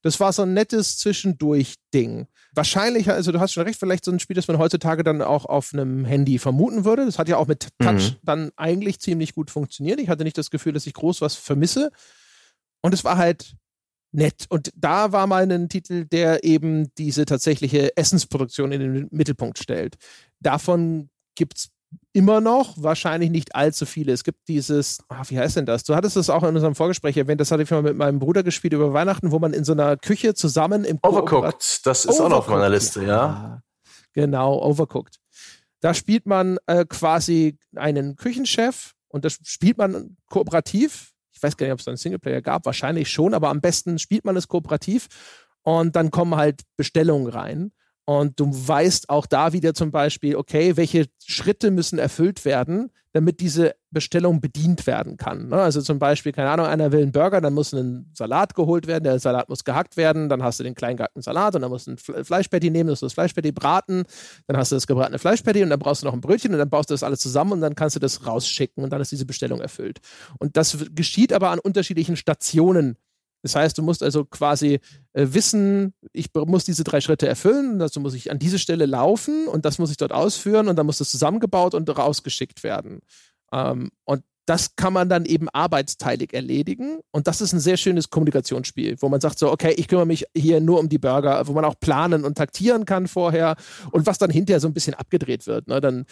[0.00, 2.28] Das war so ein nettes Zwischendurch-Ding.
[2.54, 5.44] Wahrscheinlich, also du hast schon recht, vielleicht so ein Spiel, das man heutzutage dann auch
[5.44, 7.04] auf einem Handy vermuten würde.
[7.04, 8.16] Das hat ja auch mit Touch mhm.
[8.22, 10.00] dann eigentlich ziemlich gut funktioniert.
[10.00, 11.90] Ich hatte nicht das Gefühl, dass ich groß was vermisse.
[12.80, 13.54] Und es war halt
[14.12, 14.46] nett.
[14.48, 19.96] Und da war mal ein Titel, der eben diese tatsächliche Essensproduktion in den Mittelpunkt stellt.
[20.40, 21.70] Davon gibt es
[22.12, 24.12] immer noch, wahrscheinlich nicht allzu viele.
[24.12, 25.84] Es gibt dieses, ach, wie heißt denn das?
[25.84, 28.42] Du hattest es auch in unserem Vorgespräch erwähnt, das hatte ich mal mit meinem Bruder
[28.42, 32.24] gespielt über Weihnachten, wo man in so einer Küche zusammen im Overcooked, das ist Overcooked.
[32.24, 33.06] auch noch auf meiner Liste, ja.
[33.06, 33.62] ja.
[34.14, 35.18] Genau, Overcooked.
[35.80, 41.12] Da spielt man äh, quasi einen Küchenchef und das spielt man kooperativ.
[41.36, 43.98] Ich weiß gar nicht, ob es da einen Singleplayer gab, wahrscheinlich schon, aber am besten
[43.98, 45.08] spielt man es kooperativ
[45.62, 47.72] und dann kommen halt Bestellungen rein.
[48.06, 53.40] Und du weißt auch da wieder zum Beispiel, okay, welche Schritte müssen erfüllt werden, damit
[53.40, 55.48] diese Bestellung bedient werden kann.
[55.48, 55.56] Ne?
[55.56, 59.04] Also zum Beispiel, keine Ahnung, einer will einen Burger, dann muss ein Salat geholt werden,
[59.04, 61.86] der Salat muss gehackt werden, dann hast du den klein gehackten Salat und dann musst
[61.86, 64.04] du ein Fleischpatty nehmen, musst du das Fleischpatty braten,
[64.46, 66.68] dann hast du das gebratene Fleischpatty und dann brauchst du noch ein Brötchen und dann
[66.68, 69.24] baust du das alles zusammen und dann kannst du das rausschicken und dann ist diese
[69.24, 70.00] Bestellung erfüllt.
[70.38, 72.98] Und das geschieht aber an unterschiedlichen Stationen
[73.46, 74.80] das heißt, du musst also quasi
[75.12, 79.46] äh, wissen, ich muss diese drei Schritte erfüllen, dazu muss ich an diese Stelle laufen
[79.46, 83.02] und das muss ich dort ausführen und dann muss das zusammengebaut und rausgeschickt werden.
[83.52, 87.00] Ähm, und das kann man dann eben arbeitsteilig erledigen.
[87.10, 90.24] Und das ist ein sehr schönes Kommunikationsspiel, wo man sagt so, okay, ich kümmere mich
[90.36, 93.56] hier nur um die Burger, wo man auch planen und taktieren kann vorher
[93.90, 95.66] und was dann hinterher so ein bisschen abgedreht wird.
[95.66, 95.80] Ne?
[95.80, 96.06] Dann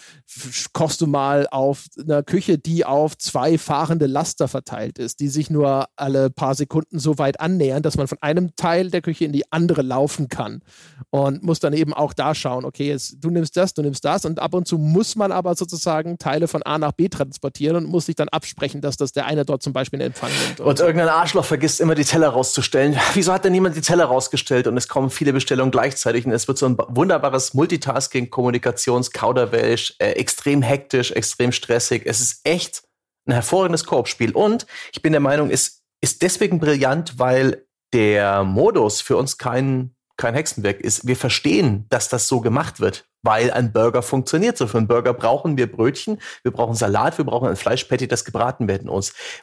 [0.73, 5.49] kochst du mal auf einer Küche, die auf zwei fahrende Laster verteilt ist, die sich
[5.49, 9.31] nur alle paar Sekunden so weit annähern, dass man von einem Teil der Küche in
[9.31, 10.61] die andere laufen kann.
[11.09, 14.25] Und muss dann eben auch da schauen, okay, jetzt, du nimmst das, du nimmst das
[14.25, 17.85] und ab und zu muss man aber sozusagen Teile von A nach B transportieren und
[17.85, 20.59] muss sich dann dann absprechen, dass das der eine dort zum Beispiel in Empfang nimmt.
[20.59, 20.85] Und so.
[20.85, 22.97] irgendein Arschloch vergisst immer die Teller rauszustellen.
[23.13, 26.47] Wieso hat denn niemand die Teller rausgestellt und es kommen viele Bestellungen gleichzeitig und es
[26.47, 32.03] wird so ein wunderbares Multitasking, Kommunikations, Kauderwelsch, äh, extrem hektisch, extrem stressig.
[32.05, 32.83] Es ist echt
[33.27, 39.01] ein hervorragendes Koop-Spiel und ich bin der Meinung, es ist deswegen brillant, weil der Modus
[39.01, 41.07] für uns kein kein Hexenwerk ist.
[41.07, 44.57] Wir verstehen, dass das so gemacht wird weil ein Burger funktioniert.
[44.57, 48.23] So für einen Burger brauchen wir Brötchen, wir brauchen Salat, wir brauchen ein Fleischpatty, das
[48.23, 48.89] gebraten werden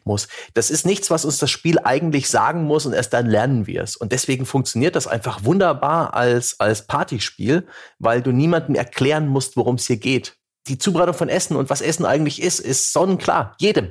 [0.04, 0.28] muss.
[0.54, 3.82] Das ist nichts, was uns das Spiel eigentlich sagen muss und erst dann lernen wir
[3.82, 3.96] es.
[3.96, 7.66] Und deswegen funktioniert das einfach wunderbar als, als Partyspiel,
[7.98, 10.36] weil du niemandem erklären musst, worum es hier geht.
[10.68, 13.56] Die Zubereitung von Essen und was Essen eigentlich ist, ist sonnenklar.
[13.58, 13.90] Jedem.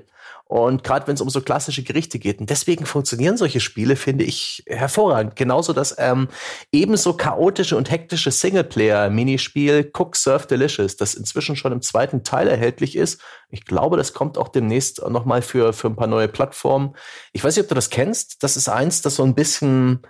[0.51, 2.41] Und gerade wenn es um so klassische Gerichte geht.
[2.41, 5.37] Und deswegen funktionieren solche Spiele, finde ich, hervorragend.
[5.37, 6.27] Genauso das ähm,
[6.73, 12.97] ebenso chaotische und hektische Singleplayer-Minispiel Cook Surf Delicious, das inzwischen schon im zweiten Teil erhältlich
[12.97, 13.21] ist.
[13.49, 16.97] Ich glaube, das kommt auch demnächst noch mal für, für ein paar neue Plattformen.
[17.31, 18.43] Ich weiß nicht, ob du das kennst.
[18.43, 20.01] Das ist eins, das so ein bisschen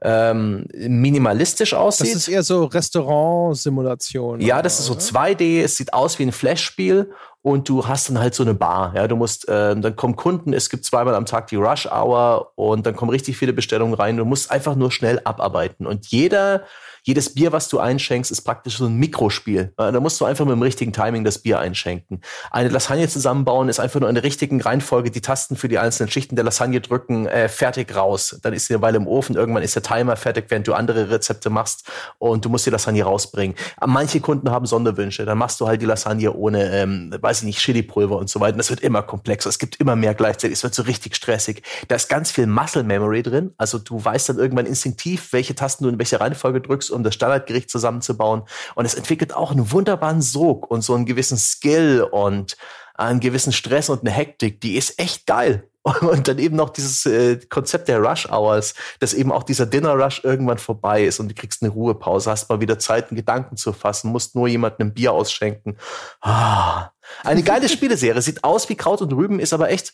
[0.00, 2.14] ähm, minimalistisch aussieht.
[2.14, 4.40] Das ist eher so Restaurant-Simulation.
[4.40, 7.12] Ja, das ist so 2D, es sieht aus wie ein Flash-Spiel
[7.44, 8.94] und du hast dann halt so eine Bar.
[8.96, 12.52] Ja, du musst, äh, dann kommen Kunden, es gibt zweimal am Tag die Rush Hour
[12.54, 14.16] und dann kommen richtig viele Bestellungen rein.
[14.16, 15.86] Du musst einfach nur schnell abarbeiten.
[15.86, 16.62] Und jeder
[17.06, 19.74] jedes Bier, was du einschenkst, ist praktisch so ein Mikrospiel.
[19.76, 22.22] Da musst du einfach mit dem richtigen Timing das Bier einschenken.
[22.50, 26.10] Eine Lasagne zusammenbauen ist einfach nur in der richtigen Reihenfolge die Tasten für die einzelnen
[26.10, 28.38] Schichten der Lasagne drücken, äh, fertig raus.
[28.42, 31.10] Dann ist sie eine Weile im Ofen, irgendwann ist der Timer fertig, während du andere
[31.10, 33.54] Rezepte machst und du musst die Lasagne rausbringen.
[33.84, 37.58] Manche Kunden haben Sonderwünsche, dann machst du halt die Lasagne ohne, ähm, weiß ich nicht,
[37.58, 38.56] Chili-Pulver und so weiter.
[38.56, 41.62] Das wird immer komplexer, es gibt immer mehr gleichzeitig, es wird so richtig stressig.
[41.88, 45.84] Da ist ganz viel Muscle Memory drin, also du weißt dann irgendwann instinktiv, welche Tasten
[45.84, 48.42] du in welche Reihenfolge drückst um das Standardgericht zusammenzubauen.
[48.74, 52.56] Und es entwickelt auch einen wunderbaren Sog und so einen gewissen Skill und
[52.94, 55.68] einen gewissen Stress und eine Hektik, die ist echt geil.
[56.00, 59.92] Und dann eben noch dieses äh, Konzept der Rush Hours, dass eben auch dieser Dinner
[59.92, 63.58] Rush irgendwann vorbei ist und du kriegst eine Ruhepause, hast mal wieder Zeit, einen Gedanken
[63.58, 65.76] zu fassen, musst nur jemandem ein Bier ausschenken.
[66.22, 66.88] Ah,
[67.22, 69.92] eine geile Spieleserie, sieht aus wie Kraut und Rüben, ist aber echt,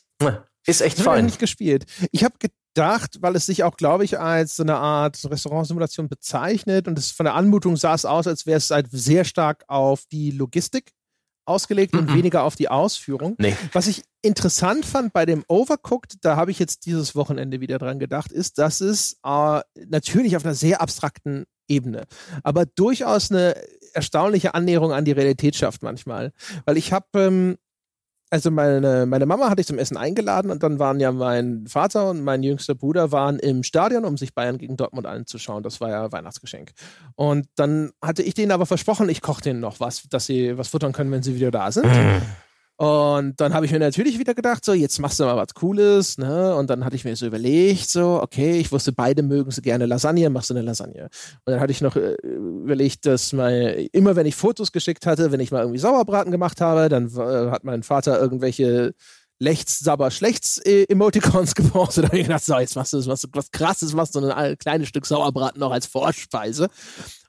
[0.64, 1.27] ist echt fein.
[1.27, 1.86] Ich nicht gespielt.
[2.12, 2.35] Ich habe
[2.74, 7.10] gedacht, weil es sich auch, glaube ich, als so eine Art Restaurantsimulation bezeichnet und es
[7.10, 10.92] von der Anmutung sah es aus, als wäre es halt sehr stark auf die Logistik
[11.47, 12.01] ausgelegt mm -mm.
[12.01, 13.34] und weniger auf die Ausführung.
[13.38, 13.56] Nee.
[13.72, 17.98] Was ich interessant fand bei dem Overcooked, da habe ich jetzt dieses Wochenende wieder dran
[17.98, 22.05] gedacht, ist, dass es äh, natürlich auf einer sehr abstrakten Ebene,
[22.42, 23.55] aber durchaus eine
[23.94, 26.32] erstaunliche Annäherung an die Realität schafft manchmal.
[26.64, 27.59] Weil ich habe ähm,
[28.31, 32.11] also meine, meine Mama hatte ich zum Essen eingeladen und dann waren ja mein Vater
[32.11, 35.65] und mein jüngster Bruder waren im Stadion, um sich Bayern gegen Dortmund anzuschauen.
[35.65, 36.70] Das war ja Weihnachtsgeschenk.
[37.16, 40.69] Und dann hatte ich denen aber versprochen, ich koche denen noch was, dass sie was
[40.69, 41.86] futtern können, wenn sie wieder da sind.
[42.81, 46.16] Und dann habe ich mir natürlich wieder gedacht, so, jetzt machst du mal was Cooles,
[46.16, 46.57] ne?
[46.57, 49.85] Und dann hatte ich mir so überlegt, so, okay, ich wusste, beide mögen so gerne
[49.85, 51.11] Lasagne, machst du eine Lasagne.
[51.44, 55.31] Und dann hatte ich noch äh, überlegt, dass mein, immer wenn ich Fotos geschickt hatte,
[55.31, 58.94] wenn ich mal irgendwie Sauerbraten gemacht habe, dann äh, hat mein Vater irgendwelche
[59.39, 62.05] Lechts, Sabber, Schlechts äh, Emoticons gepostet.
[62.05, 64.89] Da habe ich gedacht, so, jetzt machst du was, was krasses, machst du ein kleines
[64.89, 66.70] Stück Sauerbraten noch als Vorspeise.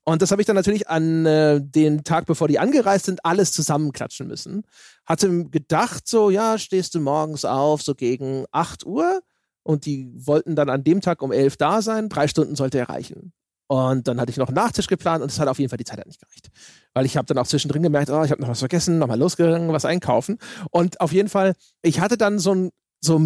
[0.03, 3.51] Und das habe ich dann natürlich an äh, den Tag, bevor die angereist sind, alles
[3.51, 4.63] zusammenklatschen müssen.
[5.05, 9.21] Hatte gedacht, so, ja, stehst du morgens auf, so gegen 8 Uhr.
[9.63, 12.09] Und die wollten dann an dem Tag um 11 da sein.
[12.09, 13.31] Drei Stunden sollte erreichen.
[13.67, 15.85] Und dann hatte ich noch einen Nachtisch geplant und es hat auf jeden Fall die
[15.85, 16.49] Zeit hat nicht gereicht.
[16.93, 19.71] Weil ich habe dann auch zwischendrin gemerkt, oh, ich habe noch was vergessen, nochmal losgegangen,
[19.71, 20.39] was einkaufen.
[20.71, 23.17] Und auf jeden Fall, ich hatte dann so ein, so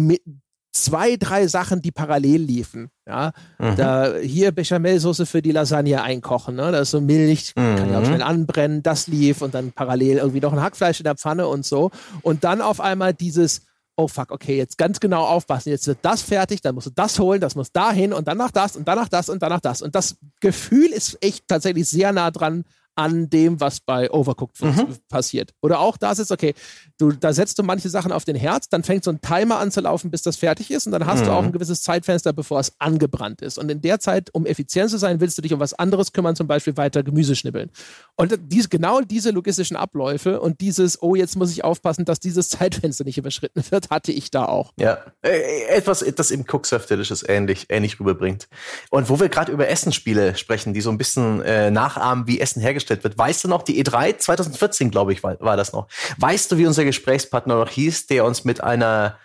[0.84, 2.88] zwei, drei Sachen, die parallel liefen.
[3.06, 3.76] Ja, mhm.
[3.76, 6.72] da hier Bechamelsoße für die Lasagne einkochen, ne?
[6.72, 7.76] Da ist so Milch, mhm.
[7.76, 11.04] kann ja auch schnell anbrennen, das lief und dann parallel irgendwie noch ein Hackfleisch in
[11.04, 11.90] der Pfanne und so.
[12.22, 13.62] Und dann auf einmal dieses
[13.96, 17.18] oh fuck, okay, jetzt ganz genau aufpassen, jetzt wird das fertig, dann musst du das
[17.18, 19.80] holen, das muss dahin und danach das und danach das und danach das.
[19.80, 22.64] Und das Gefühl ist echt tatsächlich sehr nah dran
[22.96, 24.96] an dem, was bei Overcooked mhm.
[25.08, 25.52] passiert.
[25.62, 26.54] Oder auch da ist okay,
[26.98, 29.70] du, da setzt du manche Sachen auf den Herz, dann fängt so ein Timer an
[29.70, 31.24] zu laufen, bis das fertig ist und dann hast mhm.
[31.26, 31.48] du auch mhm.
[31.48, 33.58] ein gewisses Zeitfenster, bevor es angebrannt ist.
[33.58, 36.34] Und in der Zeit, um effizient zu sein, willst du dich um was anderes kümmern,
[36.36, 37.70] zum Beispiel weiter Gemüse schnibbeln.
[38.16, 42.48] Und dies, genau diese logistischen Abläufe und dieses, oh, jetzt muss ich aufpassen, dass dieses
[42.48, 44.72] Zeitfenster nicht überschritten wird, hatte ich da auch.
[44.78, 48.48] Ja, etwas, das im Cooksurf Delicious ähnlich, ähnlich rüberbringt.
[48.88, 52.62] Und wo wir gerade über Essensspiele sprechen, die so ein bisschen äh, nachahmen, wie Essen
[52.62, 53.18] hergestellt wird.
[53.18, 55.88] Weißt du noch, die E3 2014, glaube ich, war, war das noch.
[56.18, 59.18] Weißt du, wie unser Gesprächspartner noch hieß, der uns mit einer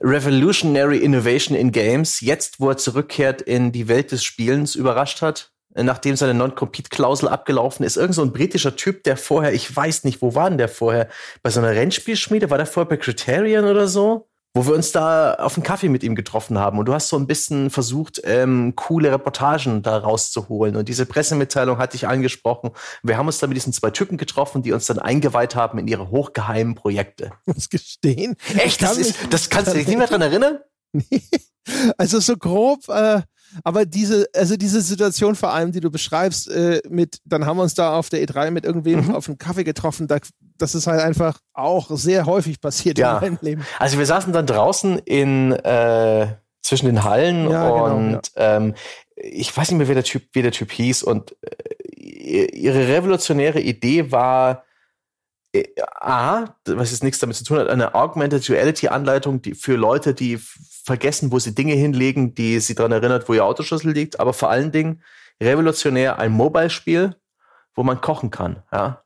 [0.00, 5.50] Revolutionary Innovation in Games, jetzt wo er zurückkehrt in die Welt des Spielens, überrascht hat?
[5.76, 10.22] Nachdem seine Non-Compete-Klausel abgelaufen ist, irgend so ein britischer Typ, der vorher, ich weiß nicht,
[10.22, 11.08] wo war denn der vorher?
[11.42, 12.48] Bei so einer Rennspielschmiede?
[12.48, 14.28] War der vorher bei Criterion oder so?
[14.54, 16.78] Wo wir uns da auf einen Kaffee mit ihm getroffen haben.
[16.78, 20.76] Und du hast so ein bisschen versucht, ähm, coole Reportagen da rauszuholen.
[20.76, 22.70] Und diese Pressemitteilung hatte ich angesprochen.
[23.02, 25.88] Wir haben uns dann mit diesen zwei Typen getroffen, die uns dann eingeweiht haben in
[25.88, 27.32] ihre hochgeheimen Projekte.
[27.46, 28.36] Muss gestehen.
[28.56, 28.80] Echt?
[28.80, 30.58] Das, ist, das kannst du dich nicht mehr dran erinnern?
[31.10, 31.22] Nee.
[31.98, 33.22] Also so grob, äh,
[33.62, 37.62] aber diese, also diese Situation vor allem, die du beschreibst, äh, mit, dann haben wir
[37.62, 39.14] uns da auf der E3 mit irgendwem mhm.
[39.14, 40.18] auf einen Kaffee getroffen, da,
[40.58, 43.18] das ist halt einfach auch sehr häufig passiert ja.
[43.18, 43.66] in meinem Leben.
[43.78, 46.26] Also wir saßen dann draußen in äh,
[46.62, 48.56] zwischen den Hallen ja, und genau, ja.
[48.56, 48.74] ähm,
[49.16, 53.60] ich weiß nicht mehr, wer der Typ, wie der Typ hieß und äh, ihre revolutionäre
[53.60, 54.64] Idee war,
[55.52, 55.64] äh,
[56.00, 60.14] A, was jetzt nichts damit zu tun hat, eine Augmented Reality Anleitung die, für Leute,
[60.14, 60.40] die
[60.84, 64.50] vergessen, wo sie Dinge hinlegen, die sie daran erinnert, wo ihr Autoschlüssel liegt, aber vor
[64.50, 65.02] allen Dingen
[65.42, 67.16] revolutionär ein Mobile-Spiel,
[67.74, 69.00] wo man kochen kann, ja.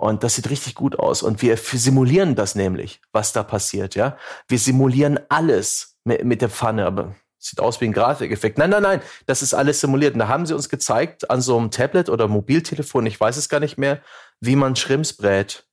[0.00, 1.24] Und das sieht richtig gut aus.
[1.24, 4.16] Und wir simulieren das nämlich, was da passiert, ja.
[4.46, 8.58] Wir simulieren alles mit, mit der Pfanne, aber sieht aus wie ein Grafikeffekt.
[8.58, 10.14] Nein, nein, nein, das ist alles simuliert.
[10.14, 13.48] Und da haben sie uns gezeigt an so einem Tablet oder Mobiltelefon, ich weiß es
[13.48, 14.00] gar nicht mehr,
[14.40, 15.67] wie man Schrimps brät.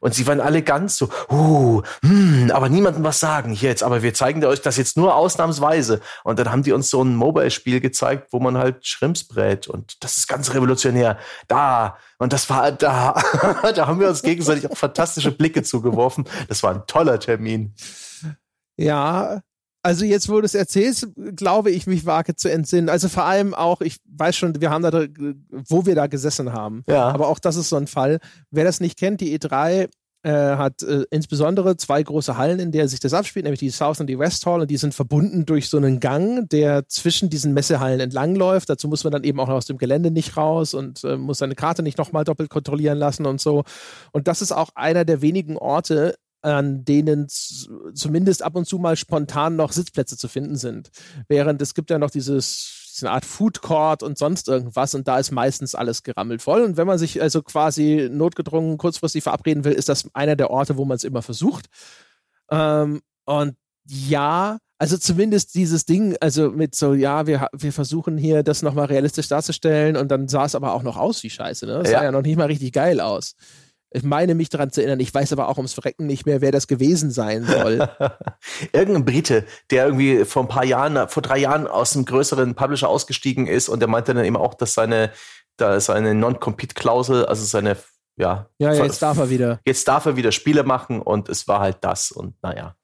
[0.00, 3.82] Und sie waren alle ganz so, uh, hm, aber niemandem was sagen jetzt.
[3.82, 6.00] Aber wir zeigen euch das jetzt nur ausnahmsweise.
[6.24, 9.68] Und dann haben die uns so ein Mobile-Spiel gezeigt, wo man halt Shrimps brät.
[9.68, 11.18] Und das ist ganz revolutionär.
[11.48, 11.98] Da.
[12.18, 13.22] Und das war da.
[13.74, 16.24] da haben wir uns gegenseitig auch fantastische Blicke zugeworfen.
[16.48, 17.74] Das war ein toller Termin.
[18.76, 19.42] Ja,
[19.82, 22.88] also jetzt, wo du es erzählst, glaube ich, mich wage zu entsinnen.
[22.88, 25.06] Also vor allem auch, ich weiß schon, wir haben da,
[25.68, 26.84] wo wir da gesessen haben.
[26.88, 27.08] Ja.
[27.08, 28.18] Aber auch das ist so ein Fall.
[28.50, 29.88] Wer das nicht kennt, die E3
[30.22, 34.00] äh, hat äh, insbesondere zwei große Hallen, in der sich das abspielt, nämlich die South
[34.00, 37.54] und die West Hall, und die sind verbunden durch so einen Gang, der zwischen diesen
[37.54, 38.68] Messehallen entlangläuft.
[38.68, 41.54] Dazu muss man dann eben auch aus dem Gelände nicht raus und äh, muss seine
[41.54, 43.64] Karte nicht nochmal doppelt kontrollieren lassen und so.
[44.12, 48.96] Und das ist auch einer der wenigen Orte, an denen zumindest ab und zu mal
[48.96, 50.90] spontan noch Sitzplätze zu finden sind.
[51.28, 55.18] Während es gibt ja noch dieses diese Art Food Court und sonst irgendwas und da
[55.18, 56.62] ist meistens alles gerammelt voll.
[56.62, 60.76] Und wenn man sich also quasi notgedrungen kurzfristig verabreden will, ist das einer der Orte,
[60.76, 61.66] wo man es immer versucht.
[62.50, 63.56] Ähm, und
[63.86, 68.86] ja, also zumindest dieses Ding, also mit so, ja, wir, wir versuchen hier das nochmal
[68.86, 71.80] realistisch darzustellen und dann sah es aber auch noch aus wie Scheiße, ne?
[71.80, 71.98] Das ja.
[71.98, 73.34] sah ja noch nicht mal richtig geil aus.
[73.92, 76.52] Ich meine mich daran zu erinnern, ich weiß aber auch ums Verrecken nicht mehr, wer
[76.52, 77.88] das gewesen sein soll.
[78.72, 82.88] Irgendein Brite, der irgendwie vor ein paar Jahren, vor drei Jahren aus einem größeren Publisher
[82.88, 85.10] ausgestiegen ist und der meinte dann eben auch, dass seine,
[85.56, 87.76] da seine Non-Compete-Klausel, also seine,
[88.16, 88.48] ja.
[88.58, 89.58] Ja, ja, jetzt darf er wieder.
[89.66, 92.76] Jetzt darf er wieder Spiele machen und es war halt das und naja.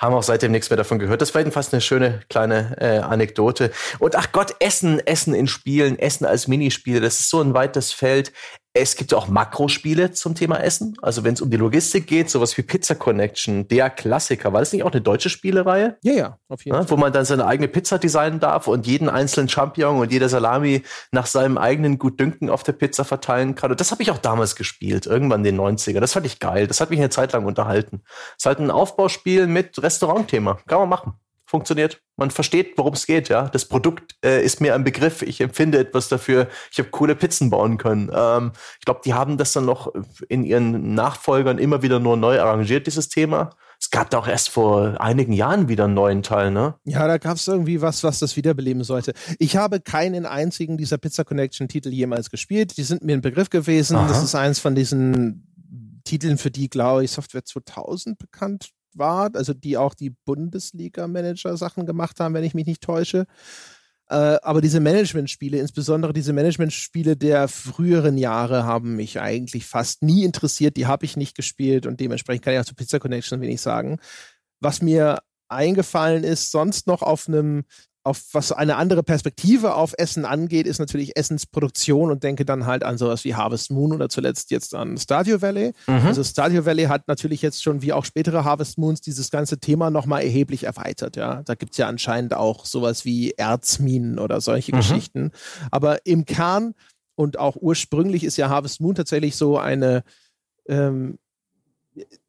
[0.00, 1.22] Haben auch seitdem nichts mehr davon gehört.
[1.22, 3.70] Das war jedenfalls eine schöne kleine äh, Anekdote.
[4.00, 7.92] Und ach Gott, Essen, Essen in Spielen, Essen als Minispiele, das ist so ein weites
[7.92, 8.32] Feld.
[8.74, 10.96] Es gibt auch Makrospiele zum Thema Essen.
[11.02, 14.54] Also wenn es um die Logistik geht, sowas wie Pizza Connection, der Klassiker.
[14.54, 15.98] War das nicht auch eine deutsche Spielereihe?
[16.02, 16.90] Ja, ja, auf jeden ja, Fall.
[16.90, 20.84] Wo man dann seine eigene Pizza designen darf und jeden einzelnen Champignon und jeder Salami
[21.10, 23.70] nach seinem eigenen Gutdünken auf der Pizza verteilen kann.
[23.70, 26.00] Und das habe ich auch damals gespielt, irgendwann in den 90er.
[26.00, 26.66] Das fand ich geil.
[26.66, 28.02] Das hat mich eine Zeit lang unterhalten.
[28.04, 30.58] Das ist halt ein Aufbauspiel mit Restaurantthema.
[30.66, 31.12] Kann man machen
[31.52, 32.00] funktioniert.
[32.16, 33.46] Man versteht, worum es geht, ja.
[33.46, 35.20] Das Produkt äh, ist mir ein Begriff.
[35.20, 36.48] Ich empfinde etwas dafür.
[36.70, 38.10] Ich habe coole Pizzen bauen können.
[38.10, 39.92] Ähm, ich glaube, die haben das dann noch
[40.30, 43.50] in ihren Nachfolgern immer wieder nur neu arrangiert, dieses Thema.
[43.78, 46.76] Es gab da auch erst vor einigen Jahren wieder einen neuen Teil, ne?
[46.84, 49.12] Ja, da gab es irgendwie was, was das wiederbeleben sollte.
[49.38, 52.78] Ich habe keinen einzigen dieser Pizza Connection Titel jemals gespielt.
[52.78, 53.96] Die sind mir ein Begriff gewesen.
[53.98, 54.08] Aha.
[54.08, 59.54] Das ist eins von diesen Titeln, für die, glaube ich, Software 2000 bekannt war, also
[59.54, 63.26] die auch die Bundesliga-Manager-Sachen gemacht haben, wenn ich mich nicht täusche.
[64.08, 70.24] Äh, aber diese Management-Spiele, insbesondere diese Management-Spiele der früheren Jahre, haben mich eigentlich fast nie
[70.24, 70.76] interessiert.
[70.76, 73.98] Die habe ich nicht gespielt und dementsprechend kann ich auch zu Pizza Connection wenig sagen.
[74.60, 77.64] Was mir eingefallen ist, sonst noch auf einem
[78.04, 82.82] auf was eine andere Perspektive auf Essen angeht, ist natürlich Essensproduktion und denke dann halt
[82.82, 85.72] an sowas wie Harvest Moon oder zuletzt jetzt an Stadio Valley.
[85.86, 86.06] Mhm.
[86.06, 89.90] Also Stadio Valley hat natürlich jetzt schon wie auch spätere Harvest Moons dieses ganze Thema
[89.90, 91.16] nochmal erheblich erweitert.
[91.16, 94.78] Ja, da gibt's ja anscheinend auch sowas wie Erzminen oder solche mhm.
[94.78, 95.30] Geschichten.
[95.70, 96.74] Aber im Kern
[97.14, 100.02] und auch ursprünglich ist ja Harvest Moon tatsächlich so eine
[100.66, 101.18] ähm,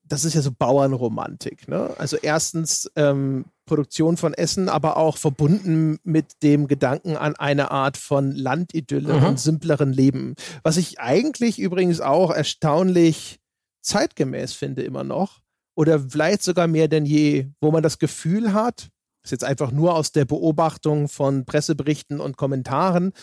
[0.06, 1.68] das ist ja so Bauernromantik.
[1.68, 1.94] Ne?
[1.98, 7.98] Also erstens ähm, Produktion von Essen, aber auch verbunden mit dem Gedanken an eine Art
[7.98, 9.26] von Landidylle mhm.
[9.26, 10.36] und simpleren Leben.
[10.64, 13.40] Was ich eigentlich übrigens auch erstaunlich
[13.82, 15.42] zeitgemäß finde immer noch.
[15.76, 18.90] Oder vielleicht sogar mehr denn je, wo man das Gefühl hat,
[19.24, 23.14] das ist jetzt einfach nur aus der Beobachtung von Presseberichten und Kommentaren,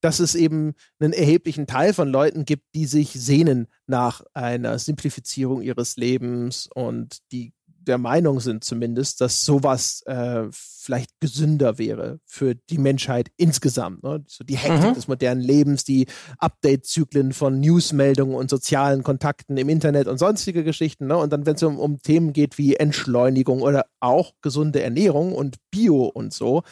[0.00, 5.62] dass es eben einen erheblichen Teil von Leuten gibt, die sich sehnen nach einer Simplifizierung
[5.62, 7.52] ihres Lebens und die
[7.88, 14.02] der Meinung sind zumindest, dass sowas äh, vielleicht gesünder wäre für die Menschheit insgesamt.
[14.02, 14.22] Ne?
[14.28, 14.94] So die Hektik mhm.
[14.94, 16.06] des modernen Lebens, die
[16.38, 21.06] Update-Zyklen von Newsmeldungen und sozialen Kontakten im Internet und sonstige Geschichten.
[21.06, 21.16] Ne?
[21.16, 25.56] Und dann, wenn es um, um Themen geht wie Entschleunigung oder auch gesunde Ernährung und
[25.70, 26.62] Bio und so,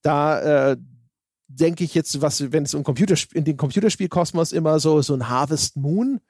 [0.00, 0.76] da äh,
[1.54, 5.28] denke ich jetzt, was, wenn es um Computerspiel, in den Computerspielkosmos immer so, so ein
[5.28, 6.20] Harvest Moon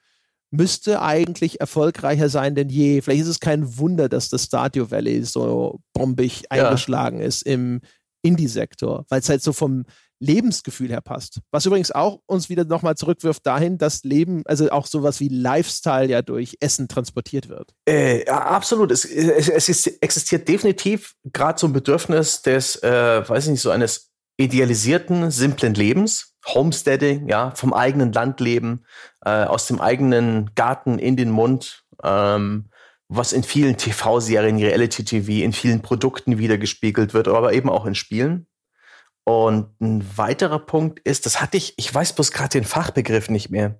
[0.51, 3.01] müsste eigentlich erfolgreicher sein denn je.
[3.01, 6.67] Vielleicht ist es kein Wunder, dass das Stadio Valley so bombig ja.
[6.67, 7.81] eingeschlagen ist im
[8.21, 9.83] Indie-Sektor, weil es halt so vom
[10.19, 11.41] Lebensgefühl her passt.
[11.51, 16.07] Was übrigens auch uns wieder nochmal zurückwirft dahin, dass Leben, also auch sowas wie Lifestyle
[16.07, 17.73] ja durch Essen transportiert wird.
[17.89, 18.91] Äh, ja, absolut.
[18.91, 23.61] Es, es, es ist, existiert definitiv gerade so ein Bedürfnis des, äh, weiß ich nicht,
[23.61, 28.85] so eines idealisierten, simplen Lebens, Homesteading, ja, vom eigenen Land leben,
[29.23, 32.69] äh, aus dem eigenen Garten in den Mund, ähm,
[33.07, 38.47] was in vielen TV-Serien, Reality-TV, in vielen Produkten wiedergespiegelt wird, aber eben auch in Spielen.
[39.23, 43.49] Und ein weiterer Punkt ist, das hatte ich, ich weiß bloß gerade den Fachbegriff nicht
[43.49, 43.77] mehr,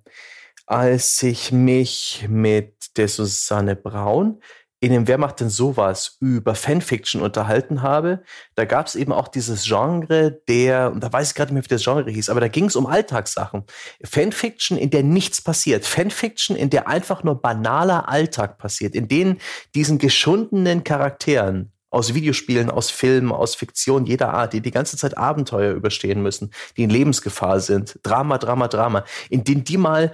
[0.66, 4.40] als ich mich mit der Susanne Braun
[4.84, 8.22] in dem Wer macht denn sowas über Fanfiction unterhalten habe,
[8.54, 11.64] da gab es eben auch dieses Genre der, und da weiß ich gerade nicht mehr,
[11.64, 13.64] wie das Genre hieß, aber da ging es um Alltagssachen.
[14.04, 15.86] Fanfiction, in der nichts passiert.
[15.86, 19.38] Fanfiction, in der einfach nur banaler Alltag passiert, in denen
[19.74, 25.16] diesen geschundenen Charakteren aus Videospielen, aus Filmen, aus Fiktion jeder Art, die die ganze Zeit
[25.16, 30.12] Abenteuer überstehen müssen, die in Lebensgefahr sind, Drama, Drama, Drama, in denen die mal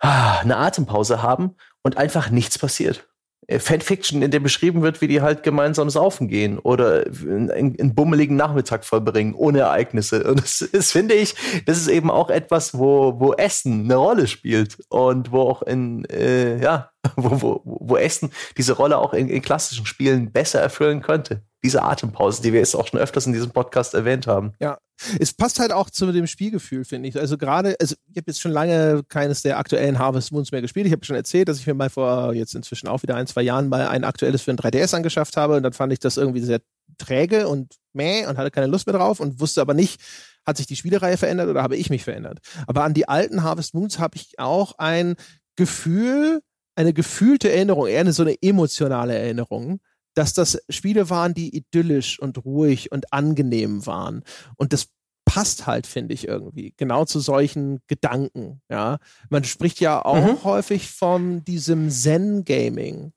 [0.00, 3.09] ah, eine Atempause haben und einfach nichts passiert.
[3.50, 8.36] Äh, Fanfiction, in der beschrieben wird, wie die halt gemeinsam saufen gehen oder einen, bummeligen
[8.36, 10.22] Nachmittag vollbringen, ohne Ereignisse.
[10.24, 11.34] Und das ist, finde ich,
[11.66, 16.04] das ist eben auch etwas, wo, wo Essen eine Rolle spielt und wo auch in,
[16.04, 21.02] äh, ja, wo, wo, wo Essen diese Rolle auch in, in klassischen Spielen besser erfüllen
[21.02, 24.52] könnte diese Atempause, die wir jetzt auch schon öfters in diesem Podcast erwähnt haben.
[24.60, 24.78] Ja,
[25.18, 27.18] es passt halt auch zu dem Spielgefühl, finde ich.
[27.18, 30.86] Also gerade, also ich habe jetzt schon lange keines der aktuellen Harvest Moons mehr gespielt.
[30.86, 33.42] Ich habe schon erzählt, dass ich mir mal vor jetzt inzwischen auch wieder ein, zwei
[33.42, 36.40] Jahren mal ein aktuelles für ein 3DS angeschafft habe und dann fand ich das irgendwie
[36.40, 36.60] sehr
[36.98, 40.00] träge und meh und hatte keine Lust mehr drauf und wusste aber nicht,
[40.46, 42.38] hat sich die Spielereihe verändert oder habe ich mich verändert.
[42.66, 45.16] Aber an die alten Harvest Moons habe ich auch ein
[45.56, 46.40] Gefühl,
[46.80, 49.80] eine gefühlte Erinnerung, eher eine, so eine emotionale Erinnerung
[50.14, 54.22] dass das Spiele waren, die idyllisch und ruhig und angenehm waren.
[54.56, 54.88] Und das
[55.24, 58.60] passt halt, finde ich irgendwie, genau zu solchen Gedanken.
[58.68, 58.98] Ja,
[59.28, 60.44] man spricht ja auch mhm.
[60.44, 63.12] häufig von diesem Zen-Gaming.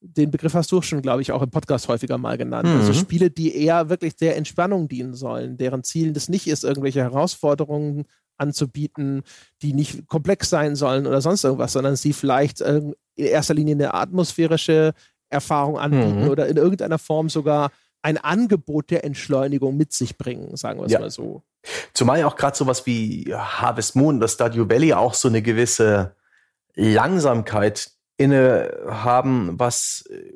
[0.00, 2.66] Den Begriff hast du schon, glaube ich, auch im Podcast häufiger mal genannt.
[2.66, 2.88] Also mhm.
[2.88, 7.02] Also Spiele, die eher wirklich der Entspannung dienen sollen, deren Ziel das nicht ist, irgendwelche
[7.02, 8.06] Herausforderungen
[8.38, 9.22] anzubieten,
[9.62, 13.94] die nicht komplex sein sollen oder sonst irgendwas, sondern sie vielleicht in erster Linie eine
[13.94, 14.94] atmosphärische
[15.30, 16.30] Erfahrung anbieten mhm.
[16.30, 17.70] oder in irgendeiner Form sogar
[18.02, 21.00] ein Angebot der Entschleunigung mit sich bringen, sagen wir es ja.
[21.00, 21.42] mal so.
[21.92, 26.14] Zumal ja auch gerade sowas wie Harvest Moon, das Stadio Valley auch so eine gewisse
[26.74, 30.32] Langsamkeit inne haben, was äh,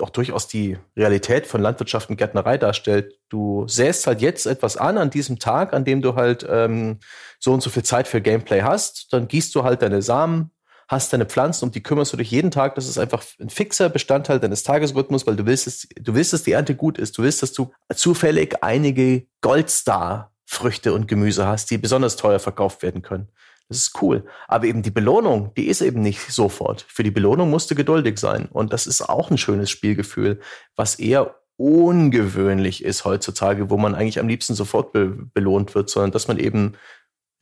[0.00, 3.18] auch durchaus die Realität von Landwirtschaft und Gärtnerei darstellt.
[3.28, 6.98] Du säst halt jetzt etwas an an diesem Tag, an dem du halt ähm,
[7.38, 9.12] so und so viel Zeit für Gameplay hast.
[9.12, 10.50] Dann gießt du halt deine Samen,
[10.88, 12.74] hast deine Pflanzen, um die kümmerst du dich jeden Tag.
[12.74, 16.42] Das ist einfach ein fixer Bestandteil deines Tagesrhythmus, weil du willst, dass, du willst, dass
[16.42, 17.16] die Ernte gut ist.
[17.16, 22.82] Du willst, dass du zufällig einige Goldstar Früchte und Gemüse hast, die besonders teuer verkauft
[22.82, 23.28] werden können.
[23.68, 24.24] Das ist cool.
[24.46, 26.84] Aber eben die Belohnung, die ist eben nicht sofort.
[26.88, 28.46] Für die Belohnung musst du geduldig sein.
[28.46, 30.40] Und das ist auch ein schönes Spielgefühl,
[30.76, 36.12] was eher ungewöhnlich ist heutzutage, wo man eigentlich am liebsten sofort be belohnt wird, sondern
[36.12, 36.74] dass man eben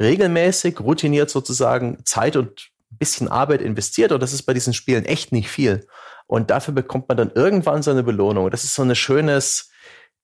[0.01, 4.13] regelmäßig, routiniert sozusagen Zeit und ein bisschen Arbeit investiert.
[4.13, 5.87] Und das ist bei diesen Spielen echt nicht viel.
[6.27, 8.51] Und dafür bekommt man dann irgendwann seine Belohnung.
[8.51, 9.71] Das ist so ein schönes,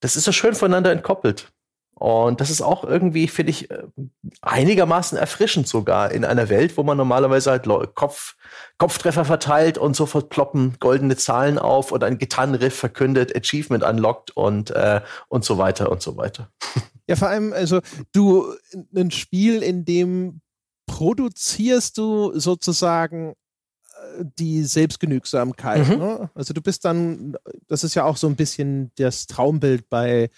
[0.01, 1.53] das ist so schön voneinander entkoppelt.
[2.01, 3.83] Und das ist auch irgendwie, finde ich, äh,
[4.41, 8.37] einigermaßen erfrischend sogar in einer Welt, wo man normalerweise halt Kopf,
[8.79, 14.71] Kopftreffer verteilt und sofort ploppen goldene Zahlen auf und ein Gitarrenriff verkündet, Achievement unlocked und,
[14.71, 16.51] äh, und so weiter und so weiter.
[17.07, 17.81] Ja, vor allem, also
[18.13, 18.55] du,
[18.95, 20.43] ein Spiel, in dem
[20.87, 25.89] produzierst du sozusagen äh, die Selbstgenügsamkeit.
[25.89, 25.99] Mhm.
[25.99, 26.31] Ne?
[26.37, 27.37] Also du bist dann,
[27.67, 30.31] das ist ja auch so ein bisschen das Traumbild bei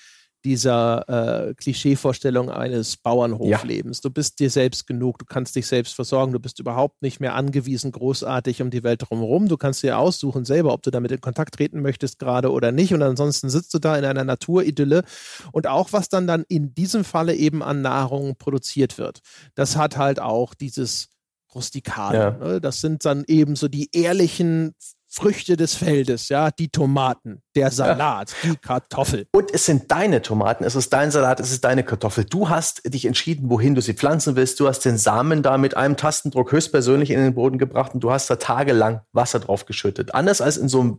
[0.45, 3.99] dieser äh, Klischeevorstellung eines Bauernhoflebens.
[3.99, 4.03] Ja.
[4.03, 7.35] Du bist dir selbst genug, du kannst dich selbst versorgen, du bist überhaupt nicht mehr
[7.35, 9.49] angewiesen großartig um die Welt drumherum.
[9.49, 12.93] Du kannst dir aussuchen selber, ob du damit in Kontakt treten möchtest gerade oder nicht.
[12.93, 15.05] Und ansonsten sitzt du da in einer Naturidylle.
[15.53, 19.21] Und auch was dann dann in diesem Falle eben an Nahrung produziert wird,
[19.55, 21.09] das hat halt auch dieses
[21.55, 22.19] Rustikale.
[22.19, 22.31] Ja.
[22.31, 22.61] Ne?
[22.61, 24.75] Das sind dann eben so die ehrlichen
[25.15, 28.51] Früchte des Feldes, ja, die Tomaten, der Salat, ja.
[28.51, 29.27] die Kartoffel.
[29.33, 32.25] Und es sind deine Tomaten, es ist dein Salat, es ist deine Kartoffel.
[32.25, 34.59] Du hast dich entschieden, wohin du sie pflanzen willst.
[34.59, 38.11] Du hast den Samen da mit einem Tastendruck höchstpersönlich in den Boden gebracht und du
[38.11, 40.15] hast da tagelang Wasser drauf geschüttet.
[40.15, 40.99] Anders als in so einem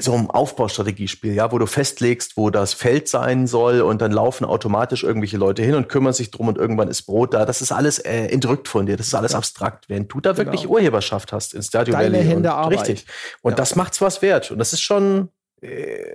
[0.00, 4.44] so ein Aufbaustrategiespiel, ja, wo du festlegst, wo das Feld sein soll und dann laufen
[4.44, 7.44] automatisch irgendwelche Leute hin und kümmern sich drum und irgendwann ist Brot da.
[7.44, 10.46] Das ist alles äh, entrückt von dir, das ist alles abstrakt, während du da genau.
[10.46, 12.24] wirklich Urheberschaft hast in Stadio Deine Valley.
[12.24, 12.88] Hände und, Arbeit.
[12.88, 13.06] Richtig.
[13.42, 13.56] Und ja.
[13.56, 15.30] das macht's was wert und das ist schon
[15.62, 16.14] äh,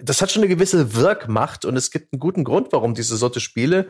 [0.00, 3.40] das hat schon eine gewisse Wirkmacht und es gibt einen guten Grund, warum diese Sorte
[3.40, 3.88] Spiele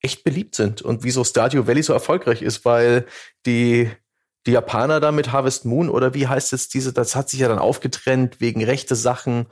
[0.00, 3.06] echt beliebt sind und wieso Stadio Valley so erfolgreich ist, weil
[3.46, 3.90] die
[4.46, 7.48] die Japaner da mit Harvest Moon oder wie heißt jetzt diese, das hat sich ja
[7.48, 9.46] dann aufgetrennt wegen rechte Sachen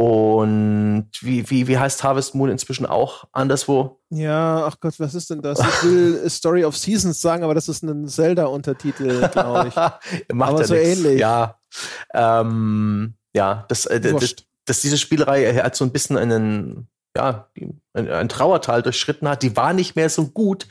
[0.00, 4.00] und wie, wie, wie heißt Harvest Moon inzwischen auch anderswo?
[4.10, 5.58] Ja, ach Gott, was ist denn das?
[5.58, 9.74] Ich will Story of Seasons sagen, aber das ist ein Zelda-Untertitel, glaube ich.
[10.32, 10.86] Macht aber so nix.
[10.86, 11.18] ähnlich.
[11.18, 11.58] Ja,
[12.14, 14.36] ähm, ja das, äh, das,
[14.66, 16.86] das, diese Spielerei hat so ein bisschen einen,
[17.16, 17.48] ja,
[17.92, 19.42] ein, ein Trauertal durchschritten hat.
[19.42, 20.68] Die war nicht mehr so gut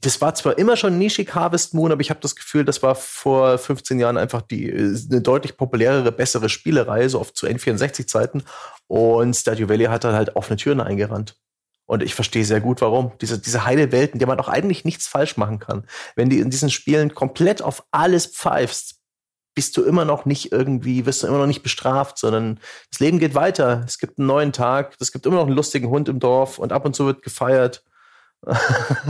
[0.00, 2.96] das war zwar immer schon nischig Harvest Moon, aber ich habe das Gefühl, das war
[2.96, 8.42] vor 15 Jahren einfach die eine deutlich populärere, bessere Spielerei, so oft zu N64-Zeiten.
[8.88, 11.36] Und Stardew Valley hat dann halt offene Türen eingerannt.
[11.86, 13.12] Und ich verstehe sehr gut, warum.
[13.20, 15.86] Diese, diese heile Welt, in der man auch eigentlich nichts falsch machen kann.
[16.16, 18.96] Wenn du in diesen Spielen komplett auf alles pfeifst,
[19.54, 22.58] bist du immer noch nicht irgendwie, wirst du immer noch nicht bestraft, sondern
[22.90, 23.84] das Leben geht weiter.
[23.86, 26.72] Es gibt einen neuen Tag, es gibt immer noch einen lustigen Hund im Dorf und
[26.72, 27.82] ab und zu wird gefeiert.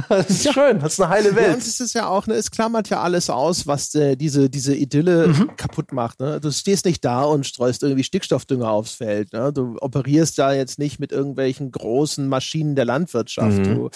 [0.09, 0.53] Das ist ja.
[0.53, 1.55] schön, das ist eine heile Welt.
[1.55, 4.75] Und es ist ja auch, ne, es klammert ja alles aus, was äh, diese, diese
[4.75, 5.57] Idylle mhm.
[5.57, 6.21] kaputt macht.
[6.21, 6.41] Ne?
[6.41, 9.33] Du stehst nicht da und streust irgendwie Stickstoffdünger aufs Feld.
[9.33, 9.53] Ne?
[9.53, 13.59] Du operierst da jetzt nicht mit irgendwelchen großen Maschinen der Landwirtschaft.
[13.59, 13.75] Mhm.
[13.75, 13.91] Du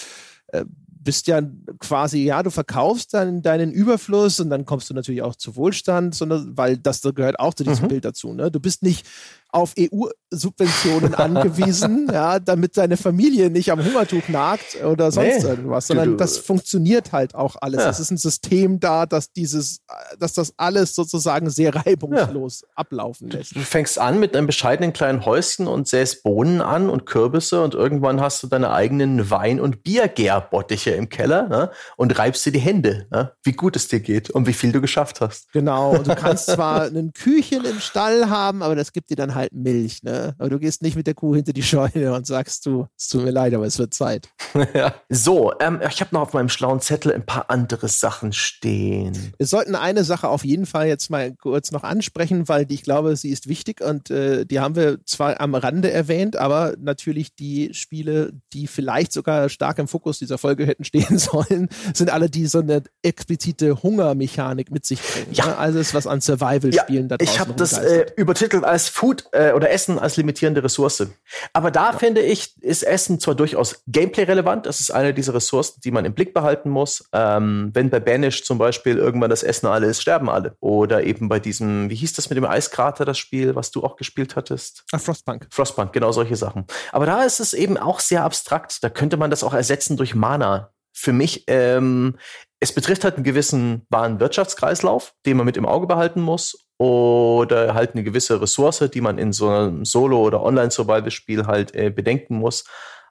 [0.47, 0.65] äh,
[1.03, 1.41] bist ja
[1.79, 6.13] quasi, ja, du verkaufst dann deinen Überfluss und dann kommst du natürlich auch zu Wohlstand,
[6.13, 7.89] sondern weil das gehört auch zu diesem mhm.
[7.89, 8.33] Bild dazu.
[8.33, 8.51] Ne?
[8.51, 9.07] Du bist nicht
[9.51, 15.87] auf EU-Subventionen angewiesen, ja, damit deine Familie nicht am Hungertuch nagt oder sonst nee, irgendwas,
[15.87, 17.81] sondern du, das funktioniert halt auch alles.
[17.81, 17.89] Ja.
[17.89, 19.81] Es ist ein System da, dass dieses,
[20.19, 22.67] dass das alles sozusagen sehr reibungslos ja.
[22.75, 23.55] ablaufen lässt.
[23.55, 27.73] Du fängst an mit einem bescheidenen kleinen Häuschen und säst Bohnen an und Kürbisse und
[27.73, 32.59] irgendwann hast du deine eigenen Wein- und Biergärbottiche im Keller ne, und reibst dir die
[32.59, 35.51] Hände, ne, wie gut es dir geht und wie viel du geschafft hast.
[35.51, 39.35] Genau, und du kannst zwar ein Küchen im Stall haben, aber das gibt dir dann
[39.35, 40.35] halt halt Milch, ne?
[40.37, 43.23] Aber du gehst nicht mit der Kuh hinter die Scheune und sagst du, es tut
[43.23, 44.29] mir leid, aber es wird Zeit.
[44.73, 44.93] ja.
[45.09, 49.33] So, ähm, ich habe noch auf meinem schlauen Zettel ein paar andere Sachen stehen.
[49.37, 53.15] Wir sollten eine Sache auf jeden Fall jetzt mal kurz noch ansprechen, weil ich glaube,
[53.15, 57.73] sie ist wichtig und äh, die haben wir zwar am Rande erwähnt, aber natürlich die
[57.73, 62.47] Spiele, die vielleicht sogar stark im Fokus dieser Folge hätten stehen sollen, sind alle, die
[62.47, 65.33] so eine explizite Hungermechanik mit sich bringen.
[65.33, 65.47] Ja.
[65.47, 65.57] Ne?
[65.57, 69.53] Alles, was an Survival-Spielen ja, da draußen Ich habe das äh, übertitelt als Food äh,
[69.53, 71.07] oder Essen als limitierende Ressource.
[71.53, 71.97] Aber da ja.
[71.97, 76.13] finde ich, ist Essen zwar durchaus Gameplay-relevant, das ist eine dieser Ressourcen, die man im
[76.13, 77.07] Blick behalten muss.
[77.13, 80.55] Ähm, wenn bei Banish zum Beispiel irgendwann das Essen alle ist, sterben alle.
[80.59, 83.95] Oder eben bei diesem, wie hieß das mit dem Eiskrater, das Spiel, was du auch
[83.95, 84.83] gespielt hattest?
[84.91, 85.47] Ach, Frostpunk.
[85.49, 86.65] Frostpunk, genau solche Sachen.
[86.91, 88.83] Aber da ist es eben auch sehr abstrakt.
[88.83, 92.17] Da könnte man das auch ersetzen durch Mana für mich, ähm,
[92.59, 97.75] es betrifft halt einen gewissen wahren Wirtschaftskreislauf, den man mit im Auge behalten muss oder
[97.75, 102.37] halt eine gewisse Ressource, die man in so einem Solo- oder Online-Survival-Spiel halt äh, bedenken
[102.37, 102.63] muss.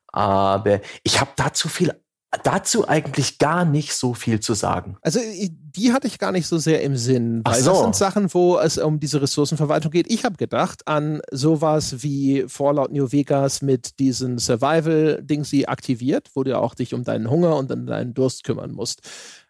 [0.09, 1.95] Aber ich habe da zu viel
[2.43, 4.97] dazu eigentlich gar nicht so viel zu sagen.
[5.03, 7.71] Also die hatte ich gar nicht so sehr im Sinn, weil so.
[7.71, 10.11] das sind Sachen, wo es um diese Ressourcenverwaltung geht.
[10.11, 16.43] Ich habe gedacht an sowas wie Fallout New Vegas mit diesen Survival-Dings, die aktiviert, wo
[16.43, 19.01] du auch dich um deinen Hunger und um deinen Durst kümmern musst.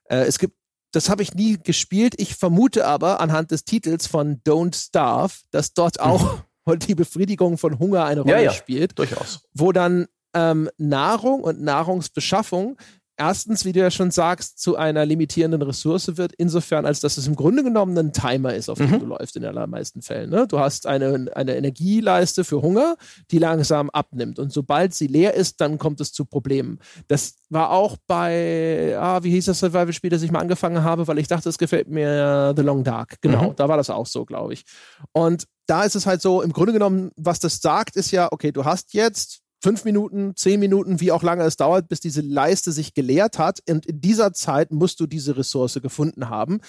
[0.05, 0.60] Äh, es gibt
[0.93, 2.15] das habe ich nie gespielt.
[2.19, 6.79] Ich vermute aber anhand des Titels von Don't Starve, dass dort auch mhm.
[6.87, 8.99] die Befriedigung von Hunger eine Rolle ja, ja, spielt.
[8.99, 9.43] Durchaus.
[9.55, 12.77] Wo dann ähm, Nahrung und Nahrungsbeschaffung
[13.21, 17.27] erstens, wie du ja schon sagst, zu einer limitierenden Ressource wird, insofern, als dass es
[17.27, 19.01] im Grunde genommen ein Timer ist, auf dem mhm.
[19.01, 20.31] du läufst in den allermeisten Fällen.
[20.31, 20.47] Ne?
[20.49, 22.97] Du hast eine, eine Energieleiste für Hunger,
[23.31, 24.39] die langsam abnimmt.
[24.39, 26.79] Und sobald sie leer ist, dann kommt es zu Problemen.
[27.09, 31.19] Das war auch bei, ah, wie hieß das Survival-Spiel, das ich mal angefangen habe, weil
[31.19, 33.21] ich dachte, es gefällt mir The Long Dark.
[33.21, 33.57] Genau, mhm.
[33.57, 34.65] da war das auch so, glaube ich.
[35.13, 38.51] Und da ist es halt so, im Grunde genommen, was das sagt, ist ja, okay,
[38.51, 42.73] du hast jetzt fünf Minuten, zehn Minuten, wie auch lange es dauert, bis diese Leiste
[42.73, 43.61] sich geleert hat.
[43.69, 46.61] Und in dieser Zeit musst du diese Ressource gefunden haben.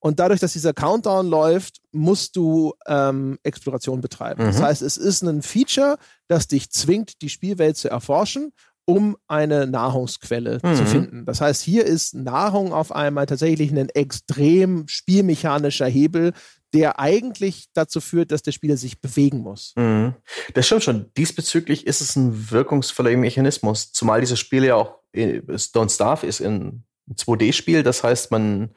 [0.00, 4.44] Und dadurch, dass dieser Countdown läuft, musst du ähm, Exploration betreiben.
[4.44, 4.46] Mhm.
[4.46, 5.98] Das heißt, es ist ein Feature,
[6.28, 8.52] das dich zwingt, die Spielwelt zu erforschen,
[8.84, 10.74] um eine Nahrungsquelle mhm.
[10.74, 11.26] zu finden.
[11.26, 16.32] Das heißt, hier ist Nahrung auf einmal tatsächlich ein extrem spielmechanischer Hebel,
[16.74, 19.72] der eigentlich dazu führt, dass der Spieler sich bewegen muss.
[19.76, 20.14] Mhm.
[20.54, 21.10] Das stimmt schon.
[21.16, 26.40] Diesbezüglich ist es ein wirkungsvoller Mechanismus, zumal dieses Spiel ja auch äh, Don't Starve ist
[26.40, 26.84] ein
[27.14, 27.82] 2D-Spiel.
[27.82, 28.74] Das heißt, man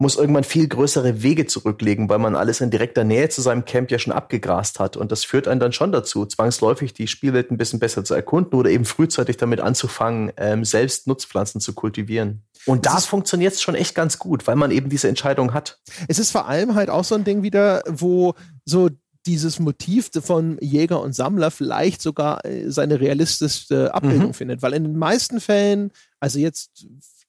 [0.00, 3.90] muss irgendwann viel größere Wege zurücklegen, weil man alles in direkter Nähe zu seinem Camp
[3.90, 4.96] ja schon abgegrast hat.
[4.96, 8.56] Und das führt einen dann schon dazu, zwangsläufig die Spielwelt ein bisschen besser zu erkunden
[8.56, 12.44] oder eben frühzeitig damit anzufangen, ähm, selbst Nutzpflanzen zu kultivieren.
[12.64, 15.80] Und da funktioniert schon echt ganz gut, weil man eben diese Entscheidung hat.
[16.06, 18.34] Es ist vor allem halt auch so ein Ding wieder, wo
[18.64, 18.90] so
[19.26, 24.34] dieses Motiv von Jäger und Sammler vielleicht sogar äh, seine realistischste Abbildung mhm.
[24.34, 24.62] findet.
[24.62, 26.86] Weil in den meisten Fällen, also jetzt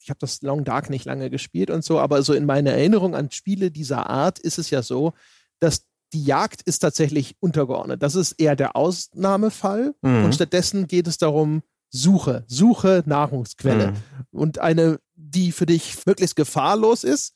[0.10, 3.16] ich habe das Long Dark nicht lange gespielt und so, aber so in meiner Erinnerung
[3.16, 5.14] an Spiele dieser Art ist es ja so,
[5.60, 8.02] dass die Jagd ist tatsächlich untergeordnet.
[8.02, 10.26] Das ist eher der Ausnahmefall mhm.
[10.26, 11.62] und stattdessen geht es darum,
[11.92, 13.96] Suche, Suche Nahrungsquelle mhm.
[14.32, 17.36] und eine, die für dich möglichst gefahrlos ist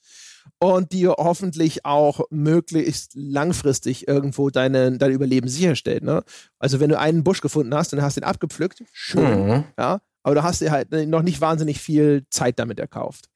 [0.57, 6.03] und die hoffentlich auch möglichst langfristig irgendwo deine, dein Überleben sicherstellt.
[6.03, 6.23] Ne?
[6.57, 9.63] Also wenn du einen Busch gefunden hast und hast den abgepflückt, schön, mhm.
[9.77, 13.29] ja, aber du hast dir halt noch nicht wahnsinnig viel Zeit damit erkauft.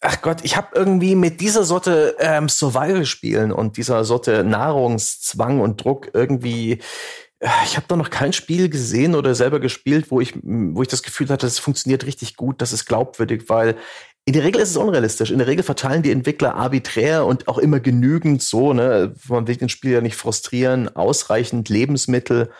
[0.00, 5.82] Ach Gott, ich habe irgendwie mit dieser Sorte ähm, Survival-Spielen und dieser Sorte Nahrungszwang und
[5.82, 6.78] Druck irgendwie
[7.40, 10.88] äh, ich habe da noch kein Spiel gesehen oder selber gespielt, wo ich, wo ich
[10.88, 13.76] das Gefühl hatte, es funktioniert richtig gut, das ist glaubwürdig, weil
[14.24, 15.30] in der Regel ist es unrealistisch.
[15.30, 19.56] In der Regel verteilen die Entwickler arbiträr und auch immer genügend so, ne, man will
[19.56, 22.50] den Spieler nicht frustrieren, ausreichend Lebensmittel,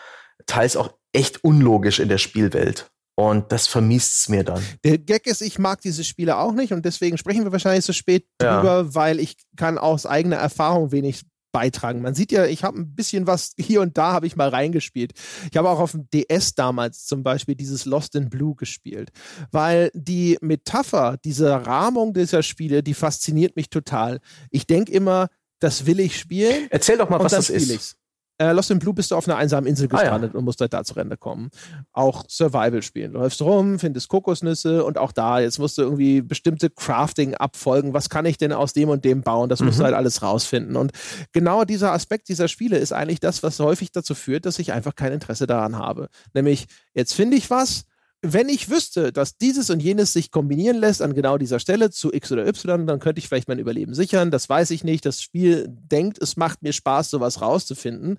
[0.47, 2.89] teils auch echt unlogisch in der Spielwelt.
[3.19, 4.63] Und das vermisst es mir dann.
[4.85, 7.91] Der Gag ist, ich mag diese Spiele auch nicht und deswegen sprechen wir wahrscheinlich so
[7.91, 8.55] spät ja.
[8.55, 12.01] drüber, weil ich kann aus eigener Erfahrung wenig beitragen.
[12.01, 15.11] Man sieht ja, ich habe ein bisschen was hier und da habe ich mal reingespielt.
[15.51, 19.09] Ich habe auch auf dem DS damals zum Beispiel dieses Lost in Blue gespielt,
[19.51, 24.21] weil die Metapher, diese Rahmung dieser Spiele, die fasziniert mich total.
[24.49, 25.27] Ich denke immer,
[25.59, 26.67] das will ich spielen.
[26.69, 27.69] Erzähl doch mal, was das ist.
[27.69, 27.97] Ich's.
[28.39, 30.39] Äh, Lost in Blue bist du auf einer einsamen Insel gestrandet ah, ja.
[30.39, 31.49] und musst halt da zu Rande kommen.
[31.91, 33.11] Auch Survival spielen.
[33.11, 37.93] Du läufst rum, findest Kokosnüsse und auch da, jetzt musst du irgendwie bestimmte Crafting abfolgen.
[37.93, 39.49] Was kann ich denn aus dem und dem bauen?
[39.49, 39.67] Das mhm.
[39.67, 39.87] musst du mhm.
[39.87, 40.77] halt alles rausfinden.
[40.77, 40.93] Und
[41.33, 44.95] genau dieser Aspekt dieser Spiele ist eigentlich das, was häufig dazu führt, dass ich einfach
[44.95, 46.07] kein Interesse daran habe.
[46.33, 47.85] Nämlich, jetzt finde ich was,
[48.21, 52.11] wenn ich wüsste, dass dieses und jenes sich kombinieren lässt an genau dieser Stelle zu
[52.13, 54.29] X oder Y, dann könnte ich vielleicht mein Überleben sichern.
[54.29, 55.05] Das weiß ich nicht.
[55.05, 58.17] Das Spiel denkt, es macht mir Spaß, sowas rauszufinden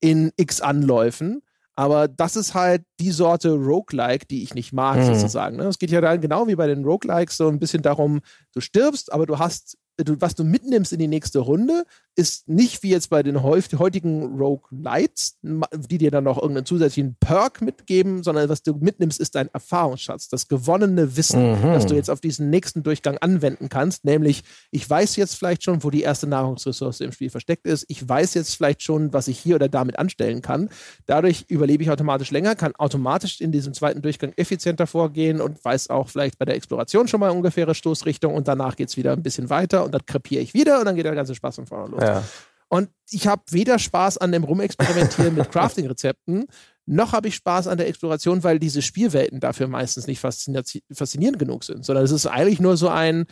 [0.00, 1.42] in X Anläufen.
[1.74, 5.14] Aber das ist halt die Sorte Roguelike, die ich nicht mag, mhm.
[5.14, 5.56] sozusagen.
[5.56, 5.64] Ne?
[5.64, 8.20] Es geht ja dann genau wie bei den Roguelikes so ein bisschen darum,
[8.52, 11.84] du stirbst, aber du hast du, was du mitnimmst in die nächste Runde,
[12.16, 17.16] ist nicht wie jetzt bei den heutigen Rogue Lights, die dir dann noch irgendeinen zusätzlichen
[17.18, 21.72] Perk mitgeben, sondern was du mitnimmst, ist dein Erfahrungsschatz, das gewonnene Wissen, mhm.
[21.72, 24.04] das du jetzt auf diesen nächsten Durchgang anwenden kannst.
[24.04, 27.84] Nämlich, ich weiß jetzt vielleicht schon, wo die erste Nahrungsressource im Spiel versteckt ist.
[27.88, 30.68] Ich weiß jetzt vielleicht schon, was ich hier oder damit anstellen kann.
[31.06, 35.90] Dadurch überlebe ich automatisch länger, kann automatisch in diesem zweiten Durchgang effizienter vorgehen und weiß
[35.90, 39.22] auch vielleicht bei der Exploration schon mal ungefähre Stoßrichtung und danach geht es wieder ein
[39.22, 41.90] bisschen weiter und dann krepiere ich wieder und dann geht der ganze Spaß von vorne
[41.90, 41.99] los.
[42.00, 42.24] Ja.
[42.68, 46.46] Und ich habe weder Spaß an dem Rumexperimentieren mit Crafting-Rezepten,
[46.86, 51.62] noch habe ich Spaß an der Exploration, weil diese Spielwelten dafür meistens nicht faszinierend genug
[51.62, 53.26] sind, sondern es ist eigentlich nur so ein,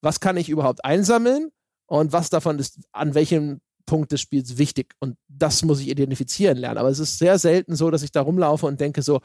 [0.00, 1.50] was kann ich überhaupt einsammeln
[1.86, 4.94] und was davon ist an welchem Punkt des Spiels wichtig.
[5.00, 6.78] Und das muss ich identifizieren lernen.
[6.78, 9.20] Aber es ist sehr selten so, dass ich da rumlaufe und denke so,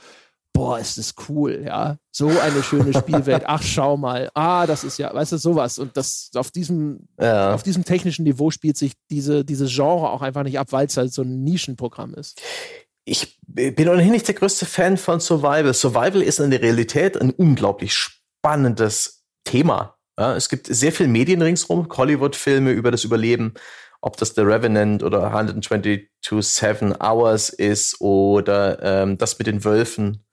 [0.56, 1.98] boah, ist das cool, ja.
[2.11, 3.44] So eine schöne Spielwelt.
[3.45, 4.32] Ach, schau mal.
[4.34, 5.77] Ah, das ist ja, weißt du, sowas.
[5.77, 7.53] Und das auf diesem, ja.
[7.53, 10.95] auf diesem technischen Niveau spielt sich diese, diese Genre auch einfach nicht ab, weil es
[10.95, 12.41] halt so ein Nischenprogramm ist.
[13.03, 15.73] Ich bin ohnehin nicht der größte Fan von Survival.
[15.73, 19.98] Survival ist in der Realität ein unglaublich spannendes Thema.
[20.18, 23.56] Ja, es gibt sehr viel Medien ringsrum, Hollywood-Filme über das Überleben,
[23.99, 26.10] ob das The Revenant oder 122
[26.40, 30.26] Seven Hours ist oder ähm, das mit den Wölfen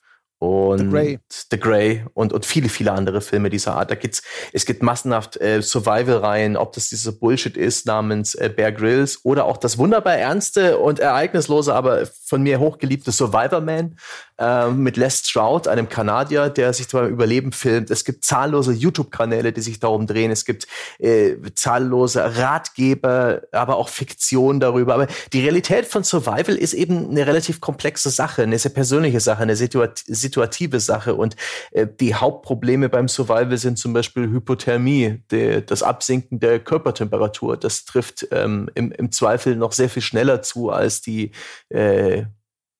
[0.43, 1.19] und The Grey,
[1.53, 3.93] The Grey und, und viele, viele andere Filme dieser Art.
[3.93, 8.73] Da gibt's, es gibt massenhaft äh, Survival-Reihen, ob das dieser Bullshit ist namens äh, Bear
[8.73, 13.97] Grylls oder auch das wunderbar ernste und ereignislose, aber von mir hochgeliebte Survivor Man
[14.39, 17.91] äh, mit Les Stroud, einem Kanadier, der sich beim Überleben filmt.
[17.91, 20.31] Es gibt zahllose YouTube-Kanäle, die sich darum drehen.
[20.31, 20.67] Es gibt
[20.99, 24.95] äh, zahllose Ratgeber, aber auch Fiktion darüber.
[24.95, 29.43] Aber die Realität von Survival ist eben eine relativ komplexe Sache, eine sehr persönliche Sache,
[29.43, 31.15] eine Situat situative Sache.
[31.15, 31.37] Und
[31.73, 37.59] äh, die Hauptprobleme beim Survival sind zum Beispiel Hypothermie, die, das Absinken der Körpertemperatur.
[37.59, 41.33] Das trifft ähm, im, im Zweifel noch sehr viel schneller zu als die
[41.69, 42.22] äh,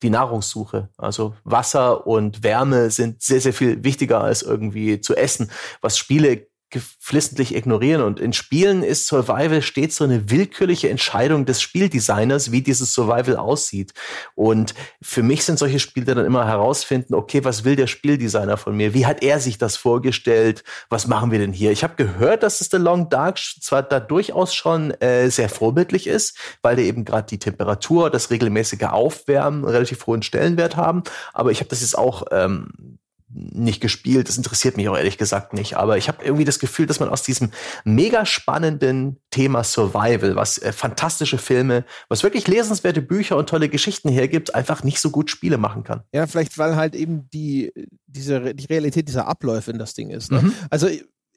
[0.03, 0.91] die Nahrungssuche.
[0.97, 5.51] Also Wasser und Wärme sind sehr, sehr viel wichtiger als irgendwie zu essen,
[5.81, 8.03] was Spiele geflissentlich ignorieren.
[8.03, 13.37] Und in Spielen ist Survival stets so eine willkürliche Entscheidung des Spieldesigners, wie dieses Survival
[13.37, 13.93] aussieht.
[14.35, 18.77] Und für mich sind solche Spiele dann immer herausfinden, okay, was will der Spieldesigner von
[18.77, 18.95] mir?
[18.95, 20.65] Wie hat er sich das vorgestellt?
[20.89, 21.71] Was machen wir denn hier?
[21.71, 26.07] Ich habe gehört, dass es The Long Dark zwar da durchaus schon äh, sehr vorbildlich
[26.07, 31.03] ist, weil der eben gerade die Temperatur, das regelmäßige Aufwärmen relativ hohen Stellenwert haben.
[31.35, 32.99] Aber ich habe das jetzt auch ähm,
[33.35, 34.29] nicht gespielt.
[34.29, 35.77] Das interessiert mich auch ehrlich gesagt nicht.
[35.77, 37.51] Aber ich habe irgendwie das Gefühl, dass man aus diesem
[37.85, 44.09] mega spannenden Thema Survival, was äh, fantastische Filme, was wirklich lesenswerte Bücher und tolle Geschichten
[44.09, 46.03] hergibt, einfach nicht so gut Spiele machen kann.
[46.13, 47.73] Ja, vielleicht weil halt eben die,
[48.07, 50.31] diese, die Realität dieser Abläufe in das Ding ist.
[50.31, 50.43] Ne?
[50.43, 50.55] Mhm.
[50.71, 50.89] Also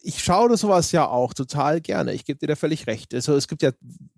[0.05, 2.13] ich schaue sowas ja auch total gerne.
[2.13, 3.13] Ich gebe dir da völlig recht.
[3.13, 3.72] Also es gibt ja,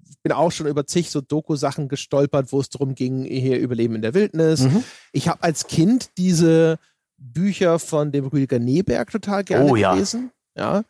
[0.10, 3.96] ich bin auch schon über zig so Doku-Sachen gestolpert, wo es darum ging, hier Überleben
[3.96, 4.62] in der Wildnis.
[4.62, 4.84] Mhm.
[5.14, 6.78] Ich habe als Kind diese
[7.18, 9.94] Bücher von dem Rüdiger Neberg total gerne oh, ja.
[9.94, 10.32] gelesen.
[10.56, 10.84] Ja.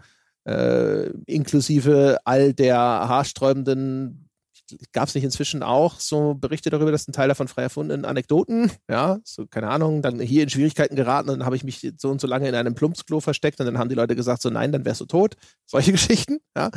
[0.46, 4.28] Äh, inklusive all der haarsträubenden
[4.92, 8.72] gab es nicht inzwischen auch so Berichte darüber, dass ein Teil davon frei erfundenen Anekdoten,
[8.90, 12.10] ja, so keine Ahnung, dann hier in Schwierigkeiten geraten und dann habe ich mich so
[12.10, 14.72] und so lange in einem Plumpsklo versteckt und dann haben die Leute gesagt, so nein,
[14.72, 15.36] dann wärst du tot.
[15.66, 16.70] Solche Geschichten, ja.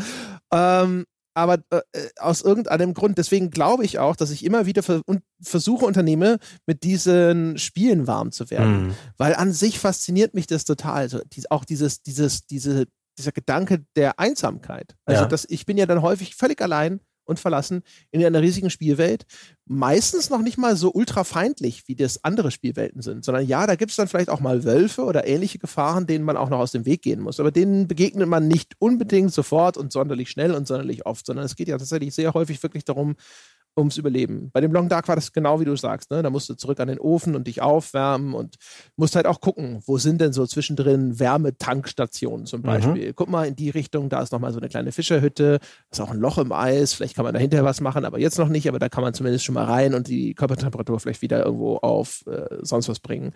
[0.52, 1.80] Ähm, aber äh,
[2.18, 5.02] aus irgendeinem Grund, deswegen glaube ich auch, dass ich immer wieder ver
[5.42, 8.88] Versuche unternehme, mit diesen Spielen warm zu werden.
[8.88, 8.94] Mhm.
[9.16, 11.02] Weil an sich fasziniert mich das total.
[11.02, 12.86] Also, die, auch dieses, dieses, diese,
[13.18, 14.96] dieser Gedanke der Einsamkeit.
[15.04, 15.28] Also, ja.
[15.28, 17.00] das, ich bin ja dann häufig völlig allein
[17.30, 19.24] und verlassen in einer riesigen Spielwelt.
[19.64, 23.76] Meistens noch nicht mal so ultra feindlich, wie das andere Spielwelten sind, sondern ja, da
[23.76, 26.72] gibt es dann vielleicht auch mal Wölfe oder ähnliche Gefahren, denen man auch noch aus
[26.72, 27.40] dem Weg gehen muss.
[27.40, 31.56] Aber denen begegnet man nicht unbedingt sofort und sonderlich schnell und sonderlich oft, sondern es
[31.56, 33.14] geht ja tatsächlich sehr häufig wirklich darum,
[33.76, 34.50] ums Überleben.
[34.52, 36.10] Bei dem Long Dark war das genau wie du sagst.
[36.10, 36.22] Ne?
[36.22, 38.56] Da musst du zurück an den Ofen und dich aufwärmen und
[38.96, 42.64] musst halt auch gucken, wo sind denn so zwischendrin Wärmetankstationen zum mhm.
[42.64, 43.08] Beispiel.
[43.08, 43.12] Mhm.
[43.14, 46.10] Guck mal in die Richtung, da ist nochmal so eine kleine Fischerhütte, da ist auch
[46.10, 48.78] ein Loch im Eis, vielleicht kann man dahinter was machen, aber jetzt noch nicht, aber
[48.78, 52.58] da kann man zumindest schon mal rein und die Körpertemperatur vielleicht wieder irgendwo auf äh,
[52.62, 53.32] sonst was bringen.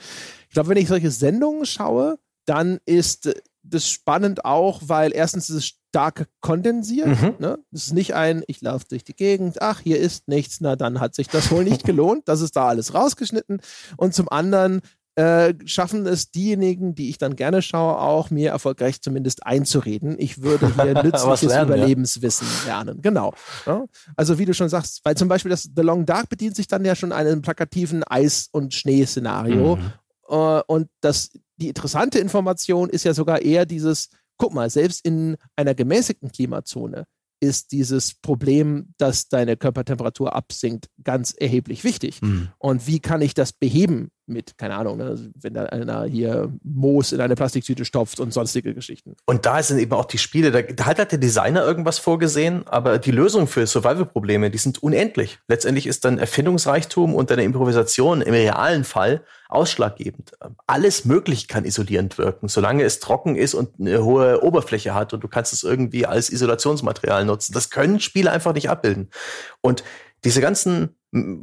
[0.48, 3.32] Ich glaube, wenn ich solche Sendungen schaue, dann ist
[3.65, 7.07] das spannend auch, weil erstens ist es stark kondensiert.
[7.07, 7.35] Mhm.
[7.39, 7.59] Ne?
[7.73, 11.01] Es ist nicht ein, ich laufe durch die Gegend, ach, hier ist nichts, na dann
[11.01, 12.28] hat sich das wohl nicht gelohnt.
[12.28, 13.61] Das ist da alles rausgeschnitten.
[13.97, 14.81] Und zum anderen
[15.16, 20.16] äh, schaffen es diejenigen, die ich dann gerne schaue, auch mir erfolgreich zumindest einzureden.
[20.19, 22.74] Ich würde hier nützliches lernen, Überlebenswissen ja.
[22.82, 23.01] lernen.
[23.01, 23.32] Genau.
[23.65, 23.85] Ja?
[24.16, 26.85] Also wie du schon sagst, weil zum Beispiel das The Long Dark bedient sich dann
[26.85, 29.77] ja schon einem plakativen Eis- und Schneeszenario.
[29.77, 29.93] Mhm.
[30.27, 35.36] Uh, und das die interessante Information ist ja sogar eher dieses, guck mal, selbst in
[35.56, 37.06] einer gemäßigten Klimazone
[37.40, 42.22] ist dieses Problem, dass deine Körpertemperatur absinkt, ganz erheblich wichtig.
[42.22, 42.48] Mhm.
[42.59, 47.12] Und wie kann ich das beheben mit, keine Ahnung, ne, wenn da einer hier Moos
[47.12, 49.14] in eine Plastiktüte stopft und sonstige Geschichten.
[49.26, 52.98] Und da sind eben auch die Spiele, da, da hat der Designer irgendwas vorgesehen, aber
[52.98, 55.38] die Lösungen für Survival-Probleme, die sind unendlich.
[55.48, 60.32] Letztendlich ist dann Erfindungsreichtum und deine Improvisation im realen Fall ausschlaggebend.
[60.66, 65.22] Alles möglich kann isolierend wirken, solange es trocken ist und eine hohe Oberfläche hat und
[65.22, 67.52] du kannst es irgendwie als Isolationsmaterial nutzen.
[67.52, 69.10] Das können Spiele einfach nicht abbilden.
[69.60, 69.84] Und
[70.24, 70.96] diese ganzen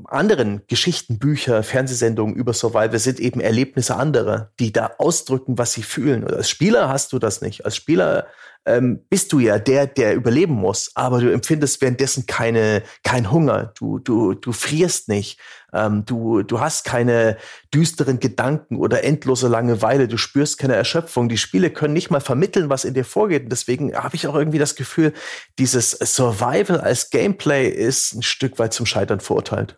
[0.06, 5.84] anderen Geschichten, Bücher, Fernsehsendungen über Survival sind eben Erlebnisse anderer, die da ausdrücken, was sie
[5.84, 6.23] fühlen.
[6.23, 7.64] Und als Spieler hast du das nicht.
[7.64, 8.27] Als Spieler
[8.65, 13.73] ähm, bist du ja der, der überleben muss, aber du empfindest währenddessen keine, kein Hunger.
[13.77, 15.39] Du, du, du frierst nicht.
[15.73, 17.38] Ähm, du, du hast keine
[17.73, 20.07] düsteren Gedanken oder endlose Langeweile.
[20.07, 21.30] Du spürst keine Erschöpfung.
[21.30, 23.43] Die Spiele können nicht mal vermitteln, was in dir vorgeht.
[23.43, 25.14] Und deswegen habe ich auch irgendwie das Gefühl,
[25.60, 29.77] dieses Survival als Gameplay ist ein Stück weit zum Scheitern verurteilt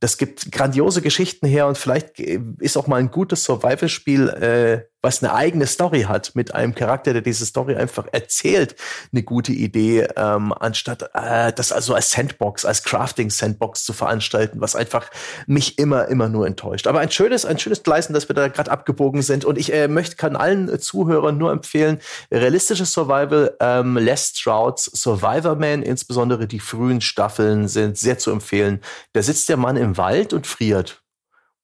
[0.00, 5.22] das gibt grandiose Geschichten her und vielleicht ist auch mal ein gutes Survival-Spiel, äh, was
[5.22, 8.74] eine eigene Story hat, mit einem Charakter, der diese Story einfach erzählt,
[9.12, 14.74] eine gute Idee, ähm, anstatt äh, das also als Sandbox, als Crafting-Sandbox zu veranstalten, was
[14.74, 15.10] einfach
[15.46, 16.86] mich immer, immer nur enttäuscht.
[16.86, 19.44] Aber ein schönes, ein schönes Gleisen, dass wir da gerade abgebogen sind.
[19.44, 21.98] Und ich äh, möchte, kann allen Zuhörern nur empfehlen,
[22.32, 28.80] realistisches Survival, ähm, Les Strouds Survivor Man, insbesondere die frühen Staffeln sind sehr zu empfehlen.
[29.12, 31.03] Da sitzt der Mann im Wald und friert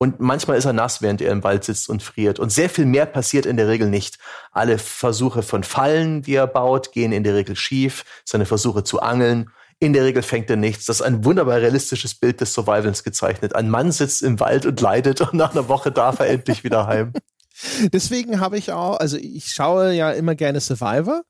[0.03, 2.39] und manchmal ist er nass, während er im Wald sitzt und friert.
[2.39, 4.17] Und sehr viel mehr passiert in der Regel nicht.
[4.51, 8.07] Alle Versuche von Fallen, die er baut, gehen in der Regel schief.
[8.25, 10.87] Seine Versuche zu angeln, in der Regel fängt er nichts.
[10.87, 13.55] Das ist ein wunderbar realistisches Bild des Survivals gezeichnet.
[13.55, 16.87] Ein Mann sitzt im Wald und leidet und nach einer Woche darf er endlich wieder
[16.87, 17.13] heim.
[17.93, 21.25] Deswegen habe ich auch, also ich schaue ja immer gerne Survivor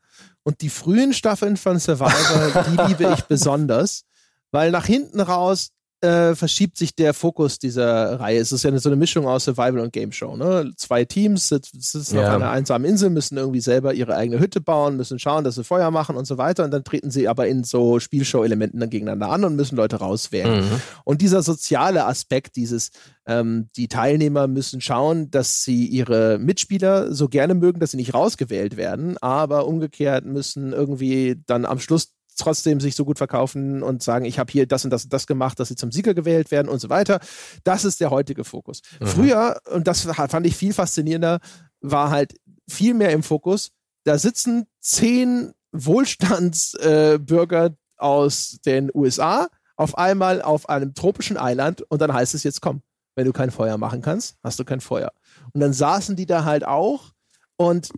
[0.45, 4.05] und die frühen Staffeln von Survivor, die liebe ich besonders,
[4.53, 5.73] weil nach hinten raus
[6.03, 8.39] äh, verschiebt sich der Fokus dieser Reihe.
[8.39, 10.37] Es ist ja so eine Mischung aus Survival und Game Show.
[10.37, 10.73] Ne?
[10.77, 12.29] Zwei Teams sitzen ja.
[12.29, 15.65] auf einer einsamen Insel, müssen irgendwie selber ihre eigene Hütte bauen, müssen schauen, dass sie
[15.65, 16.65] Feuer machen und so weiter.
[16.65, 20.61] Und dann treten sie aber in so Spielshow-Elementen dann gegeneinander an und müssen Leute rauswählen.
[20.61, 20.81] Mhm.
[21.05, 22.91] Und dieser soziale Aspekt, dieses,
[23.27, 28.15] ähm, die Teilnehmer müssen schauen, dass sie ihre Mitspieler so gerne mögen, dass sie nicht
[28.15, 34.03] rausgewählt werden, aber umgekehrt müssen irgendwie dann am Schluss trotzdem sich so gut verkaufen und
[34.03, 36.51] sagen, ich habe hier das und das und das gemacht, dass sie zum Sieger gewählt
[36.51, 37.21] werden und so weiter.
[37.65, 38.83] Das ist der heutige Fokus.
[39.01, 39.07] Mhm.
[39.07, 41.41] Früher, und das fand ich viel faszinierender,
[41.81, 42.35] war halt
[42.69, 43.71] viel mehr im Fokus,
[44.05, 52.03] da sitzen zehn Wohlstandsbürger äh, aus den USA auf einmal auf einem tropischen Eiland und
[52.03, 52.83] dann heißt es jetzt komm,
[53.15, 55.11] wenn du kein Feuer machen kannst, hast du kein Feuer.
[55.53, 57.13] Und dann saßen die da halt auch
[57.57, 57.91] und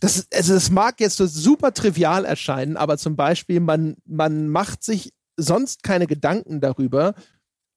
[0.00, 4.82] das, also das mag jetzt so super trivial erscheinen, aber zum Beispiel, man, man macht
[4.82, 7.14] sich sonst keine Gedanken darüber,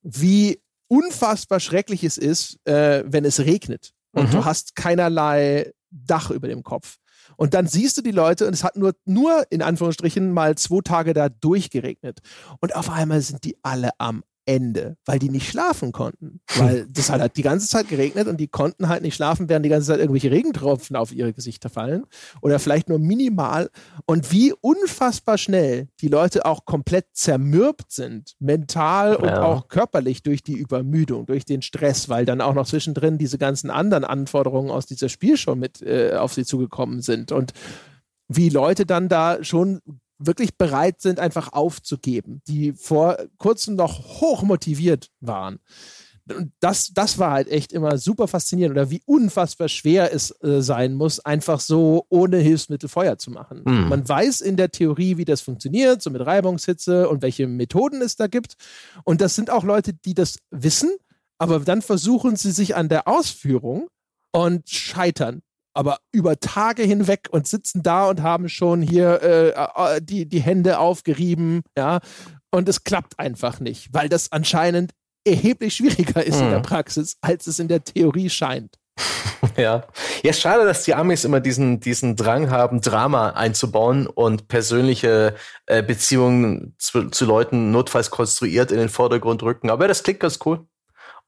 [0.01, 4.31] wie unfassbar schrecklich es ist, äh, wenn es regnet und mhm.
[4.31, 6.97] du hast keinerlei Dach über dem Kopf.
[7.35, 10.81] Und dann siehst du die Leute und es hat nur, nur in Anführungsstrichen mal zwei
[10.81, 12.19] Tage da durchgeregnet.
[12.59, 16.41] Und auf einmal sind die alle am Ende, weil die nicht schlafen konnten.
[16.55, 19.63] Weil das hat halt die ganze Zeit geregnet und die konnten halt nicht schlafen, während
[19.63, 22.07] die ganze Zeit irgendwelche Regentropfen auf ihre Gesichter fallen.
[22.41, 23.69] Oder vielleicht nur minimal.
[24.07, 29.43] Und wie unfassbar schnell die Leute auch komplett zermürbt sind, mental und ja.
[29.43, 33.69] auch körperlich durch die Übermüdung, durch den Stress, weil dann auch noch zwischendrin diese ganzen
[33.69, 37.31] anderen Anforderungen aus dieser Spielshow mit äh, auf sie zugekommen sind.
[37.31, 37.53] Und
[38.27, 39.79] wie Leute dann da schon
[40.19, 45.59] wirklich bereit sind, einfach aufzugeben, die vor kurzem noch hoch motiviert waren.
[46.31, 50.61] Und das, das war halt echt immer super faszinierend oder wie unfassbar schwer es äh,
[50.61, 53.63] sein muss, einfach so ohne Hilfsmittel Feuer zu machen.
[53.65, 53.89] Mhm.
[53.89, 58.15] Man weiß in der Theorie, wie das funktioniert, so mit Reibungshitze und welche Methoden es
[58.15, 58.55] da gibt.
[59.05, 60.91] Und das sind auch Leute, die das wissen,
[61.39, 63.87] aber dann versuchen sie sich an der Ausführung
[64.31, 65.41] und scheitern
[65.79, 70.41] aber über Tage hinweg und sitzen da und haben schon hier äh, äh, die, die
[70.41, 72.01] Hände aufgerieben, ja.
[72.51, 74.91] Und es klappt einfach nicht, weil das anscheinend
[75.25, 76.43] erheblich schwieriger ist mhm.
[76.43, 76.63] in der mhm.
[76.63, 78.75] Praxis, als es in der Theorie scheint.
[79.55, 79.85] Ja.
[80.21, 85.35] Ja, schade, dass die Amis immer diesen, diesen Drang haben, Drama einzubauen und persönliche
[85.65, 89.69] äh, Beziehungen zu, zu Leuten notfalls konstruiert in den Vordergrund rücken.
[89.69, 90.65] Aber das klingt ganz cool.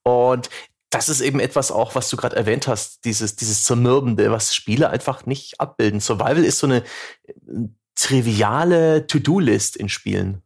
[0.04, 0.50] Und
[0.92, 4.90] das ist eben etwas auch, was du gerade erwähnt hast, dieses, dieses Zermürbende, was Spiele
[4.90, 6.02] einfach nicht abbilden.
[6.02, 6.84] Survival ist so eine
[7.24, 7.34] äh,
[7.96, 10.44] triviale To-Do-List in Spielen.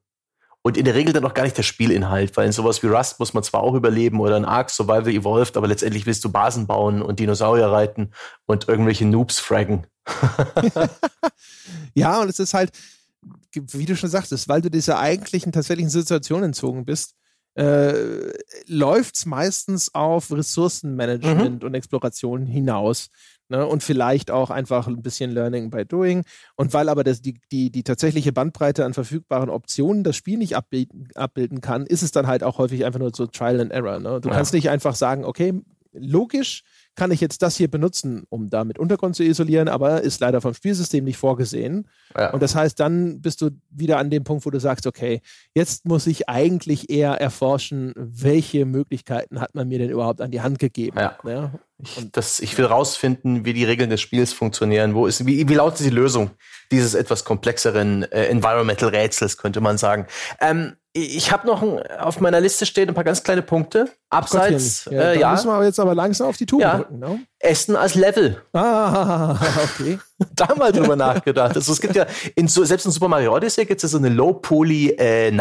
[0.61, 3.19] Und in der Regel dann auch gar nicht der Spielinhalt, weil in sowas wie Rust
[3.19, 6.65] muss man zwar auch überleben oder ein Ark Survival Evolved, aber letztendlich willst du Basen
[6.67, 8.11] bauen und Dinosaurier reiten
[8.45, 9.85] und irgendwelche Noobs fraggen.
[11.93, 12.72] ja, und es ist halt,
[13.53, 17.15] wie du schon sagtest, weil du dieser eigentlichen, tatsächlichen Situation entzogen bist,
[17.56, 18.32] äh,
[18.68, 21.68] läuft es meistens auf Ressourcenmanagement mhm.
[21.68, 23.10] und Exploration hinaus.
[23.48, 23.65] Ne?
[23.65, 26.23] Und vielleicht auch einfach ein bisschen Learning by Doing.
[26.56, 30.56] Und weil aber das, die, die, die tatsächliche Bandbreite an verfügbaren Optionen das Spiel nicht
[30.56, 33.99] abbilden, abbilden kann, ist es dann halt auch häufig einfach nur so Trial and Error.
[33.99, 34.19] Ne?
[34.19, 34.36] Du ja.
[34.36, 35.53] kannst nicht einfach sagen, okay,
[35.94, 36.64] logisch
[36.95, 40.53] kann ich jetzt das hier benutzen, um damit Untergrund zu isolieren, aber ist leider vom
[40.53, 41.88] Spielsystem nicht vorgesehen.
[42.17, 42.31] Ja.
[42.31, 45.22] Und das heißt, dann bist du wieder an dem Punkt, wo du sagst, okay,
[45.53, 50.41] jetzt muss ich eigentlich eher erforschen, welche Möglichkeiten hat man mir denn überhaupt an die
[50.41, 50.97] Hand gegeben.
[50.97, 51.17] Ja.
[51.26, 51.51] ja?
[51.77, 54.95] Ich, das, ich will rausfinden, wie die Regeln des Spiels funktionieren.
[54.95, 56.31] Wo ist, wie, wie lautet die Lösung
[56.72, 60.07] dieses etwas komplexeren äh, Environmental-Rätsels, könnte man sagen.
[60.39, 63.89] Ähm, ich habe noch ein, auf meiner Liste stehen ein paar ganz kleine Punkte.
[64.09, 65.31] Abseits, ja, äh, ja.
[65.31, 66.77] müssen wir aber jetzt aber langsam auf die Tube ja.
[66.77, 66.99] drücken.
[66.99, 67.19] Ne?
[67.38, 68.41] Essen als Level.
[68.53, 69.31] Ah,
[69.63, 69.99] okay.
[70.35, 71.53] da mal drüber nachgedacht.
[71.53, 72.05] Also es gibt ja
[72.35, 75.31] in selbst in Super Mario Odyssey gibt es ja so eine Low-Poly äh.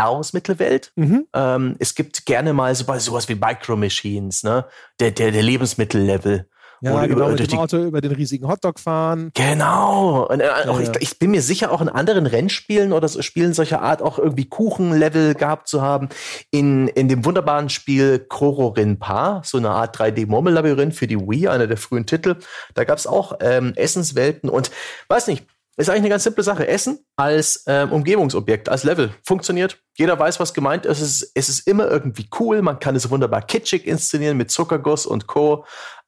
[0.97, 1.27] Mhm.
[1.33, 4.65] Ähm, es gibt gerne mal so, sowas wie Micro Machines, ne?
[4.99, 6.49] Der der der Lebensmittellevel.
[6.85, 9.31] Ja, Oder genau, über, mit dem Auto über den riesigen Hotdog fahren.
[9.33, 10.27] Genau.
[10.27, 10.91] Und, äh, auch, ja.
[10.93, 14.19] ich, ich, bin mir sicher, auch in anderen Rennspielen oder so Spielen solcher Art auch
[14.19, 16.11] irgendwie Kuchenlevel gehabt zu haben.
[16.51, 21.67] In, in dem wunderbaren Spiel Krororin Pa, so eine Art 3D-Murmellabyrinth für die Wii, einer
[21.67, 22.37] der frühen Titel.
[22.75, 24.71] Da gab es auch ähm, Essenswelten und
[25.09, 25.47] weiß nicht,
[25.79, 26.69] ist eigentlich eine ganz simple Sache.
[26.69, 29.79] Essen als ähm, Umgebungsobjekt, als Level funktioniert.
[29.97, 31.01] Jeder weiß, was gemeint ist.
[31.01, 31.33] Es, ist.
[31.35, 32.61] es ist immer irgendwie cool.
[32.61, 35.65] Man kann es wunderbar kitschig inszenieren mit Zuckerguss und Co.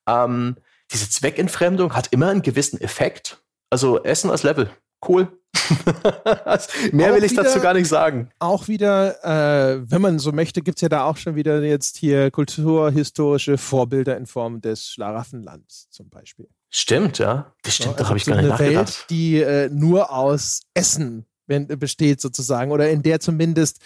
[0.06, 0.56] Ähm,
[0.92, 3.38] diese Zweckentfremdung hat immer einen gewissen Effekt.
[3.70, 4.70] Also Essen als Level.
[5.06, 5.28] Cool.
[6.92, 8.30] Mehr auch will ich wieder, dazu gar nicht sagen.
[8.38, 11.96] Auch wieder, äh, wenn man so möchte, gibt es ja da auch schon wieder jetzt
[11.96, 16.48] hier kulturhistorische Vorbilder in Form des Schlaraffenlands zum Beispiel.
[16.70, 17.52] Stimmt, ja.
[17.62, 18.86] Das stimmt, so, also da habe ich gar nicht nachgedacht.
[18.86, 23.80] Welt, die äh, nur aus Essen besteht sozusagen oder in der zumindest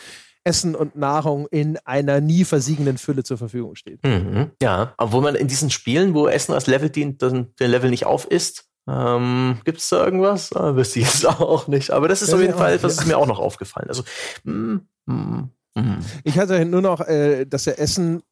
[0.44, 4.04] Essen und Nahrung in einer nie versiegenden Fülle zur Verfügung steht.
[4.04, 7.90] Mhm, ja, obwohl man in diesen Spielen, wo Essen als Level dient, dann der Level
[7.90, 8.64] nicht auf ist.
[8.88, 10.52] Ähm, Gibt es da irgendwas?
[10.54, 11.90] Ah, wüsste ich jetzt auch nicht.
[11.90, 13.02] Aber das ist das auf jeden Fall etwas, ja.
[13.02, 13.88] ist mir auch noch aufgefallen.
[13.88, 14.02] Also,
[14.44, 14.76] mm,
[15.06, 15.98] mm, mm.
[16.24, 18.22] Ich hatte nur noch, äh, dass der Essen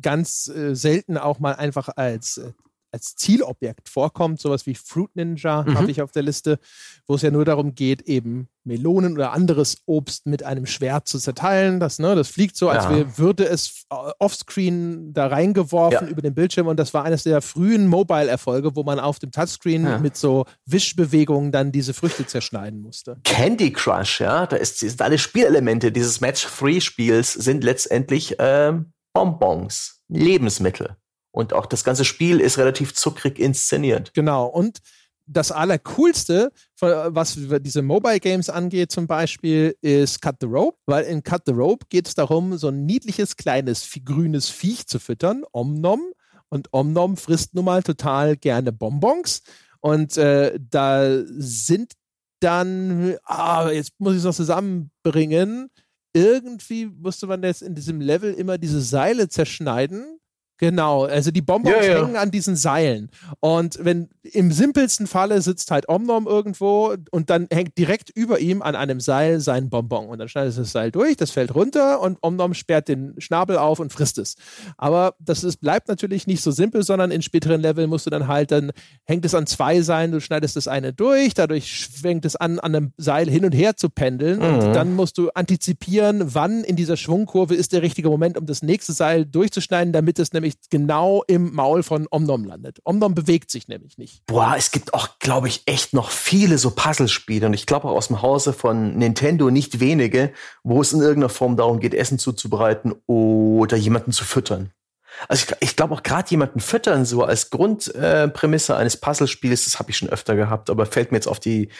[0.00, 2.52] ganz äh, selten auch mal einfach als äh,
[2.92, 5.78] als Zielobjekt vorkommt, sowas wie Fruit Ninja mhm.
[5.78, 6.58] habe ich auf der Liste,
[7.06, 11.18] wo es ja nur darum geht, eben Melonen oder anderes Obst mit einem Schwert zu
[11.18, 11.80] zerteilen.
[11.80, 13.18] Das, ne, das fliegt so, als ja.
[13.18, 16.12] würde es äh, offscreen da reingeworfen ja.
[16.12, 16.66] über den Bildschirm.
[16.66, 19.98] Und das war eines der frühen Mobile-Erfolge, wo man auf dem Touchscreen ja.
[19.98, 23.18] mit so Wischbewegungen dann diese Früchte zerschneiden musste.
[23.24, 30.96] Candy Crush, ja, da ist, sind alle Spielelemente dieses Match-3-Spiels sind letztendlich ähm, Bonbons, Lebensmittel.
[31.38, 34.12] Und auch das ganze Spiel ist relativ zuckrig inszeniert.
[34.12, 34.46] Genau.
[34.46, 34.78] Und
[35.24, 36.50] das Allercoolste,
[36.80, 41.52] was diese Mobile Games angeht, zum Beispiel, ist Cut the Rope, weil in Cut the
[41.52, 46.02] Rope geht es darum, so ein niedliches, kleines, grünes Viech zu füttern, Omnom.
[46.48, 49.42] Und Omnom frisst nun mal total gerne Bonbons.
[49.78, 51.92] Und äh, da sind
[52.40, 55.70] dann, ah, jetzt muss ich es noch zusammenbringen.
[56.12, 60.18] Irgendwie musste man jetzt in diesem Level immer diese Seile zerschneiden
[60.58, 62.02] Genau, also die Bonbons ja, ja.
[62.02, 63.10] hängen an diesen Seilen.
[63.40, 68.60] Und wenn im simpelsten Falle sitzt halt Omnom irgendwo und dann hängt direkt über ihm
[68.62, 70.08] an einem Seil sein Bonbon.
[70.08, 73.78] Und dann schneidet das Seil durch, das fällt runter und Omnom sperrt den Schnabel auf
[73.78, 74.34] und frisst es.
[74.76, 78.26] Aber das ist, bleibt natürlich nicht so simpel, sondern in späteren Leveln musst du dann
[78.26, 78.72] halt, dann
[79.04, 82.74] hängt es an zwei Seilen, du schneidest das eine durch, dadurch schwenkt es an, an
[82.74, 84.38] einem Seil hin und her zu pendeln.
[84.38, 84.58] Mhm.
[84.58, 88.62] Und dann musst du antizipieren, wann in dieser Schwungkurve ist der richtige Moment, um das
[88.62, 92.78] nächste Seil durchzuschneiden, damit es nämlich nämlich genau im Maul von Omnom landet.
[92.84, 94.24] Omnom bewegt sich nämlich nicht.
[94.26, 97.96] Boah, es gibt auch, glaube ich, echt noch viele so Puzzlespiele und ich glaube auch
[97.96, 102.18] aus dem Hause von Nintendo nicht wenige, wo es in irgendeiner Form darum geht, Essen
[102.18, 104.72] zuzubereiten oder jemanden zu füttern.
[105.28, 109.78] Also ich, ich glaube auch gerade jemanden füttern so als Grundprämisse äh, eines Puzzlespiels, das
[109.78, 111.70] habe ich schon öfter gehabt, aber fällt mir jetzt auf die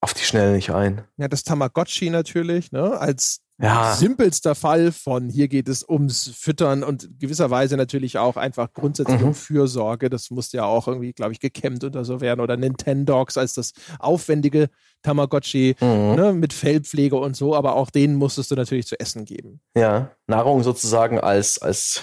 [0.00, 1.04] auf die Schnelle nicht ein.
[1.16, 3.94] Ja, das Tamagotchi natürlich, ne, als ja.
[3.94, 9.28] simpelster Fall von hier geht es ums Füttern und gewisserweise natürlich auch einfach grundsätzlich mhm.
[9.28, 10.10] um Fürsorge.
[10.10, 12.40] Das musste ja auch irgendwie, glaube ich, gekämmt oder so werden.
[12.40, 14.68] Oder Nintendogs als das aufwendige
[15.02, 16.14] Tamagotchi mhm.
[16.16, 19.60] ne, mit Fellpflege und so, aber auch denen musstest du natürlich zu essen geben.
[19.76, 22.02] Ja, Nahrung sozusagen als, als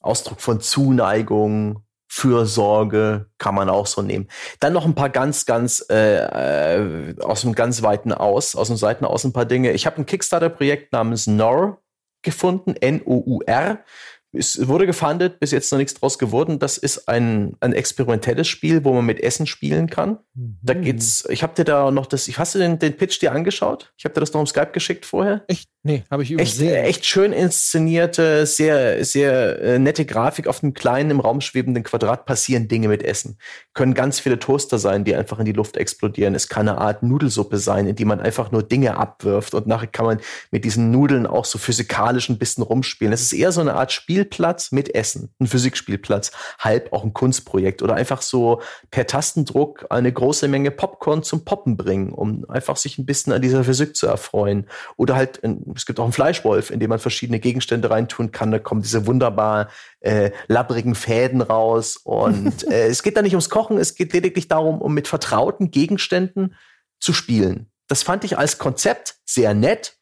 [0.00, 1.82] Ausdruck von Zuneigung,
[2.14, 4.28] Fürsorge kann man auch so nehmen.
[4.60, 8.76] Dann noch ein paar ganz, ganz äh, äh, aus dem ganz weiten Aus, aus dem
[8.76, 9.72] Seiten aus ein paar Dinge.
[9.72, 11.80] Ich habe ein Kickstarter-Projekt namens NOR
[12.20, 13.82] gefunden, N-O-U-R.
[14.30, 16.58] Es wurde gefundet, bis jetzt noch nichts draus geworden.
[16.58, 20.18] Das ist ein, ein experimentelles Spiel, wo man mit Essen spielen kann.
[20.34, 20.58] Mhm.
[20.60, 23.94] Da geht's, ich habe dir da noch das, hast du den, den Pitch dir angeschaut?
[23.96, 25.44] Ich habe dir das noch im Skype geschickt vorher.
[25.48, 25.70] Echt?
[25.84, 30.46] Nee, habe ich echt, echt schön inszenierte, sehr, sehr äh, nette Grafik.
[30.46, 33.36] Auf einem kleinen, im Raum schwebenden Quadrat passieren Dinge mit Essen.
[33.74, 36.36] Können ganz viele Toaster sein, die einfach in die Luft explodieren.
[36.36, 39.88] Es kann eine Art Nudelsuppe sein, in die man einfach nur Dinge abwirft und nachher
[39.88, 40.20] kann man
[40.52, 43.12] mit diesen Nudeln auch so physikalisch ein bisschen rumspielen.
[43.12, 45.34] Es ist eher so eine Art Spielplatz mit Essen.
[45.40, 46.30] Ein Physikspielplatz.
[46.60, 51.76] Halb auch ein Kunstprojekt oder einfach so per Tastendruck eine große Menge Popcorn zum Poppen
[51.76, 54.68] bringen, um einfach sich ein bisschen an dieser Physik zu erfreuen.
[54.96, 55.40] Oder halt
[55.74, 58.50] es gibt auch einen Fleischwolf, in dem man verschiedene Gegenstände reintun kann.
[58.50, 59.68] Da kommen diese wunderbar
[60.00, 61.96] äh, labbrigen Fäden raus.
[61.96, 65.70] Und äh, es geht da nicht ums Kochen, es geht lediglich darum, um mit vertrauten
[65.70, 66.54] Gegenständen
[67.00, 67.70] zu spielen.
[67.88, 69.98] Das fand ich als Konzept sehr nett.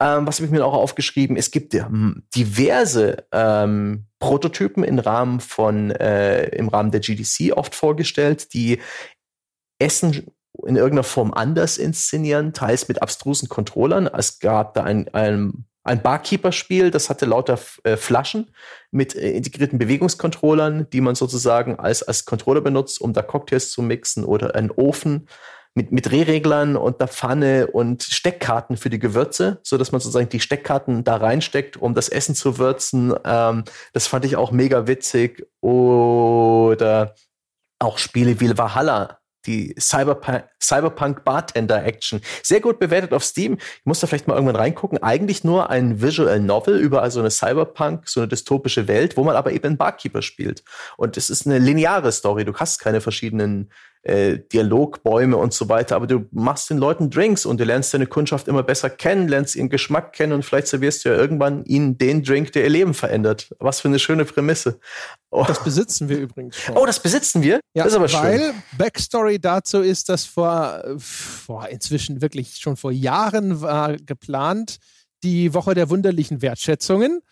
[0.00, 1.36] Ähm, was habe ich mir auch aufgeschrieben?
[1.36, 7.74] Es gibt ähm, diverse ähm, Prototypen im Rahmen von äh, im Rahmen der GDC oft
[7.74, 8.80] vorgestellt, die
[9.78, 10.26] Essen
[10.66, 14.06] in irgendeiner Form anders inszenieren, teils mit abstrusen Controllern.
[14.06, 18.54] Es gab da ein, ein, ein Barkeeper-Spiel, das hatte lauter äh, Flaschen
[18.90, 23.82] mit äh, integrierten Bewegungscontrollern, die man sozusagen als, als Controller benutzt, um da Cocktails zu
[23.82, 25.28] mixen oder einen Ofen
[25.74, 30.28] mit, mit Drehreglern und der Pfanne und Steckkarten für die Gewürze, so dass man sozusagen
[30.28, 33.12] die Steckkarten da reinsteckt, um das Essen zu würzen.
[33.24, 35.48] Ähm, das fand ich auch mega witzig.
[35.60, 37.16] Oder
[37.80, 42.20] auch Spiele wie Valhalla die Cyberpunk, Cyberpunk Bartender Action.
[42.42, 43.54] Sehr gut bewertet auf Steam.
[43.54, 45.02] Ich muss da vielleicht mal irgendwann reingucken.
[45.02, 49.36] Eigentlich nur ein Visual Novel über also eine Cyberpunk, so eine dystopische Welt, wo man
[49.36, 50.64] aber eben einen Barkeeper spielt.
[50.96, 52.44] Und es ist eine lineare Story.
[52.44, 53.70] Du hast keine verschiedenen
[54.04, 58.06] äh, Dialogbäume und so weiter, aber du machst den Leuten Drinks und du lernst deine
[58.06, 61.96] Kundschaft immer besser kennen, lernst ihren Geschmack kennen und vielleicht servierst du ja irgendwann ihnen
[61.96, 63.54] den Drink, der ihr Leben verändert.
[63.60, 64.78] Was für eine schöne Prämisse.
[65.30, 65.44] Oh.
[65.48, 66.76] Das besitzen wir übrigens schon.
[66.76, 67.60] Oh, das besitzen wir?
[67.74, 68.20] Ja, das ist aber schön.
[68.20, 74.76] Weil Backstory dazu ist, dass vor, vor inzwischen wirklich schon vor Jahren war geplant,
[75.22, 77.22] die Woche der wunderlichen Wertschätzungen.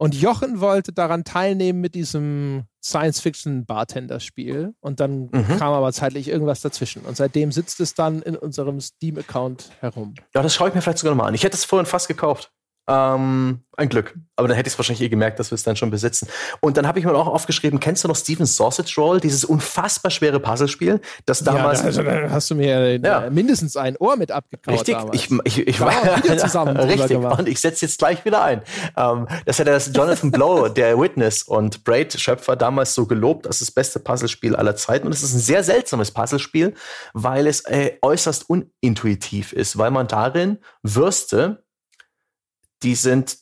[0.00, 4.74] Und Jochen wollte daran teilnehmen mit diesem Science-Fiction-Bartender-Spiel.
[4.80, 5.58] Und dann mhm.
[5.58, 7.02] kam aber zeitlich irgendwas dazwischen.
[7.02, 10.14] Und seitdem sitzt es dann in unserem Steam-Account herum.
[10.34, 11.34] Ja, das schaue ich mir vielleicht sogar nochmal an.
[11.34, 12.52] Ich hätte es vorhin fast gekauft.
[12.88, 14.14] Ähm, ein Glück.
[14.34, 16.26] Aber dann hätte ich es wahrscheinlich eh gemerkt, dass wir es dann schon besitzen.
[16.60, 20.10] Und dann habe ich mir auch aufgeschrieben, kennst du noch Steven's Sausage Roll, dieses unfassbar
[20.10, 21.80] schwere Puzzlespiel, das damals.
[21.80, 23.30] Ja, also, da hast du mir ja.
[23.30, 24.74] mindestens ein Ohr mit abgekaut.
[24.74, 25.16] Richtig, damals.
[25.16, 25.92] ich, ich, ich war
[26.24, 26.76] wieder zusammen.
[26.76, 28.62] Richtig, und ich setze jetzt gleich wieder ein.
[28.96, 33.70] Ähm, das hat das Jonathan Blow, der Witness und Braid-Schöpfer, damals so gelobt als das
[33.70, 35.06] beste Puzzlespiel aller Zeiten.
[35.06, 36.74] Und es ist ein sehr seltsames Puzzlespiel,
[37.12, 41.62] weil es äh, äußerst unintuitiv ist, weil man darin Würste
[42.82, 43.38] die sind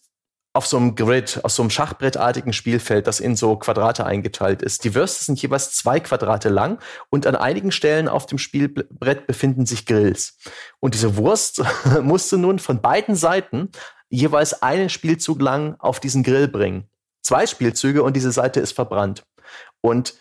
[0.57, 4.85] auf so einem Grid, auf so einem schachbrettartigen Spielfeld, das in so Quadrate eingeteilt ist.
[4.85, 6.81] Die Würste sind jeweils zwei Quadrate lang
[7.11, 10.39] und an einigen Stellen auf dem Spielbrett befinden sich Grills.
[10.81, 11.63] Und diese Wurst
[12.03, 13.71] musste nun von beiden Seiten
[14.09, 16.89] jeweils einen Spielzug lang auf diesen Grill bringen.
[17.23, 19.25] Zwei Spielzüge und diese Seite ist verbrannt.
[19.83, 20.15] Und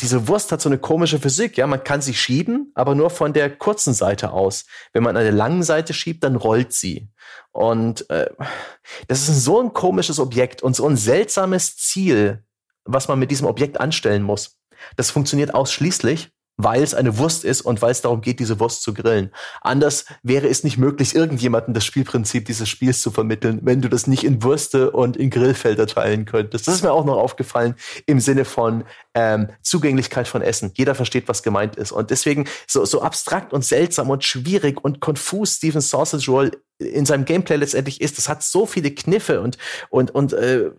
[0.00, 3.32] diese Wurst hat so eine komische Physik, ja, man kann sie schieben, aber nur von
[3.32, 4.64] der kurzen Seite aus.
[4.92, 7.08] Wenn man an der langen Seite schiebt, dann rollt sie.
[7.52, 8.30] Und äh,
[9.08, 12.44] das ist so ein komisches Objekt und so ein seltsames Ziel,
[12.84, 14.58] was man mit diesem Objekt anstellen muss.
[14.96, 18.82] Das funktioniert ausschließlich, weil es eine Wurst ist und weil es darum geht, diese Wurst
[18.82, 19.30] zu grillen.
[19.62, 24.06] Anders wäre es nicht möglich, irgendjemandem das Spielprinzip dieses Spiels zu vermitteln, wenn du das
[24.06, 26.68] nicht in Würste und in Grillfelder teilen könntest.
[26.68, 27.74] Das ist mir auch noch aufgefallen
[28.06, 30.72] im Sinne von ähm, Zugänglichkeit von Essen.
[30.74, 31.92] Jeder versteht, was gemeint ist.
[31.92, 37.04] Und deswegen so, so abstrakt und seltsam und schwierig und konfus Steven Sausage Roll in
[37.04, 38.18] seinem Gameplay letztendlich ist.
[38.18, 39.58] Das hat so viele Kniffe und,
[39.90, 40.70] und, und äh,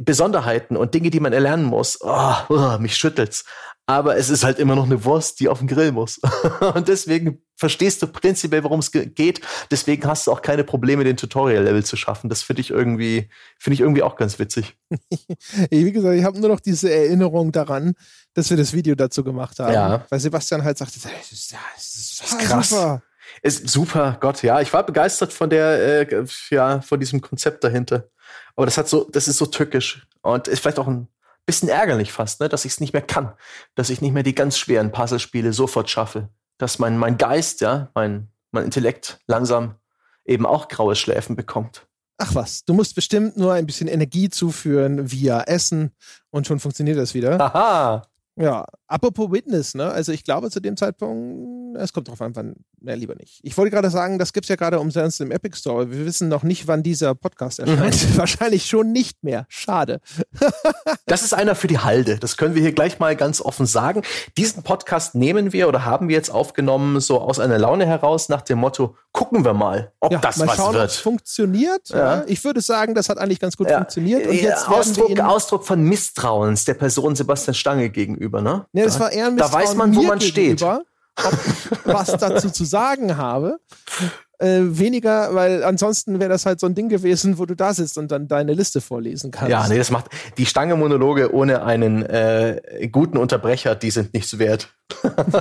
[0.00, 1.98] Besonderheiten und Dinge, die man erlernen muss.
[2.02, 3.44] Oh, oh, mich schüttelt's
[3.86, 6.20] aber es ist halt immer noch eine Wurst, die auf den Grill muss.
[6.74, 9.40] und deswegen verstehst du prinzipiell, worum es geht.
[9.70, 12.28] Deswegen hast du auch keine Probleme, den Tutorial-Level zu schaffen.
[12.30, 13.28] Das finde ich irgendwie,
[13.58, 14.76] finde ich irgendwie auch ganz witzig.
[15.70, 17.94] Wie gesagt, ich habe nur noch diese Erinnerung daran,
[18.34, 19.74] dass wir das Video dazu gemacht haben.
[19.74, 20.06] Ja.
[20.08, 22.70] Weil Sebastian halt sagte, das ist, das ist, krass.
[22.70, 23.02] Super.
[23.42, 24.60] Ist super, Gott, ja.
[24.60, 28.08] Ich war begeistert von der, äh, ja, von diesem Konzept dahinter.
[28.54, 31.08] Aber das hat so, das ist so tückisch und ist vielleicht auch ein
[31.46, 33.32] bisschen ärgerlich fast, ne, dass ich es nicht mehr kann,
[33.74, 36.28] dass ich nicht mehr die ganz schweren Puzzlespiele sofort schaffe,
[36.58, 39.76] dass mein, mein Geist, ja, mein, mein Intellekt langsam
[40.24, 41.86] eben auch graue Schläfen bekommt.
[42.18, 45.90] Ach was, du musst bestimmt nur ein bisschen Energie zuführen via Essen
[46.30, 47.40] und schon funktioniert das wieder.
[47.40, 48.06] Aha.
[48.36, 49.90] Ja, Apropos Witness, ne?
[49.90, 53.40] Also ich glaube zu dem Zeitpunkt, es kommt drauf an, wann, mehr lieber nicht.
[53.42, 55.90] Ich wollte gerade sagen, das gibt es ja gerade umsonst im Epic Store.
[55.90, 58.10] Wir wissen noch nicht, wann dieser Podcast erscheint.
[58.10, 58.16] Mhm.
[58.18, 59.46] Wahrscheinlich schon nicht mehr.
[59.48, 60.02] Schade.
[61.06, 62.18] das ist einer für die Halde.
[62.18, 64.02] Das können wir hier gleich mal ganz offen sagen.
[64.36, 68.42] Diesen Podcast nehmen wir oder haben wir jetzt aufgenommen, so aus einer Laune heraus, nach
[68.42, 70.92] dem Motto, gucken wir mal, ob ja, das mal was schauen, wird.
[70.92, 71.88] funktioniert.
[71.88, 72.24] Ja.
[72.26, 73.78] Ich würde sagen, das hat eigentlich ganz gut ja.
[73.78, 74.26] funktioniert.
[74.26, 78.66] Und jetzt Ausdruck, Ausdruck von Misstrauens der Person Sebastian Stange gegenüber, ne?
[78.72, 80.62] Ja, das war eher ein Da weiß man, wo man steht.
[80.62, 80.82] Ob
[81.84, 83.58] was dazu zu sagen habe.
[84.42, 87.96] Äh, weniger, weil ansonsten wäre das halt so ein Ding gewesen, wo du da sitzt
[87.96, 89.52] und dann deine Liste vorlesen kannst.
[89.52, 90.06] Ja, nee, das macht
[90.36, 94.74] die Stange-Monologe ohne einen äh, guten Unterbrecher, die sind nichts wert.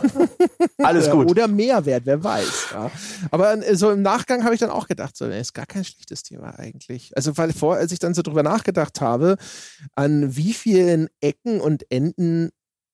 [0.78, 1.32] Alles gut.
[1.32, 2.68] Oder Mehrwert, wer weiß.
[2.74, 2.92] Ja.
[3.32, 6.22] Aber äh, so im Nachgang habe ich dann auch gedacht, so, ist gar kein schlechtes
[6.22, 7.12] Thema eigentlich.
[7.16, 9.38] Also, weil vor, als ich dann so drüber nachgedacht habe,
[9.96, 12.52] an wie vielen Ecken und Enden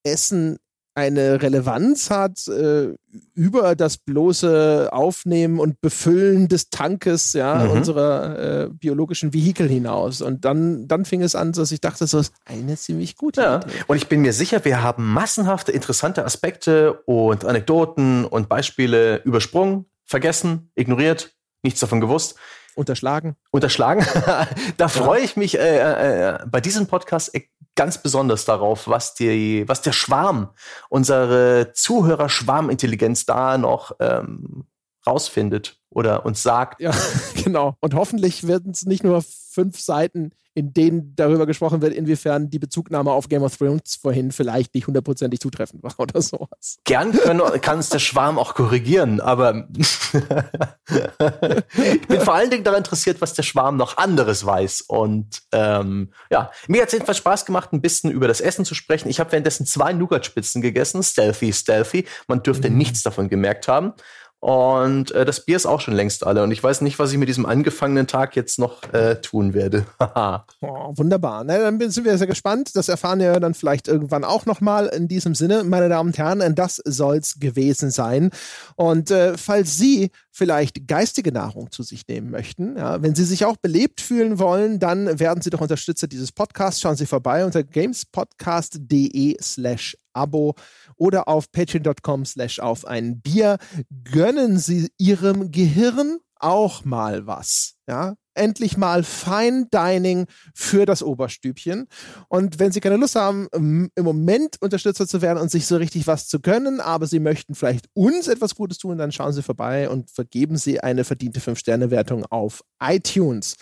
[0.07, 0.57] Essen
[0.97, 2.95] eine Relevanz hat äh,
[3.35, 7.69] über das bloße Aufnehmen und Befüllen des Tankes ja, mhm.
[7.69, 10.23] unserer äh, biologischen Vehikel hinaus.
[10.23, 13.57] Und dann, dann fing es an, dass ich dachte, so ist eine ziemlich gute ja.
[13.57, 13.69] Idee.
[13.85, 19.85] Und ich bin mir sicher, wir haben massenhafte interessante Aspekte und Anekdoten und Beispiele übersprungen,
[20.03, 22.37] vergessen, ignoriert, nichts davon gewusst.
[22.77, 23.35] Unterschlagen.
[23.51, 24.05] Unterschlagen.
[24.77, 27.35] da freue ich mich äh, äh, äh, bei diesem Podcast
[27.77, 30.49] ganz besonders darauf, was, die, was der Schwarm,
[30.89, 34.65] unsere Zuhörer-Schwarmintelligenz da noch ähm,
[35.05, 36.81] rausfindet oder uns sagt.
[36.81, 36.91] Ja,
[37.43, 37.77] genau.
[37.79, 42.57] Und hoffentlich werden es nicht nur fünf Seiten, in denen darüber gesprochen wird, inwiefern die
[42.57, 46.79] Bezugnahme auf Game of Thrones vorhin vielleicht nicht hundertprozentig zutreffend war oder sowas.
[46.83, 50.11] Gern können, kann es der Schwarm auch korrigieren, aber ich
[52.07, 54.81] bin vor allen Dingen daran interessiert, was der Schwarm noch anderes weiß.
[54.81, 58.73] Und ähm, ja, mir hat es jedenfalls Spaß gemacht, ein bisschen über das Essen zu
[58.73, 59.09] sprechen.
[59.09, 62.07] Ich habe währenddessen zwei Nougat-Spitzen gegessen, stealthy, stealthy.
[62.27, 62.79] Man dürfte mhm.
[62.79, 63.93] nichts davon gemerkt haben.
[64.39, 66.43] Und äh, das Bier ist auch schon längst alle.
[66.43, 69.87] Und ich weiß nicht, was ich mit diesem angefangenen Tag jetzt noch äh, tun werde.
[70.61, 71.43] oh, wunderbar.
[71.43, 72.75] Na, dann sind wir sehr gespannt.
[72.75, 74.87] Das erfahren wir dann vielleicht irgendwann auch nochmal.
[74.87, 78.29] In diesem Sinne, meine Damen und Herren, das soll's gewesen sein.
[78.75, 83.43] Und äh, falls Sie vielleicht geistige Nahrung zu sich nehmen möchten, ja, wenn Sie sich
[83.43, 86.79] auch belebt fühlen wollen, dann werden Sie doch Unterstützer dieses Podcasts.
[86.79, 90.55] Schauen Sie vorbei unter gamespodcast.de slash Abo
[90.97, 93.57] oder auf patreon.com slash auf ein Bier.
[94.03, 97.75] Gönnen Sie Ihrem Gehirn auch mal was.
[97.87, 101.87] Ja, endlich mal Fine Dining für das Oberstübchen.
[102.29, 106.07] Und wenn Sie keine Lust haben, im Moment Unterstützer zu werden und sich so richtig
[106.07, 109.89] was zu gönnen, aber Sie möchten vielleicht uns etwas Gutes tun, dann schauen Sie vorbei
[109.89, 113.55] und vergeben Sie eine verdiente 5-Sterne-Wertung auf iTunes.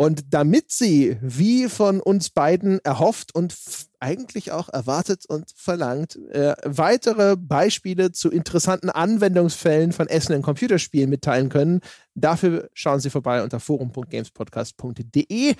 [0.00, 3.54] Und damit sie, wie von uns beiden erhofft und
[3.98, 11.10] eigentlich auch erwartet und verlangt, äh, weitere Beispiele zu interessanten Anwendungsfällen von Essen in Computerspielen
[11.10, 11.82] mitteilen können,
[12.14, 15.54] dafür schauen Sie vorbei unter forum.gamespodcast.de,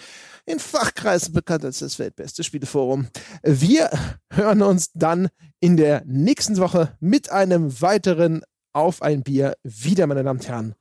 [0.46, 3.08] in Fachkreisen bekannt als das weltbeste Spieleforum.
[3.42, 3.90] Wir
[4.30, 5.28] hören uns dann
[5.60, 8.40] in der nächsten Woche mit einem weiteren
[8.72, 10.74] Auf ein Bier wieder, meine Damen und Herren.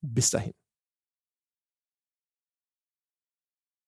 [0.00, 0.59] Bis dahin.